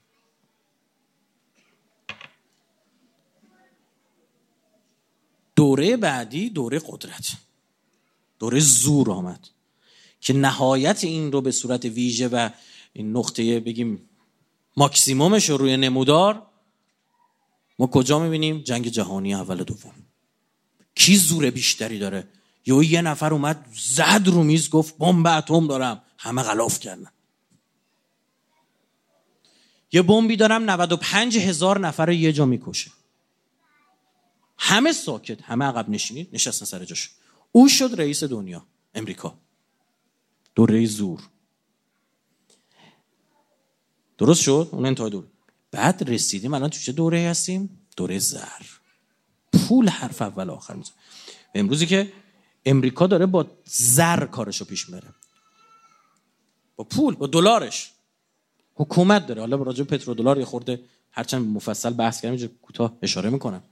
دوره 5.55 5.97
بعدی 5.97 6.49
دوره 6.49 6.81
قدرت. 6.85 7.31
دوره 8.39 8.59
زور 8.59 9.11
آمد 9.11 9.47
که 10.21 10.33
نهایت 10.33 11.03
این 11.03 11.31
رو 11.31 11.41
به 11.41 11.51
صورت 11.51 11.85
ویژه 11.85 12.27
و 12.27 12.49
این 12.93 13.17
نقطه 13.17 13.59
بگیم 13.59 14.09
ماکسیمومش 14.77 15.49
رو 15.49 15.57
روی 15.57 15.77
نمودار 15.77 16.47
ما 17.79 17.87
کجا 17.87 18.19
می‌بینیم؟ 18.19 18.61
جنگ 18.61 18.87
جهانی 18.87 19.33
اول 19.33 19.63
دوم. 19.63 19.93
کی 20.95 21.15
زور 21.15 21.49
بیشتری 21.49 21.99
داره؟ 21.99 22.27
یا 22.65 22.83
یه 22.83 23.01
نفر 23.01 23.33
اومد 23.33 23.65
زد 23.73 24.27
رو 24.27 24.43
میز 24.43 24.69
گفت 24.69 24.97
بمب 24.97 25.27
اتم 25.27 25.67
دارم. 25.67 26.01
همه 26.17 26.43
غلاف 26.43 26.79
کردن. 26.79 27.11
یه 29.91 30.01
بمبی 30.01 30.35
دارم 30.35 30.69
95 30.69 31.37
هزار 31.37 31.79
نفر 31.79 32.05
رو 32.05 32.13
یه 32.13 32.33
جا 32.33 32.45
می‌کشه. 32.45 32.91
همه 34.57 34.93
ساکت 34.93 35.41
همه 35.41 35.65
عقب 35.65 35.89
نشینید 35.89 36.29
نشستن 36.33 36.65
سر 36.65 36.85
جاش 36.85 37.11
او 37.51 37.67
شد 37.67 37.95
رئیس 37.97 38.23
دنیا 38.23 38.65
امریکا. 38.95 39.37
دوره 40.55 40.85
زور. 40.85 41.21
درست 44.17 44.41
شد؟ 44.41 44.69
اون 44.71 44.85
انتهای 44.85 45.09
دوره. 45.09 45.27
بعد 45.71 46.09
رسیدیم 46.09 46.53
الان 46.53 46.69
تو 46.69 46.79
چه 46.79 46.91
دوره 46.91 47.29
هستیم؟ 47.29 47.79
دوره 47.97 48.19
زر. 48.19 48.63
پول 49.53 49.89
حرف 49.89 50.21
اول 50.21 50.49
آخر 50.49 50.73
میزن 50.73 50.91
امروزی 51.55 51.85
که 51.85 52.13
امریکا 52.65 53.07
داره 53.07 53.25
با 53.25 53.45
زر 53.65 54.25
کارشو 54.25 54.65
پیش 54.65 54.89
میره. 54.89 55.07
با 56.75 56.83
پول 56.83 57.15
با 57.15 57.27
دلارش. 57.27 57.91
حکومت 58.75 59.27
داره. 59.27 59.41
حالا 59.41 59.55
راجع 59.55 59.83
پترو 59.83 60.13
دلار 60.13 60.39
یه 60.39 60.45
خورده 60.45 60.83
هرچند 61.11 61.47
مفصل 61.47 61.89
بحث 61.89 62.21
کردم 62.21 62.47
کوتاه 62.47 62.97
اشاره 63.01 63.29
می‌کنم. 63.29 63.63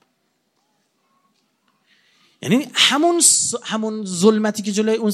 یعنی 2.42 2.68
همون 2.74 3.22
همون 3.64 4.06
ظلمتی 4.06 4.64
که 4.64 4.72
جلوی 4.72 4.96
اون 4.96 5.12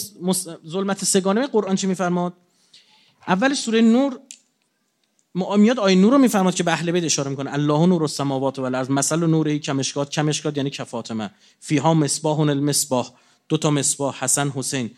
ظلمت 0.67 1.03
سگانه 1.03 1.47
قرآن 1.47 1.75
چی 1.75 1.87
میفرماد؟ 1.87 2.33
اول 3.27 3.53
سوره 3.53 3.81
نور 3.81 4.19
میاد 5.57 5.79
آیه 5.79 5.95
نور 5.95 6.11
رو 6.11 6.17
میفرماد 6.17 6.55
که 6.55 6.63
به 6.63 6.71
اهل 6.71 6.91
بیت 6.91 7.03
اشاره 7.03 7.29
می‌کنه. 7.29 7.53
الله 7.53 7.85
نور 7.85 8.01
السماوات 8.01 8.59
و 8.59 8.61
الارض 8.61 8.89
مثل 8.89 9.25
نوره 9.25 9.59
کمشکات. 9.59 10.09
کمشکات 10.09 10.57
یعنی 10.57 10.69
کفاتمه 10.69 11.31
فیها 11.59 11.93
مصباح 11.93 12.39
المصباح. 12.39 13.11
دو 13.49 13.57
تا 13.57 13.69
مصباح 13.71 14.23
حسن 14.23 14.49
حسین. 14.49 14.91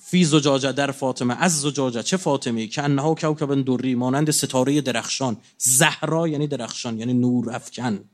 فی 0.00 0.24
زجاجه 0.24 0.72
در 0.72 0.90
فاطمه. 0.90 1.42
از 1.42 1.60
زجاجه. 1.60 2.02
چه 2.02 2.16
فاطمه 2.16 2.66
که 2.66 2.82
انها 2.82 3.14
کوکب 3.14 3.54
دوری 3.54 3.94
مانند 3.94 4.30
ستاره 4.30 4.80
درخشان. 4.80 5.36
زهرا 5.58 6.28
یعنی 6.28 6.46
درخشان 6.46 6.98
یعنی 6.98 7.14
نور 7.14 7.50
افکن. 7.50 8.04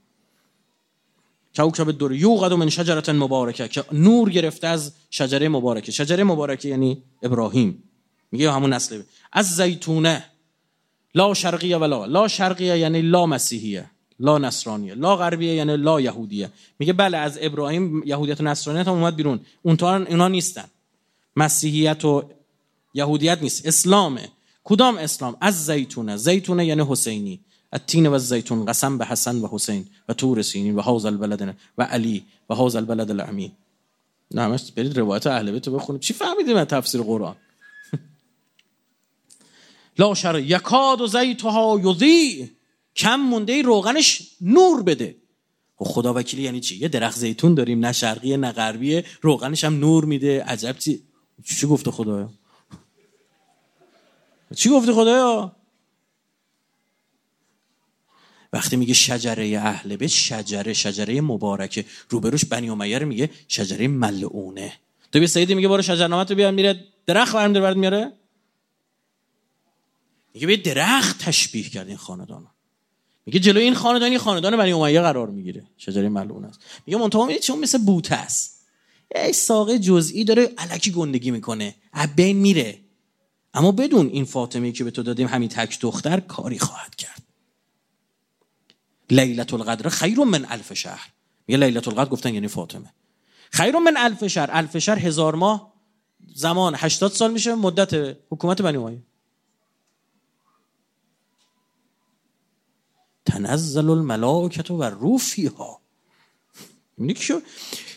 کوکب 1.57 1.91
دوری 1.91 2.17
یوقد 2.17 2.53
من 2.53 2.69
شجرت 2.69 3.09
مبارکه. 3.09 3.69
که 3.69 3.85
نور 3.93 4.31
گرفته 4.31 4.67
از 4.67 4.93
شجره 5.11 5.49
مبارکه. 5.49 5.93
شجره 5.93 6.25
مبارکه 6.25 6.69
یعنی 6.69 7.03
ابراهیم. 7.23 7.83
میگه 8.33 8.53
همون 8.53 8.73
نسل. 8.73 9.03
از 9.33 9.57
زیتونه. 9.57 10.25
لا 11.15 11.35
شرقیه 11.35 11.77
ولا 11.77 12.05
لا 12.05 12.29
شرقیه 12.29 12.79
یعنی 12.79 13.03
لا 13.03 13.27
مسیحیه. 13.27 13.91
لا 14.23 14.39
نصرانیه. 14.39 14.95
لا 14.95 15.17
غربیه 15.17 15.55
یعنی 15.55 15.77
لا 15.77 16.01
یهودیه. 16.01 16.51
میگه 16.79 16.93
بله 16.93 17.19
از 17.19 17.39
ابراهیم 17.41 18.03
یهودیت 18.07 18.41
و 18.41 18.45
نصرانیت 18.45 18.89
هم 18.89 18.95
اومد 18.95 19.17
بیرون. 19.17 19.41
اون 19.63 19.83
اینا 19.83 20.29
نیستن. 20.29 20.65
مسیحیت 21.37 22.05
و 22.05 22.23
یهودیت 22.95 23.43
نیست. 23.43 23.67
اسلامه. 23.67 24.29
کدام 24.65 24.99
اسلام؟ 24.99 25.37
از 25.41 25.67
زیتونه. 25.67 26.17
زیتونه 26.17 26.67
یعنی 26.67 26.85
حسینی. 26.89 27.41
التین 27.73 28.07
و 28.07 28.19
زیتون 28.19 28.65
قسم 28.65 28.99
به 28.99 29.05
حسن 29.05 29.37
و 29.37 29.49
حسین 29.51 29.87
و 30.09 30.13
تور 30.13 30.43
سینی 30.43 30.71
و 30.71 30.81
حوز 30.81 31.05
البلد 31.05 31.57
و 31.79 31.83
علی 31.83 32.25
و 32.51 32.55
حوز 32.55 32.77
البلد 32.77 33.11
الامین. 33.11 33.53
نه 34.31 34.43
همش 34.43 34.73
برید 34.73 34.99
روایت 34.99 35.27
اهل 35.27 35.51
بیت 35.51 35.69
بخونید. 35.69 36.03
چی 36.03 36.15
فهمیدیم 36.15 36.55
من 36.55 36.65
تفسیر 36.65 37.03
قرآن؟ 37.03 37.37
لا 39.99 40.15
شر 40.15 40.39
یکاد 40.39 41.01
و 41.01 41.07
زیتها 41.07 41.81
یضی 41.85 42.51
کم 42.97 43.17
مونده 43.17 43.63
روغنش 43.63 44.23
نور 44.41 44.83
بده. 44.83 45.17
و 45.81 45.85
خب 45.85 45.91
خدا 45.91 46.15
وکیلی 46.15 46.43
یعنی 46.43 46.61
چی؟ 46.61 46.77
یه 46.77 46.89
درخت 46.89 47.19
زیتون 47.19 47.55
داریم 47.55 47.87
نه 47.87 47.93
شرقی 47.93 48.37
نه 48.37 48.53
غربیه 48.53 49.05
روغنش 49.21 49.65
هم 49.65 49.79
نور 49.79 50.05
میده. 50.05 50.45
عجب 50.45 50.79
چی؟ 50.79 51.03
چی 51.45 51.67
گفته 51.67 51.91
خدایا؟ 51.91 52.31
چی 54.55 54.71
گفته 54.71 54.93
خدایا؟ 54.93 55.57
وقتی 58.53 58.77
میگه 58.77 58.95
شجره 58.95 59.59
اهل 59.59 59.97
بیت 59.97 60.11
شجره 60.11 60.73
شجره 60.73 61.21
مبارکه. 61.21 61.85
روبروش 62.09 62.45
بنی 62.45 62.71
امیه 62.71 62.99
میگه 62.99 63.31
شجره 63.49 63.89
ملعونه. 63.89 64.73
تو 65.13 65.19
بیا 65.19 65.29
سیدی 65.29 65.55
میگه 65.55 65.69
برو 65.69 65.83
شجرنامه 65.83 66.25
تو 66.25 66.35
بیا 66.35 66.51
میره 66.51 66.85
درخت 67.07 67.35
برم 67.35 67.53
برد 67.53 67.77
میاره؟ 67.77 68.13
میگه 70.35 70.47
به 70.47 70.57
درخت 70.57 71.19
تشبیه 71.19 71.69
کرد 71.69 71.89
این 71.89 71.97
خاندان. 71.97 72.52
میگه 73.27 73.41
جلو 73.41 73.61
این 73.61 73.75
خاندانی 73.75 74.19
خاندان 74.19 74.57
بنی 74.57 74.73
امیه 74.73 75.01
قرار 75.01 75.31
می‌گیره. 75.31 75.67
شجره 75.77 76.09
ملعون 76.09 76.45
است؟ 76.45 76.61
میگه 76.87 76.99
منتها 76.99 77.33
چون 77.39 77.59
مثل 77.59 77.79
بوته 77.79 78.15
است 78.15 78.67
یه 79.17 79.33
ساقه 79.33 79.79
جزئی 79.79 80.25
داره 80.25 80.51
علکی 80.59 80.91
گندگی 80.91 81.31
می‌کنه. 81.31 81.75
بین 82.17 82.37
میره. 82.37 82.79
اما 83.55 83.73
بدون 83.73 84.07
این 84.07 84.25
فاطمه 84.25 84.73
که 84.73 84.85
به 84.85 84.91
تو 84.91 85.03
دادیم 85.03 85.29
همین 85.29 85.49
تک 85.49 85.81
دختر 85.81 86.21
کاری 86.21 86.59
خواهد 86.59 86.95
کرد. 86.95 87.23
لیلت 89.11 89.55
القدر 89.55 89.89
خیر 89.89 90.19
من 90.19 90.45
الف 90.49 90.75
شهر. 90.75 91.13
میگه 91.47 91.67
لیلت 91.67 91.89
القدر 91.89 92.11
گفتن 92.11 92.35
یعنی 92.35 92.49
فاطمه. 92.49 92.93
خیر 93.51 93.79
من 93.79 93.97
الف 93.97 94.27
شهر. 94.27 94.49
الف 94.53 94.79
شهر 94.79 94.99
هزار 94.99 95.35
ماه 95.35 95.73
زمان 96.35 96.75
80 96.77 97.13
سال 97.13 97.33
میشه 97.33 97.55
مدت 97.55 98.17
حکومت 98.31 98.63
بنی 98.63 98.77
امیه. 98.77 99.03
تنزل 103.25 103.91
الملائکت 103.91 104.71
و 104.71 104.83
روح 104.83 105.19
فیها 105.19 105.81
میگه 106.97 107.15
که 107.15 107.43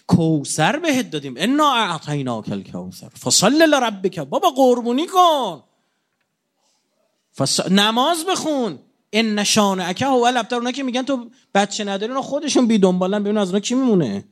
کوسر 0.07 0.79
بهت 0.79 1.09
دادیم. 1.09 1.33
انا 1.37 1.73
اعطیناک 1.73 2.51
الکوثر. 2.51 3.09
فصل 3.09 3.63
لربک. 3.69 4.19
بابا 4.19 4.49
قربونی 4.49 5.07
کن. 5.07 5.63
فص... 7.35 7.59
نماز 7.59 8.25
بخون. 8.25 8.79
ان 9.13 9.39
نشان 9.39 9.79
اکه 9.79 10.05
هو 10.05 10.23
الابتر 10.23 10.55
اونا 10.55 10.71
که 10.71 10.83
میگن 10.83 11.01
تو 11.01 11.29
بچه 11.55 11.83
نداری 11.83 12.11
اونا 12.11 12.21
خودشون 12.21 12.67
بی 12.67 12.77
دنبالن. 12.77 13.23
ببین 13.23 13.37
از 13.37 13.47
اونا 13.47 13.59
کی 13.59 13.75
میمونه. 13.75 14.25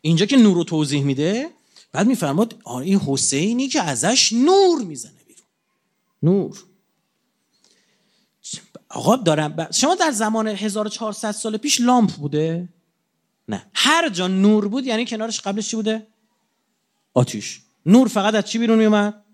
اینجا 0.00 0.26
که 0.26 0.36
نور 0.36 0.54
رو 0.54 0.64
توضیح 0.64 1.02
میده 1.02 1.50
بعد 1.92 2.06
میفرماد 2.06 2.56
این 2.66 2.98
حسینی 2.98 3.68
که 3.68 3.82
ازش 3.82 4.32
نور 4.32 4.82
می‌زنه 4.82 5.24
بیرون. 5.26 5.46
نور. 6.22 6.64
آقا 8.94 9.16
دارم 9.16 9.68
شما 9.70 9.94
در 9.94 10.10
زمان 10.10 10.48
1400 10.48 11.32
سال 11.32 11.56
پیش 11.56 11.80
لامپ 11.80 12.10
بوده؟ 12.10 12.68
نه. 13.48 13.66
هر 13.74 14.08
جا 14.08 14.28
نور 14.28 14.68
بود 14.68 14.86
یعنی 14.86 15.06
کنارش 15.06 15.40
قبلش 15.40 15.68
چی 15.68 15.76
بوده؟ 15.76 16.06
آتیش. 17.14 17.60
نور 17.86 18.08
فقط 18.08 18.34
از 18.34 18.44
چی 18.44 18.58
بیرون 18.58 18.78
میومد 18.78 19.24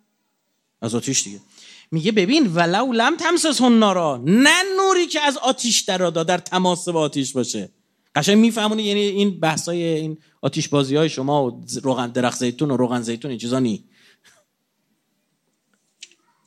از 0.83 0.95
آتیش 0.95 1.25
دیگه. 1.25 1.41
میگه 1.91 2.13
ببین 2.13 2.47
ولو 2.47 2.93
لم 2.93 3.17
تمسس 3.17 3.61
نارا 3.61 4.23
نه 4.25 4.63
نوری 4.77 5.07
که 5.07 5.21
از 5.21 5.37
آتیش 5.37 5.81
در 5.81 5.99
در 6.11 6.39
تماس 6.39 6.89
با 6.89 7.01
آتیش 7.01 7.33
باشه. 7.33 7.71
قشنگ 8.15 8.39
میفهمونی؟ 8.39 8.83
یعنی 8.83 9.01
این 9.01 9.41
بحثای 9.41 9.83
این 9.85 10.19
آتیش 10.41 10.69
بازی 10.69 10.97
های 10.97 11.09
شما 11.09 11.47
و 11.47 11.65
روغن 11.83 12.07
درخت 12.07 12.39
زیتون 12.39 12.71
و 12.71 12.77
روغن 12.77 13.03
زیتون 13.03 13.31
این 13.31 13.41
چیزا 13.41 13.59
نی. 13.59 13.85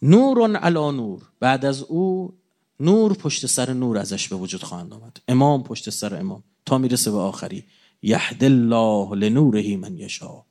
نور 0.02 0.58
علا 0.58 0.92
نور. 0.92 1.22
بعد 1.40 1.66
از 1.66 1.84
او 1.84 2.34
نور 2.80 3.14
پشت 3.14 3.46
سر 3.46 3.74
نور 3.74 3.98
ازش 3.98 4.28
به 4.28 4.36
وجود 4.36 4.64
خواهند 4.64 4.94
آمد. 4.94 5.18
امام 5.28 5.64
پشت 5.64 5.90
سر 5.90 6.16
امام. 6.16 6.44
تا 6.66 6.78
می‌رسه 6.78 7.12
به 7.12 7.18
آخری. 7.18 7.64
یهد 8.02 8.44
الله 8.44 9.16
لنوره 9.16 9.78
من 9.78 9.98
یشا 9.98 10.44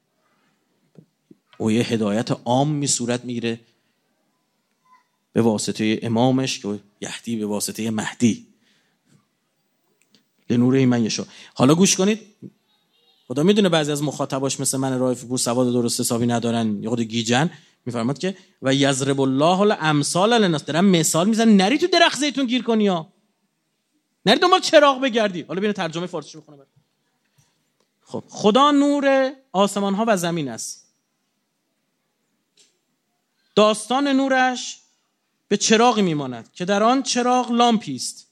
او 1.58 1.70
یه 1.70 1.82
هدایت 1.82 2.30
عام 2.30 2.70
می 2.70 2.86
صورت 2.86 3.24
می‌گیره 3.24 3.60
به 5.32 5.42
واسطه 5.42 6.00
امامش 6.02 6.58
که 6.58 6.80
یهدی 7.00 7.36
به 7.36 7.46
واسطه 7.46 7.90
مهدی. 7.90 8.46
لنوره 10.50 10.86
من 10.86 11.04
یشا 11.04 11.24
حالا 11.54 11.74
گوش 11.74 11.96
کنید. 11.96 12.20
خدا 13.28 13.42
می‌دونه 13.42 13.68
بعضی 13.68 13.92
از 13.92 14.02
مخاطباش 14.02 14.60
مثل 14.60 14.78
من 14.78 14.98
رایف 14.98 15.24
پور 15.24 15.38
سواد 15.38 15.72
درست 15.72 16.00
حسابی 16.00 16.26
ندارن 16.26 16.82
یه 16.82 16.88
خود 16.88 17.00
گیجن. 17.00 17.50
میفرماد 17.86 18.18
که 18.18 18.36
و 18.62 18.74
یضرب 18.74 19.20
الله 19.20 19.60
الامثال 19.60 20.32
للناس. 20.32 20.64
دارم 20.64 20.84
مثال 20.84 21.28
میزن 21.28 21.48
نری 21.48 21.78
تو 21.78 21.86
درخت 21.86 22.18
زیتون 22.18 22.46
گیر 22.46 22.62
کنی 22.62 22.86
ها. 22.86 23.12
نری 24.26 24.38
دنبال 24.38 24.60
چراغ 24.60 25.00
بگردی. 25.00 25.42
حالا 25.42 25.60
ببین 25.60 25.72
ترجمه 25.72 26.06
فارسی 26.06 26.38
می‌خونم 26.38 26.66
خب 28.00 28.24
خدا 28.28 28.70
نور 28.70 29.32
آسمان 29.52 29.94
ها 29.94 30.04
و 30.08 30.16
زمین 30.16 30.48
است. 30.48 30.94
داستان 33.54 34.08
نورش 34.08 34.78
به 35.48 35.56
چراغی 35.56 36.02
میماند 36.02 36.52
که 36.52 36.64
در 36.64 36.82
آن 36.82 37.02
چراغ 37.02 37.50
لامپی 37.50 37.96
است. 37.96 38.26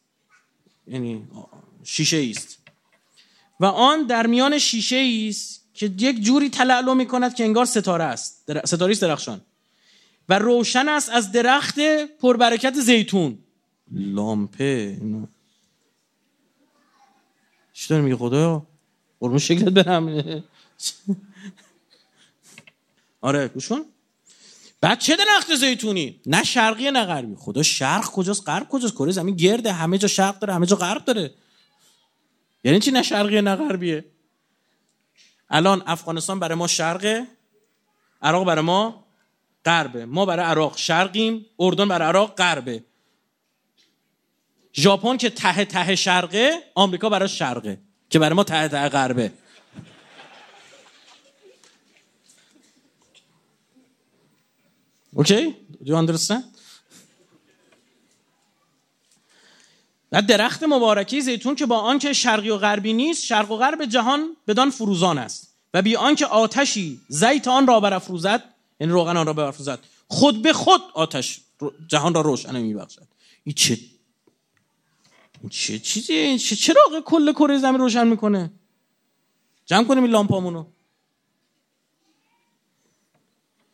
یعنی 0.87 1.29
شیشه 1.85 2.31
است. 2.31 2.59
و 3.61 3.65
آن 3.65 4.07
در 4.07 4.27
میان 4.27 4.59
شیشه 4.59 5.27
است 5.29 5.60
که 5.81 5.87
یک 5.99 6.21
جوری 6.21 6.51
تلعلو 6.51 6.95
می 6.95 7.07
کند 7.07 7.35
که 7.35 7.45
انگار 7.45 7.65
ستاره 7.65 8.05
است. 8.05 8.47
در... 8.47 8.67
ستاره 8.67 8.95
درخشان. 8.95 9.41
و 10.29 10.39
روشن 10.39 10.89
است 10.89 11.11
از 11.11 11.33
درخت 11.33 11.79
پربرکت 12.21 12.75
زیتون. 12.75 13.39
لامپه 13.93 14.99
داره 17.89 18.03
میگه 18.03 18.17
خدایا 18.17 18.67
قربون 19.21 19.39
شکلت 19.39 19.69
برم. 19.69 20.09
آره 23.21 23.49
کن. 23.49 23.85
بعد 24.81 24.99
چه 24.99 25.17
درخت 25.17 25.55
زیتونی؟ 25.55 26.21
نه 26.27 26.45
شرقی 26.45 26.91
نه 26.91 27.05
غربی. 27.05 27.35
خدا 27.39 27.63
شرق 27.63 28.05
کجاست؟ 28.05 28.49
غرب 28.49 28.69
کجاست؟ 28.69 28.95
کره 28.95 29.13
زمین 29.13 29.37
گرده. 29.37 29.73
همه 29.73 29.99
جا 29.99 30.09
شرق 30.09 30.39
داره 30.39 30.55
همه 30.55 30.67
جا 30.67 30.77
غرب 30.77 31.05
داره. 31.05 31.35
یعنی 32.65 32.79
چی 32.81 32.91
نه 32.91 33.03
شرقی 33.03 33.41
نه 33.41 33.57
غربیه؟ 33.57 34.05
الان 35.51 35.83
افغانستان 35.87 36.41
برای 36.41 36.55
ما 36.55 36.67
شرقه 36.67 37.27
عراق 38.23 38.47
برای 38.47 38.65
ما 38.65 39.05
غربه. 39.65 40.07
ما 40.07 40.27
برای 40.27 40.45
عراق 40.45 40.77
شرقیم 40.77 41.47
اردن 41.59 41.89
برای 41.89 42.09
عراق 42.09 42.35
غربه. 42.37 42.85
ژاپن 44.75 45.17
که 45.17 45.31
ته 45.31 45.65
ته 45.65 45.95
شرقه 45.97 46.53
آمریکا 46.75 47.09
برای 47.09 47.29
شرقه 47.29 47.79
که 48.11 48.19
برای 48.19 48.35
ما 48.35 48.45
ته 48.45 48.69
ته 48.69 48.89
غربه. 48.89 49.33
اوکی؟ 55.13 55.57
You 55.85 55.97
understand? 55.97 56.60
و 60.13 60.23
درخت 60.23 60.63
مبارکی 60.63 61.21
زیتون 61.21 61.55
که 61.55 61.67
با 61.67 61.79
آنکه 61.79 62.13
شرقی 62.13 62.51
و 62.51 62.57
غربی 62.57 62.93
نیست 62.93 63.25
شرق 63.25 63.51
و 63.51 63.57
غرب 63.57 63.85
جهان 63.85 64.37
بدان 64.47 64.71
فروزان 64.71 65.19
است. 65.19 65.51
و 65.75 65.83
بی 65.83 65.97
آنکه 65.97 66.27
آتشی 66.27 67.01
زیت 67.09 67.49
آن 67.49 67.67
را 67.67 67.81
برافروزد 67.81 68.45
یعنی 68.81 68.93
روغن 68.93 69.17
آن 69.17 69.27
را 69.27 69.33
برافروزد. 69.33 69.79
خود 70.09 70.43
به 70.43 70.53
خود 70.53 70.81
آتش 70.95 71.41
جهان 71.89 72.15
را 72.15 72.21
روشن 72.21 72.61
میبخشد. 72.61 73.07
این 73.45 73.55
چه 73.55 73.79
چه 75.51 75.79
چیزی 75.79 76.39
چه 76.39 76.57
چراغ 76.57 77.01
کل 77.05 77.33
کره 77.33 77.59
زمین 77.59 77.81
روشن 77.81 78.07
می‌کنه؟ 78.07 78.51
جمع 79.67 79.85
کنیم 79.85 80.03
این 80.03 80.13
لامپامونو. 80.13 80.67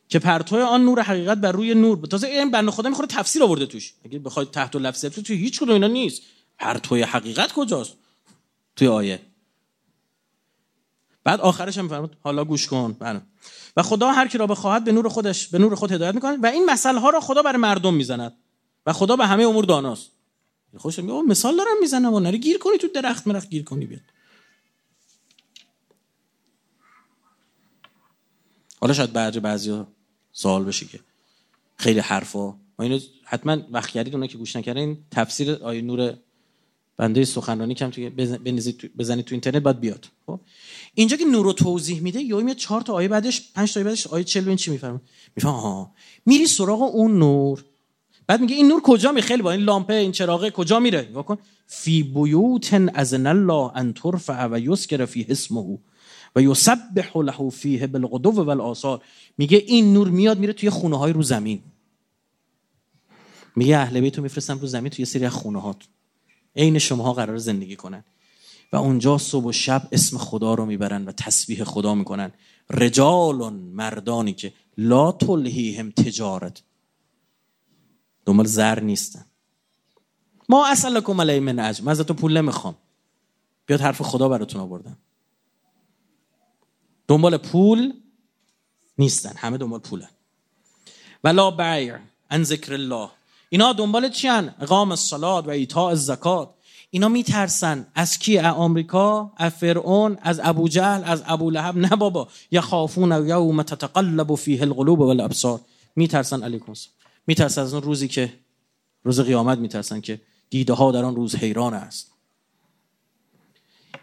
که 0.08 0.18
پرتو 0.18 0.56
آن 0.56 0.84
نور 0.84 1.02
حقیقت 1.02 1.38
بر 1.38 1.52
روی 1.52 1.74
نور 1.74 2.06
تازه 2.06 2.26
این 2.26 2.50
بنده 2.50 2.70
خدا 2.70 2.88
می‌خوره 2.88 3.08
تفسیر 3.08 3.42
آورده 3.42 3.66
توش. 3.66 3.94
اگه 4.04 4.18
بخواید 4.18 4.50
تحت 4.50 4.76
لفظ 4.76 5.04
تو 5.04 5.32
هیچ 5.32 5.60
کدوم 5.60 5.74
اینا 5.74 5.86
نیست. 5.86 6.22
پرتو 6.58 6.96
حقیقت 6.96 7.52
کجاست 7.52 7.92
توی 8.76 8.88
آیه؟ 8.88 9.20
بعد 11.24 11.40
آخرش 11.40 11.78
هم 11.78 11.88
فرمود 11.88 12.16
حالا 12.20 12.44
گوش 12.44 12.66
کن. 12.66 12.96
بله. 12.98 13.22
و 13.76 13.82
خدا 13.82 14.12
هر 14.12 14.28
کی 14.28 14.38
را 14.38 14.46
بخواهد 14.46 14.84
به 14.84 14.92
نور 14.92 15.08
خودش 15.08 15.48
به 15.48 15.58
نور 15.58 15.74
خود 15.74 15.92
هدایت 15.92 16.14
می‌کنه 16.14 16.36
و 16.42 16.46
این 16.46 16.64
مسئله 16.64 17.00
ها 17.00 17.10
را 17.10 17.20
خدا 17.20 17.42
برای 17.42 17.58
مردم 17.58 17.94
می‌زند 17.94 18.32
و 18.86 18.92
خدا 18.92 19.16
به 19.16 19.26
همه 19.26 19.44
امور 19.44 19.64
داناست. 19.64 20.10
خوش 20.76 20.98
میگه 20.98 21.22
مثال 21.22 21.56
دارم 21.56 21.80
می‌زنم 21.80 22.14
و 22.14 22.20
نری 22.20 22.38
گیر 22.38 22.58
کنی 22.58 22.78
تو 22.78 22.88
درخت 22.88 23.26
مرخ 23.26 23.46
گیر 23.46 23.64
کنی 23.64 23.86
بیاد. 23.86 24.00
حالا 28.80 28.94
شاید 28.94 29.12
بعضی 29.12 29.40
بعضی 29.40 29.82
سوال 30.32 30.64
بشه 30.64 30.86
که 30.86 31.00
خیلی 31.76 32.00
حرفا. 32.00 32.46
ما 32.78 32.82
اینو 32.84 32.98
حتما 33.24 33.58
وقت 33.70 33.90
کردید 33.90 34.14
اونا 34.14 34.26
که 34.26 34.38
گوش 34.38 34.56
نکردین 34.56 34.98
تفسیر 35.10 35.52
آیه 35.52 35.82
نور 35.82 36.14
بنده 36.96 37.24
سخنرانی 37.24 37.74
کم 37.74 37.90
توی 37.90 38.10
بزنید 38.98 39.24
تو 39.24 39.34
اینترنت 39.34 39.62
باید 39.62 39.80
بیاد. 39.80 40.06
خب؟ 40.26 40.40
اینجا 40.94 41.16
که 41.16 41.24
نور 41.24 41.44
رو 41.44 41.52
توضیح 41.52 42.00
میده 42.00 42.20
یا 42.20 42.40
میاد 42.40 42.56
چهار 42.56 42.80
تا 42.80 42.92
آیه 42.92 43.08
بعدش 43.08 43.52
پنج 43.52 43.74
تا 43.74 43.80
آیه 43.80 43.84
بعدش 43.84 44.06
آیه 44.06 44.24
40 44.24 44.48
این 44.48 44.56
چی 44.56 44.70
می‌فهمه؟ 44.70 45.00
میفهم 45.36 45.52
ها 45.52 45.92
میری 46.26 46.46
سراغ 46.46 46.82
اون 46.82 47.18
نور. 47.18 47.64
بعد 48.26 48.40
میگه 48.40 48.54
این 48.54 48.68
نور 48.68 48.80
کجا 48.80 49.12
می 49.12 49.22
خیلی 49.22 49.42
با 49.42 49.52
این 49.52 49.60
لامپه 49.60 49.94
این 49.94 50.12
چراغه 50.12 50.50
کجا 50.50 50.80
میره؟ 50.80 51.06
نگاه 51.10 51.24
کن. 51.24 51.38
فی 51.66 52.02
بیوت 52.02 52.74
اذن 52.94 53.26
الله 53.26 53.70
ان 53.74 53.92
ترفع 53.92 54.48
و 54.50 54.60
یذکر 54.60 55.04
فی 55.04 55.26
اسمه. 55.28 55.78
و 56.36 56.42
یسبح 56.42 57.18
له 57.18 57.50
فیه 57.50 57.86
بالغدو 57.86 58.28
و 58.28 58.44
بالآصال 58.44 59.00
میگه 59.38 59.58
این 59.58 59.92
نور 59.92 60.08
میاد 60.08 60.38
میره 60.38 60.52
توی 60.52 60.70
خونه 60.70 60.98
های 60.98 61.12
رو 61.12 61.22
زمین. 61.22 61.62
میگه 63.56 63.78
اهل 63.78 64.00
بیتو 64.00 64.22
میفرستم 64.22 64.58
رو 64.58 64.66
زمین 64.66 64.90
توی 64.90 65.04
سری 65.04 65.28
خونه 65.28 65.60
هات 65.60 65.76
عین 66.56 66.78
شماها 66.78 67.12
قرار 67.12 67.38
زندگی 67.38 67.76
کنن. 67.76 68.04
و 68.72 68.76
اونجا 68.76 69.18
صبح 69.18 69.44
و 69.44 69.52
شب 69.52 69.88
اسم 69.92 70.18
خدا 70.18 70.54
رو 70.54 70.66
می‌برن 70.66 71.04
و 71.04 71.12
تسبیح 71.12 71.64
خدا 71.64 71.94
می‌کنن. 71.94 72.32
رجال 72.70 73.52
مردانی 73.52 74.32
که 74.32 74.52
لا 74.78 75.12
تلهیهم 75.12 75.90
تجارت. 75.90 76.62
دنبال 78.26 78.46
زر 78.46 78.80
نیستن. 78.80 79.24
ما 80.48 80.68
اصلا 80.68 80.98
لکم 80.98 81.20
علی 81.20 81.40
من 81.40 81.54
من 81.82 81.88
ازتون 81.88 82.16
پول 82.16 82.36
نمی‌خوام. 82.36 82.76
بیاد 83.66 83.80
حرف 83.80 84.02
خدا 84.02 84.28
براتون 84.28 84.60
آوردم. 84.60 84.98
دنبال 87.08 87.36
پول 87.36 87.92
نیستن. 88.98 89.32
همه 89.36 89.58
دنبال 89.58 89.80
پولن 89.80 90.08
ولا 91.24 91.50
بیع 91.50 91.96
ان 92.30 92.44
ذکر 92.44 92.72
الله. 92.72 93.08
اینا 93.48 93.72
دنبال 93.72 94.08
چیان؟ 94.08 94.54
اقام 94.60 94.90
الصلات 94.90 95.46
و 95.46 95.50
ایتاء 95.50 95.90
الزکات. 95.90 96.50
اینا 96.90 97.08
میترسن 97.08 97.86
از 97.94 98.18
کی؟ 98.18 98.38
از 98.38 98.54
آمریکا 98.54 99.32
از 99.36 99.52
فرعون 99.52 100.18
از 100.22 100.40
ابو 100.42 100.68
جهل 100.68 101.02
از 101.04 101.22
ابو 101.26 101.50
لهب؟ 101.50 101.76
نه 101.76 101.88
بابا. 101.88 102.28
یخافون 102.50 103.28
یوم 103.28 103.62
تتقلب 103.62 104.34
فیه 104.34 104.62
القلوب 104.62 105.00
والابصار. 105.00 105.60
میترسن 105.96 106.42
علیکم 106.42 106.72
میترسن 107.26 107.62
از 107.62 107.74
اون 107.74 107.82
روزی 107.82 108.08
که 108.08 108.32
روز 109.04 109.20
قیامت 109.20 109.58
میترسن 109.58 110.00
که 110.00 110.20
دیده 110.50 110.72
ها 110.72 110.92
در 110.92 111.04
آن 111.04 111.16
روز 111.16 111.34
حیران 111.34 111.74
است. 111.74 112.15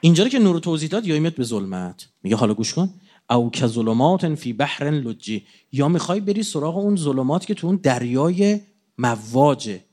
اینجا 0.04 0.28
که 0.28 0.40
نور 0.40 0.60
توضیح 0.60 0.90
داد 0.90 1.08
یا 1.08 1.20
میاد 1.20 1.36
به 1.36 1.44
ظلمت؟ 1.44 2.08
میگه 2.24 2.36
حالا 2.36 2.54
گوش 2.54 2.74
کن. 2.74 2.94
او 3.30 3.50
که 3.50 3.68
ظلمات 3.68 4.36
فی 4.36 4.54
بحر 4.54 4.90
لجی. 4.90 5.46
یا 5.72 5.88
می‌خوای 5.88 6.20
بری 6.20 6.44
سراغ 6.44 6.78
اون 6.78 6.96
ظلمات 6.96 7.46
که 7.46 7.54
تو 7.54 7.68
اون 7.68 7.76
دریای 7.76 8.60
مواجه 8.98 9.84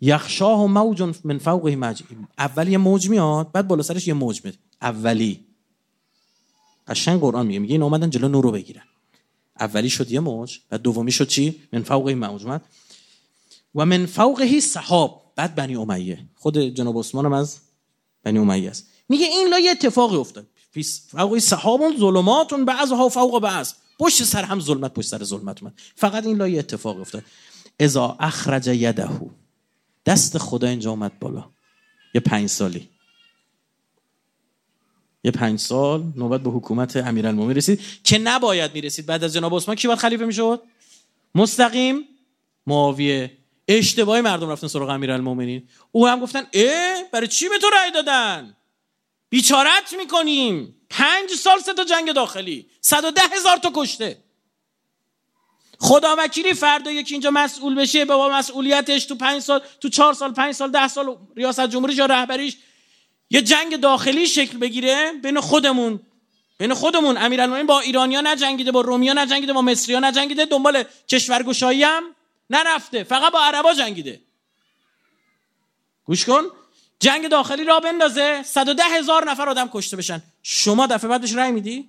یخشاه 0.00 0.60
و 0.60 0.66
موج 0.66 1.02
من 1.24 1.38
فوقه 1.38 1.76
مج 1.76 2.02
اول 2.38 2.68
یه 2.68 2.78
موج 2.78 3.08
میاد 3.08 3.52
بعد 3.52 3.68
بالا 3.68 3.82
سرش 3.82 4.08
یه 4.08 4.14
موج 4.14 4.40
میاد. 4.44 4.56
اولی. 4.82 5.40
قشنگ 6.88 7.20
قرآن 7.20 7.46
میگه. 7.46 7.58
میگه 7.58 7.72
این 7.72 7.82
اومدن 7.82 8.10
جلو 8.10 8.28
نور 8.28 8.44
رو 8.44 8.52
بگیرن. 8.52 8.84
اولی 9.60 9.90
شد 9.90 10.10
یه 10.10 10.20
موج 10.20 10.58
بعد 10.68 10.82
دومی 10.82 11.12
شد 11.12 11.28
چی؟ 11.28 11.60
من 11.72 11.82
فوقه 11.82 12.14
موج 12.14 12.44
اومد. 12.44 12.62
و 13.74 13.86
من 13.86 14.06
فوقه 14.06 14.60
سحاب 14.60 15.32
بعد 15.36 15.54
بنی 15.54 15.76
امیه. 15.76 16.18
خود 16.34 16.58
جناب 16.58 16.98
عثمان 16.98 17.26
هم 17.26 17.32
از 17.32 17.58
بنی 18.22 18.38
امیه 18.38 18.70
است. 18.70 18.86
میگه 19.10 19.26
این 19.26 19.48
لا 19.48 19.58
یه 19.58 19.70
اتفاقی 19.70 20.16
افتاد. 20.16 20.46
فوق 21.10 21.38
سحاب 21.38 21.96
ظلمات 21.98 22.52
بعضها 22.64 23.08
فوق 23.08 23.42
بعض. 23.42 23.72
پشت 23.98 24.24
سر 24.24 24.42
هم 24.42 24.60
ظلمت 24.60 24.94
پشت 24.94 25.08
سر 25.08 25.24
ظلمت 25.24 25.62
اومد. 25.62 25.74
فقط 25.96 26.26
این 26.26 26.36
لا 26.36 26.48
یه 26.48 26.58
اتفاق 26.58 27.00
افتاد. 27.00 27.22
اذا 27.80 28.16
اخرج 28.20 28.66
یده. 28.66 29.08
دست 30.06 30.38
خدا 30.38 30.68
اینجا 30.68 30.90
اومد 30.90 31.18
بالا. 31.18 31.50
یه 32.14 32.20
پنج 32.20 32.48
سالی. 32.48 32.88
یه 35.24 35.30
پنج 35.30 35.58
سال 35.58 36.12
نوبت 36.16 36.42
به 36.42 36.50
حکومت 36.50 36.96
امیرالمومنین 36.96 37.56
رسید 37.56 37.80
که 38.04 38.18
نباید 38.18 38.74
می‌رسید. 38.74 39.06
بعد 39.06 39.24
از 39.24 39.32
جناب 39.32 39.54
عثمان 39.54 39.76
کی 39.76 39.88
باید 39.88 39.98
خلیفه 39.98 40.24
می‌شد؟ 40.24 40.62
مستقیم 41.34 42.04
معاویه. 42.66 43.36
اشتباهی 43.68 44.22
مردم 44.22 44.48
رفتن 44.48 44.66
سراغ 44.66 44.88
امیرالمومنین. 44.88 45.68
او 45.92 46.06
هم 46.06 46.20
گفتن 46.20 46.42
اه 46.52 47.04
برای 47.12 47.28
چی 47.28 47.48
به 47.48 47.58
تو 47.58 47.66
رأی 47.74 47.90
دادن؟ 47.90 48.56
بیچارت 49.30 49.92
می‌کنیم. 49.98 50.76
پنج 50.90 51.30
سال 51.30 51.58
سه 51.58 51.74
تا 51.74 51.84
جنگ 51.84 52.12
داخلی. 52.12 52.66
صد 52.80 53.04
و 53.04 53.10
ده 53.10 53.22
هزار 53.22 53.56
تا 53.56 53.72
کشته. 53.74 54.18
خدا 55.78 56.16
وکیلی 56.18 56.54
فردا 56.54 56.90
یکی 56.90 57.14
اینجا 57.14 57.30
مسئول 57.30 57.74
بشه 57.74 58.04
با 58.04 58.28
مسئولیتش 58.28 59.04
تو 59.04 59.14
پنج 59.14 59.42
سال 59.42 59.60
تو 59.80 59.88
چهار 59.88 60.14
سال 60.14 60.32
پنج 60.32 60.54
سال 60.54 60.70
ده 60.70 60.88
سال 60.88 61.16
ریاست 61.36 61.66
جمهوری 61.66 61.94
یا 61.94 62.06
رهبریش 62.06 62.56
یه 63.30 63.42
جنگ 63.42 63.76
داخلی 63.76 64.26
شکل 64.26 64.58
بگیره. 64.58 65.12
بین 65.22 65.40
خودمون 65.40 66.00
بین 66.58 66.74
خودمون. 66.74 67.16
امیرالمومنین 67.16 67.66
با 67.66 67.80
ایرانیا 67.80 68.20
نجنگیده 68.20 68.72
با 68.72 68.80
رومیا 68.80 69.12
نجنگیده 69.12 69.52
با 69.52 69.62
مصریا 69.62 70.00
نجنگیده. 70.00 70.44
دنبال 70.44 70.84
کشورگشایی 71.08 71.82
هم 71.82 72.02
نرفته. 72.50 73.04
فقط 73.04 73.32
با 73.32 73.40
عربا 73.40 73.74
جنگیده. 73.74 74.20
گوش 76.04 76.24
کن. 76.24 76.44
جنگ 77.00 77.28
داخلی 77.28 77.64
را 77.64 77.80
بندازه. 77.80 78.42
110 78.42 78.82
هزار 78.82 79.30
نفر 79.30 79.48
آدم 79.48 79.68
کشته 79.72 79.96
بشن. 79.96 80.22
شما 80.42 80.86
دفعه 80.86 81.10
بعدش 81.10 81.34
رأی 81.34 81.52
میدی؟ 81.52 81.88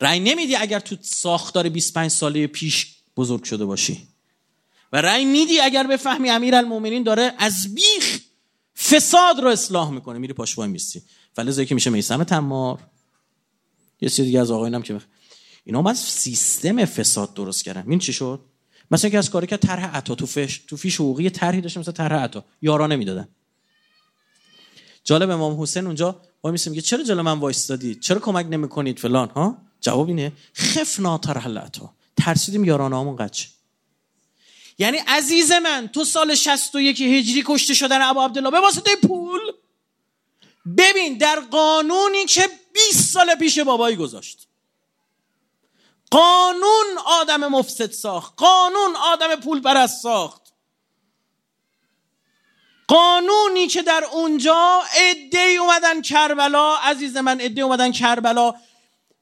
رأی 0.00 0.20
نمیدی 0.20 0.56
اگر 0.56 0.80
تو 0.80 0.96
ساختار 1.00 1.68
25 1.68 2.10
ساله 2.10 2.46
پیش 2.46 2.96
بزرگ 3.16 3.44
شده 3.44 3.64
باشی. 3.64 4.08
و 4.92 4.96
رأی 5.00 5.24
میدی 5.24 5.60
اگر 5.60 5.86
بفهمی 5.86 6.30
امیر 6.30 6.54
المومنین 6.54 7.02
داره 7.02 7.34
از 7.38 7.74
بیخ 7.74 8.20
فساد 8.76 9.40
رو 9.40 9.48
اصلاح 9.48 9.90
می‌کنه. 9.90 10.18
میری 10.18 10.32
پاش 10.32 10.58
وای 10.58 10.68
میستی. 10.68 11.02
فلزایی 11.32 11.66
که 11.66 11.74
میشه 11.74 11.90
میسم 11.90 12.24
تمار. 12.24 12.78
یه 14.00 14.08
سری 14.08 14.26
دیگه 14.26 14.40
از 14.40 14.50
آقایونم 14.50 14.82
که 14.82 15.00
اینا 15.64 15.90
از 15.90 15.98
سیستم 15.98 16.84
فساد 16.84 17.34
درست 17.34 17.64
کردن 17.64 17.90
این 17.90 17.98
چی 17.98 18.12
شد؟ 18.12 18.40
مثلا 18.92 19.10
که 19.10 19.18
از 19.18 19.30
کاری 19.30 19.46
که 19.46 19.56
طرح 19.56 19.96
عطا 19.96 20.14
تو 20.14 20.26
فیش 20.26 20.58
تو 20.58 20.76
فیش 20.76 20.94
حقوقی 20.96 21.30
طرحی 21.30 21.60
داشته 21.60 21.80
مثلا 21.80 21.92
طرح 21.92 22.16
عطا. 22.16 22.44
یارا 22.62 22.86
نمی‌دادن. 22.86 23.28
جالب 25.04 25.30
امام 25.30 25.62
حسین 25.62 25.86
اونجا 25.86 26.20
وای 26.42 26.52
میسه 26.52 26.70
میگه 26.70 26.82
چرا 26.82 27.02
جلو 27.02 27.22
من 27.22 27.38
وایستادید 27.38 28.00
چرا 28.00 28.20
کمک 28.20 28.46
نمی‌کنید 28.50 28.98
فلان؟ 28.98 29.28
ها؟ 29.28 29.58
جواب 29.80 30.08
اینه 30.08 30.32
خفنا 30.56 31.18
طرح 31.18 31.48
عطا. 31.48 31.94
ترسیدیم 32.16 32.64
یارانه‌مون 32.64 33.16
قچ 33.16 33.46
یعنی 34.78 34.98
عزیز 35.06 35.52
من 35.52 35.88
تو 35.92 36.04
سال 36.04 36.34
61 36.34 37.00
هجری 37.00 37.42
کشته 37.46 37.74
شدن 37.74 38.02
ابو 38.02 38.20
عبدالله 38.20 38.50
به 38.50 38.60
واسطه 38.60 38.90
پول. 38.96 39.40
ببین 40.78 41.18
در 41.18 41.40
قانونی 41.40 42.24
که 42.28 42.48
20 42.92 43.12
سال 43.12 43.34
پیش 43.34 43.58
بابایی 43.58 43.96
گذاشت. 43.96 44.48
قانون 46.12 46.98
آدم 47.06 47.48
مفسد 47.48 47.90
ساخت. 47.90 48.32
قانون 48.36 48.96
آدم 49.12 49.36
پول 49.36 49.60
پرست 49.60 50.02
ساخت. 50.02 50.42
قانونی 52.86 53.66
که 53.66 53.82
در 53.82 54.04
اونجا 54.12 54.82
عده 54.96 55.38
اومدن 55.60 56.02
کربلا 56.02 56.76
عزیز 56.76 57.16
من 57.16 57.40
عده 57.40 57.62
اومدن 57.62 57.92
کربلا. 57.92 58.54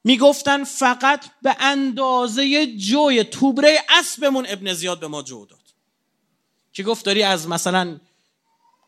می‌گفتن 0.04 0.64
فقط 0.64 1.24
به 1.42 1.56
اندازه 1.60 2.66
جوی 2.66 3.24
توبره 3.24 3.78
اسبمون 3.88 4.46
ابن 4.48 4.72
زیاد 4.72 5.00
به 5.00 5.08
ما 5.08 5.22
جو 5.22 5.46
داد. 5.46 5.58
که 6.72 6.82
گفت 6.82 7.04
داری 7.04 7.22
از 7.22 7.48
مثلا 7.48 8.00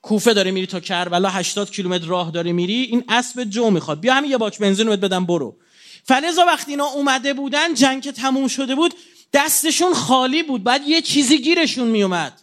کوفه 0.02 0.34
داری 0.34 0.50
میری 0.50 0.66
تا 0.66 0.80
کربلا 0.80 1.28
80 1.28 1.70
کیلومتر 1.70 2.06
راه 2.06 2.30
داری 2.30 2.52
میری 2.52 2.82
این 2.82 3.04
اسب 3.08 3.44
جو 3.44 3.70
می‌خواد. 3.70 4.00
بیا 4.00 4.14
همین 4.14 4.30
یه 4.30 4.38
باک 4.38 4.58
بنزین 4.58 4.86
رو 4.86 4.96
بدم 4.96 5.26
برو. 5.26 5.56
فلزا 6.04 6.44
وقتی 6.44 6.70
اینا 6.70 6.84
اومده 6.84 7.34
بودن 7.34 7.74
جنگ 7.74 8.02
که 8.02 8.12
تموم 8.12 8.48
شده 8.48 8.74
بود 8.74 8.94
دستشون 9.32 9.94
خالی 9.94 10.42
بود. 10.42 10.64
بعد 10.64 10.82
یه 10.86 11.00
چیزی 11.00 11.42
گیرشون 11.42 11.88
میومد. 11.88 12.42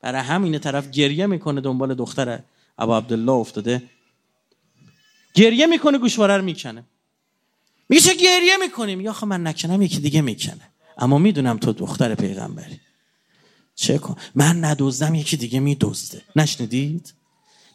برای 0.00 0.20
همین 0.20 0.58
طرف 0.58 0.90
گریه 0.90 1.26
می‌کنه 1.26 1.60
دنبال 1.60 1.94
دختر 1.94 2.40
ابا 2.78 2.98
عبدالله 2.98 3.32
افتاده. 3.32 3.82
گریه 5.34 5.66
می‌کنه 5.66 5.98
گوشواره 5.98 6.36
رو 6.36 6.44
می‌کنه. 6.44 6.84
میگه 7.88 8.02
چه 8.02 8.14
گریه 8.14 8.56
می‌کنی؟ 8.56 8.94
میگه 8.96 9.10
آخه 9.10 9.26
من 9.26 9.46
نکنم 9.46 9.82
یکی 9.82 10.00
دیگه 10.00 10.20
می‌کنه. 10.20 10.70
اما 10.98 11.18
می‌دونم 11.18 11.58
تو 11.58 11.72
دختر 11.72 12.14
پیغمبری. 12.14 12.80
چه 13.74 13.98
کن؟ 13.98 14.16
من 14.34 14.64
ندوزدم 14.64 15.14
یکی 15.14 15.36
دیگه 15.36 15.60
میدزده. 15.60 16.22
نشنیدید؟ 16.36 17.14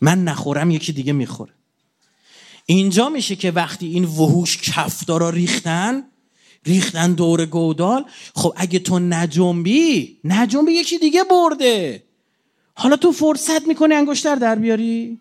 من 0.02 0.24
نخورم 0.24 0.72
یکی 0.72 0.94
دیگه 0.94 1.14
می‌خوره. 1.14 1.54
اینجا 2.66 3.10
میشه 3.10 3.36
که 3.36 3.52
وقتی 3.52 3.88
این 3.88 4.06
وحوش 4.06 4.58
کفدارا 4.58 5.30
ریختن 5.30 6.04
ریختن 6.66 7.14
دور 7.14 7.46
گودال 7.46 8.06
خب 8.36 8.54
اگه 8.56 8.80
تو 8.80 9.00
نجنبی 9.00 10.18
نجنبی 10.24 10.72
یکی 10.72 10.98
دیگه 10.98 11.24
برده. 11.24 12.04
حالا 12.76 12.96
تو 12.96 13.12
فرصت 13.12 13.68
می‌کنی 13.68 13.94
انگشتر 13.94 14.36
در 14.36 14.56
بیاری؟ 14.56 15.20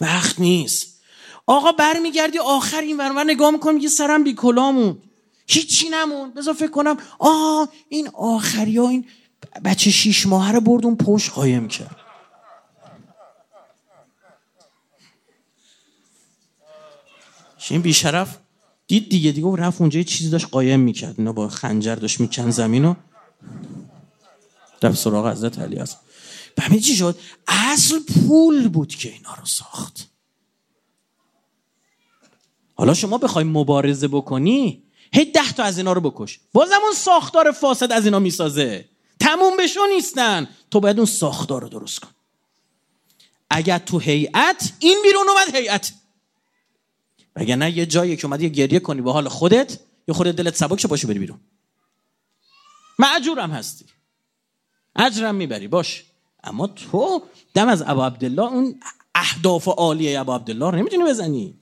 وقت 0.00 0.40
نیست. 0.40 1.00
آقا 1.46 1.72
برمیگردی 1.72 2.38
آخر 2.38 2.80
این 2.80 2.96
ورور 2.96 3.24
نگاه 3.24 3.50
می‌کنم 3.50 3.74
میگه 3.74 3.88
سرم 3.88 4.24
بی 4.24 4.34
کلامون 4.34 4.98
هیچی 5.46 5.88
نمون 5.88 6.30
بذار 6.30 6.54
فکر 6.54 6.70
کنم 6.70 6.96
آه 7.18 7.68
این 7.88 8.08
آخری 8.08 8.76
ها 8.76 8.88
این 8.88 9.04
بچه 9.64 9.90
شیش 9.90 10.26
ماهه 10.26 10.52
رو 10.52 10.60
برد 10.60 10.84
اون 10.84 10.96
پشت 10.96 11.30
قایم 11.30 11.68
کرد. 11.68 11.96
این 17.70 17.82
بیشرف 17.82 18.38
دید 18.86 19.08
دیگه 19.08 19.32
دیگه 19.32 19.56
رفت 19.56 19.80
اونجا 19.80 19.98
یه 19.98 20.04
چیزی 20.04 20.30
داشت 20.30 20.46
قایم 20.50 20.80
می‌کرد. 20.80 21.14
اینا 21.18 21.32
با 21.32 21.48
خنجر 21.48 21.94
داشت 21.94 22.20
میکن 22.20 22.50
زمین 22.50 22.84
و 22.84 22.94
رفت 24.82 24.98
سراغ 24.98 25.28
حضرت 25.28 25.58
علی 25.58 25.76
است 25.76 25.98
به 26.54 26.80
چی 26.80 26.96
شد؟ 26.96 27.18
اصل 27.48 27.98
پول 28.00 28.68
بود 28.68 28.94
که 28.94 29.12
اینا 29.12 29.34
رو 29.34 29.44
ساخت. 29.44 30.08
حالا 32.74 32.94
شما 32.94 33.18
بخوای 33.18 33.44
مبارزه 33.44 34.08
بکنی 34.08 34.82
هی 35.12 35.24
ده 35.24 35.52
تا 35.52 35.62
از 35.62 35.78
اینا 35.78 35.92
رو 35.92 36.00
بکش. 36.00 36.40
بازم 36.52 36.78
اون 36.82 36.94
ساختار 36.94 37.52
فاسد 37.52 37.92
از 37.92 38.04
اینا 38.04 38.18
می‌سازه. 38.18 38.88
تموم 39.20 39.56
بشو 39.56 39.80
نیستن. 39.94 40.48
تو 40.70 40.80
باید 40.80 40.96
اون 40.96 41.06
ساختار 41.06 41.62
رو 41.62 41.68
درست 41.68 42.00
کن. 42.00 42.10
اگر 43.50 43.78
تو 43.78 43.98
هیئت 43.98 44.72
این 44.78 44.98
بیرون 45.02 45.26
اومد 45.28 45.56
هیئت. 45.56 45.92
مگه 47.36 47.56
نه 47.56 47.76
یه 47.78 47.86
جایی 47.86 48.16
که 48.16 48.26
اومدی 48.26 48.50
گریه 48.50 48.80
کنی 48.80 49.00
به 49.00 49.12
حال 49.12 49.28
خودت 49.28 49.78
یا 50.08 50.14
خودت 50.14 50.36
دلت 50.36 50.56
سبک 50.56 50.80
شه 50.80 50.88
باشه 50.88 51.06
بری 51.06 51.18
بیرون. 51.18 51.40
معجورم 52.98 53.50
هستی. 53.50 53.84
اجرم 54.96 55.34
می‌بری 55.34 55.68
باش. 55.68 56.04
اما 56.44 56.66
تو 56.66 57.22
دم 57.54 57.68
از 57.68 57.82
ابا 57.86 58.06
عبدالله 58.06 58.42
اون 58.42 58.80
اهداف 59.14 59.68
عالیه 59.68 60.20
ابا 60.20 60.36
عبدالله 60.36 60.70
رو 60.70 60.76
نمی‌تونی 60.76 61.04
بزنی. 61.04 61.54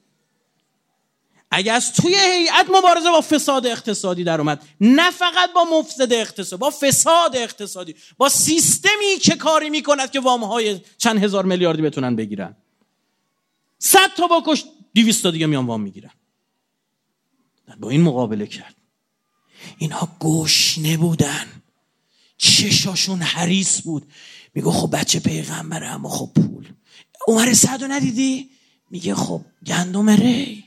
اگه 1.50 1.72
از 1.72 1.92
توی 1.92 2.14
هیئت 2.14 2.66
مبارزه 2.70 3.10
با 3.10 3.20
فساد 3.20 3.66
اقتصادی 3.66 4.24
در 4.24 4.40
اومد 4.40 4.62
نه 4.80 5.10
فقط 5.10 5.52
با 5.54 5.64
مفسد 5.64 6.12
اقتصادی 6.12 6.60
با 6.60 6.70
فساد 6.70 7.36
اقتصادی 7.36 7.94
با 8.16 8.28
سیستمی 8.28 9.18
که 9.22 9.36
کاری 9.36 9.70
می‌کند 9.70 10.10
که 10.10 10.20
وام 10.20 10.44
های 10.44 10.80
چند 10.98 11.24
هزار 11.24 11.44
میلیاردی 11.44 11.82
بتونن 11.82 12.16
بگیرن. 12.16 12.56
صد 13.78 14.10
تا 14.16 14.26
بکش 14.26 14.64
دیویستا 14.92 15.30
دیگه 15.30 15.46
میان 15.46 15.66
وام 15.66 15.80
می‌گیرن. 15.80 16.10
با 17.80 17.90
این 17.90 18.00
مقابله 18.00 18.46
کرد. 18.46 18.74
اینها 19.78 20.08
گشنه 20.20 20.96
بودن. 20.96 21.46
چشاشون 22.38 23.22
حریص 23.22 23.82
بود. 23.82 24.12
میگه 24.54 24.70
خب 24.70 24.96
بچه 24.96 25.20
پیغمبره 25.20 25.86
اما 25.86 26.08
خب 26.08 26.30
پول. 26.34 26.68
عمر 27.26 27.54
صدو 27.54 27.86
ندیدی؟ 27.86 28.50
میگه 28.90 29.14
خب 29.14 29.40
گندم 29.66 30.10
ری. 30.10 30.64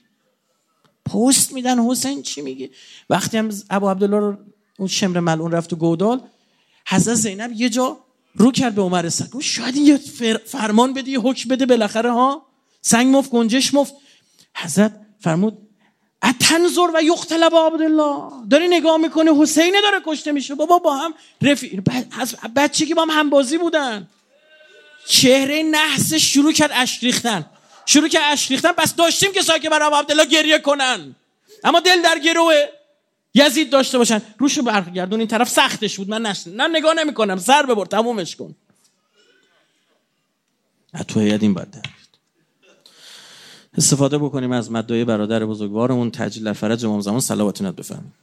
پست 1.05 1.53
میدن 1.53 1.80
حسین 1.80 2.22
چی 2.22 2.41
میگه؟ 2.41 2.69
وقتی 3.09 3.38
هم 3.38 3.49
ابو 3.69 3.89
عبدالله 3.89 4.17
رو 4.19 4.38
اون 4.80 4.88
شمر 4.88 5.19
ملعون 5.19 5.51
رفت 5.51 5.74
و 5.74 5.76
گودال 5.76 6.22
حضرت 6.88 7.15
زینب 7.15 7.51
یه 7.51 7.69
جا 7.69 7.97
رو 8.36 8.51
کرد 8.51 8.76
به 8.76 8.82
عمر 8.82 9.09
سعد 9.09 9.30
گفت 9.30 9.45
شاید 9.45 9.76
یه 9.76 9.97
فرمان 10.45 10.93
بده 10.93 11.11
یه 11.11 11.19
حکم 11.19 11.49
بده 11.49 11.65
بالاخره 11.65 12.11
ها؟ 12.11 12.45
سنگ 12.82 13.15
مفت 13.15 13.30
گنجش 13.30 13.74
مفت. 13.74 13.93
حضرت 14.58 14.99
فرمود 15.20 15.58
اتنظر 16.24 16.88
و 16.93 17.04
یختل 17.04 17.49
با 17.49 17.68
عبدالله. 17.68 18.32
داری 18.49 18.68
نگاه 18.68 18.97
می‌کنه 18.97 19.41
حسین 19.41 19.76
داره 19.84 20.02
کشته 20.06 20.32
میشه. 20.32 20.56
بابا 20.56 20.78
با 20.78 20.97
هم 20.97 21.14
رفی... 21.41 21.84
بچه 22.56 22.86
که 22.86 22.95
با 22.95 23.02
هم 23.02 23.10
همبازی 23.10 23.58
بودن. 23.58 24.08
چهره 25.08 25.64
نحس 25.64 26.14
شروع 26.14 26.52
کرد 26.52 26.72
اشریختن 26.74 27.45
شروع 27.86 28.08
کرد 28.08 28.24
اشریختن 28.26 28.72
پس 28.72 28.95
داشتیم 28.95 29.32
که 29.32 29.41
ساکه 29.41 29.70
برای 29.70 29.99
عبدالله 29.99 30.26
گریه 30.26 30.60
کنن. 30.60 31.16
اما 31.64 31.80
دل 31.80 32.02
در 32.02 32.20
گروه 32.20 32.66
یزید 33.34 33.70
داشته 33.70 33.97
باشن. 33.97 34.22
روشو 34.38 34.62
برگردون 34.62 35.20
این 35.20 35.28
طرف 35.28 35.49
سختش 35.49 35.97
بود. 35.97 36.10
من 36.10 36.22
نشن 36.22 36.52
نه 36.52 36.68
نگاه 36.68 36.93
نمی‌کنم. 36.93 37.38
سر 37.38 37.66
ببر 37.66 37.86
تمومش 37.86 38.36
کن. 38.36 38.56
تو 41.08 41.20
هیئت 41.20 41.43
این 41.43 41.54
استفاده 43.78 44.17
بکنیم 44.17 44.51
از 44.51 44.72
مدعای 44.72 45.05
برادر 45.05 45.45
بزرگوارمون 45.45 46.11
تجلیل 46.11 46.53
فرج 46.53 46.86
امام 46.86 47.01
زمان 47.01 47.19
صلوات 47.19 47.61
بفهمیم 47.76 48.13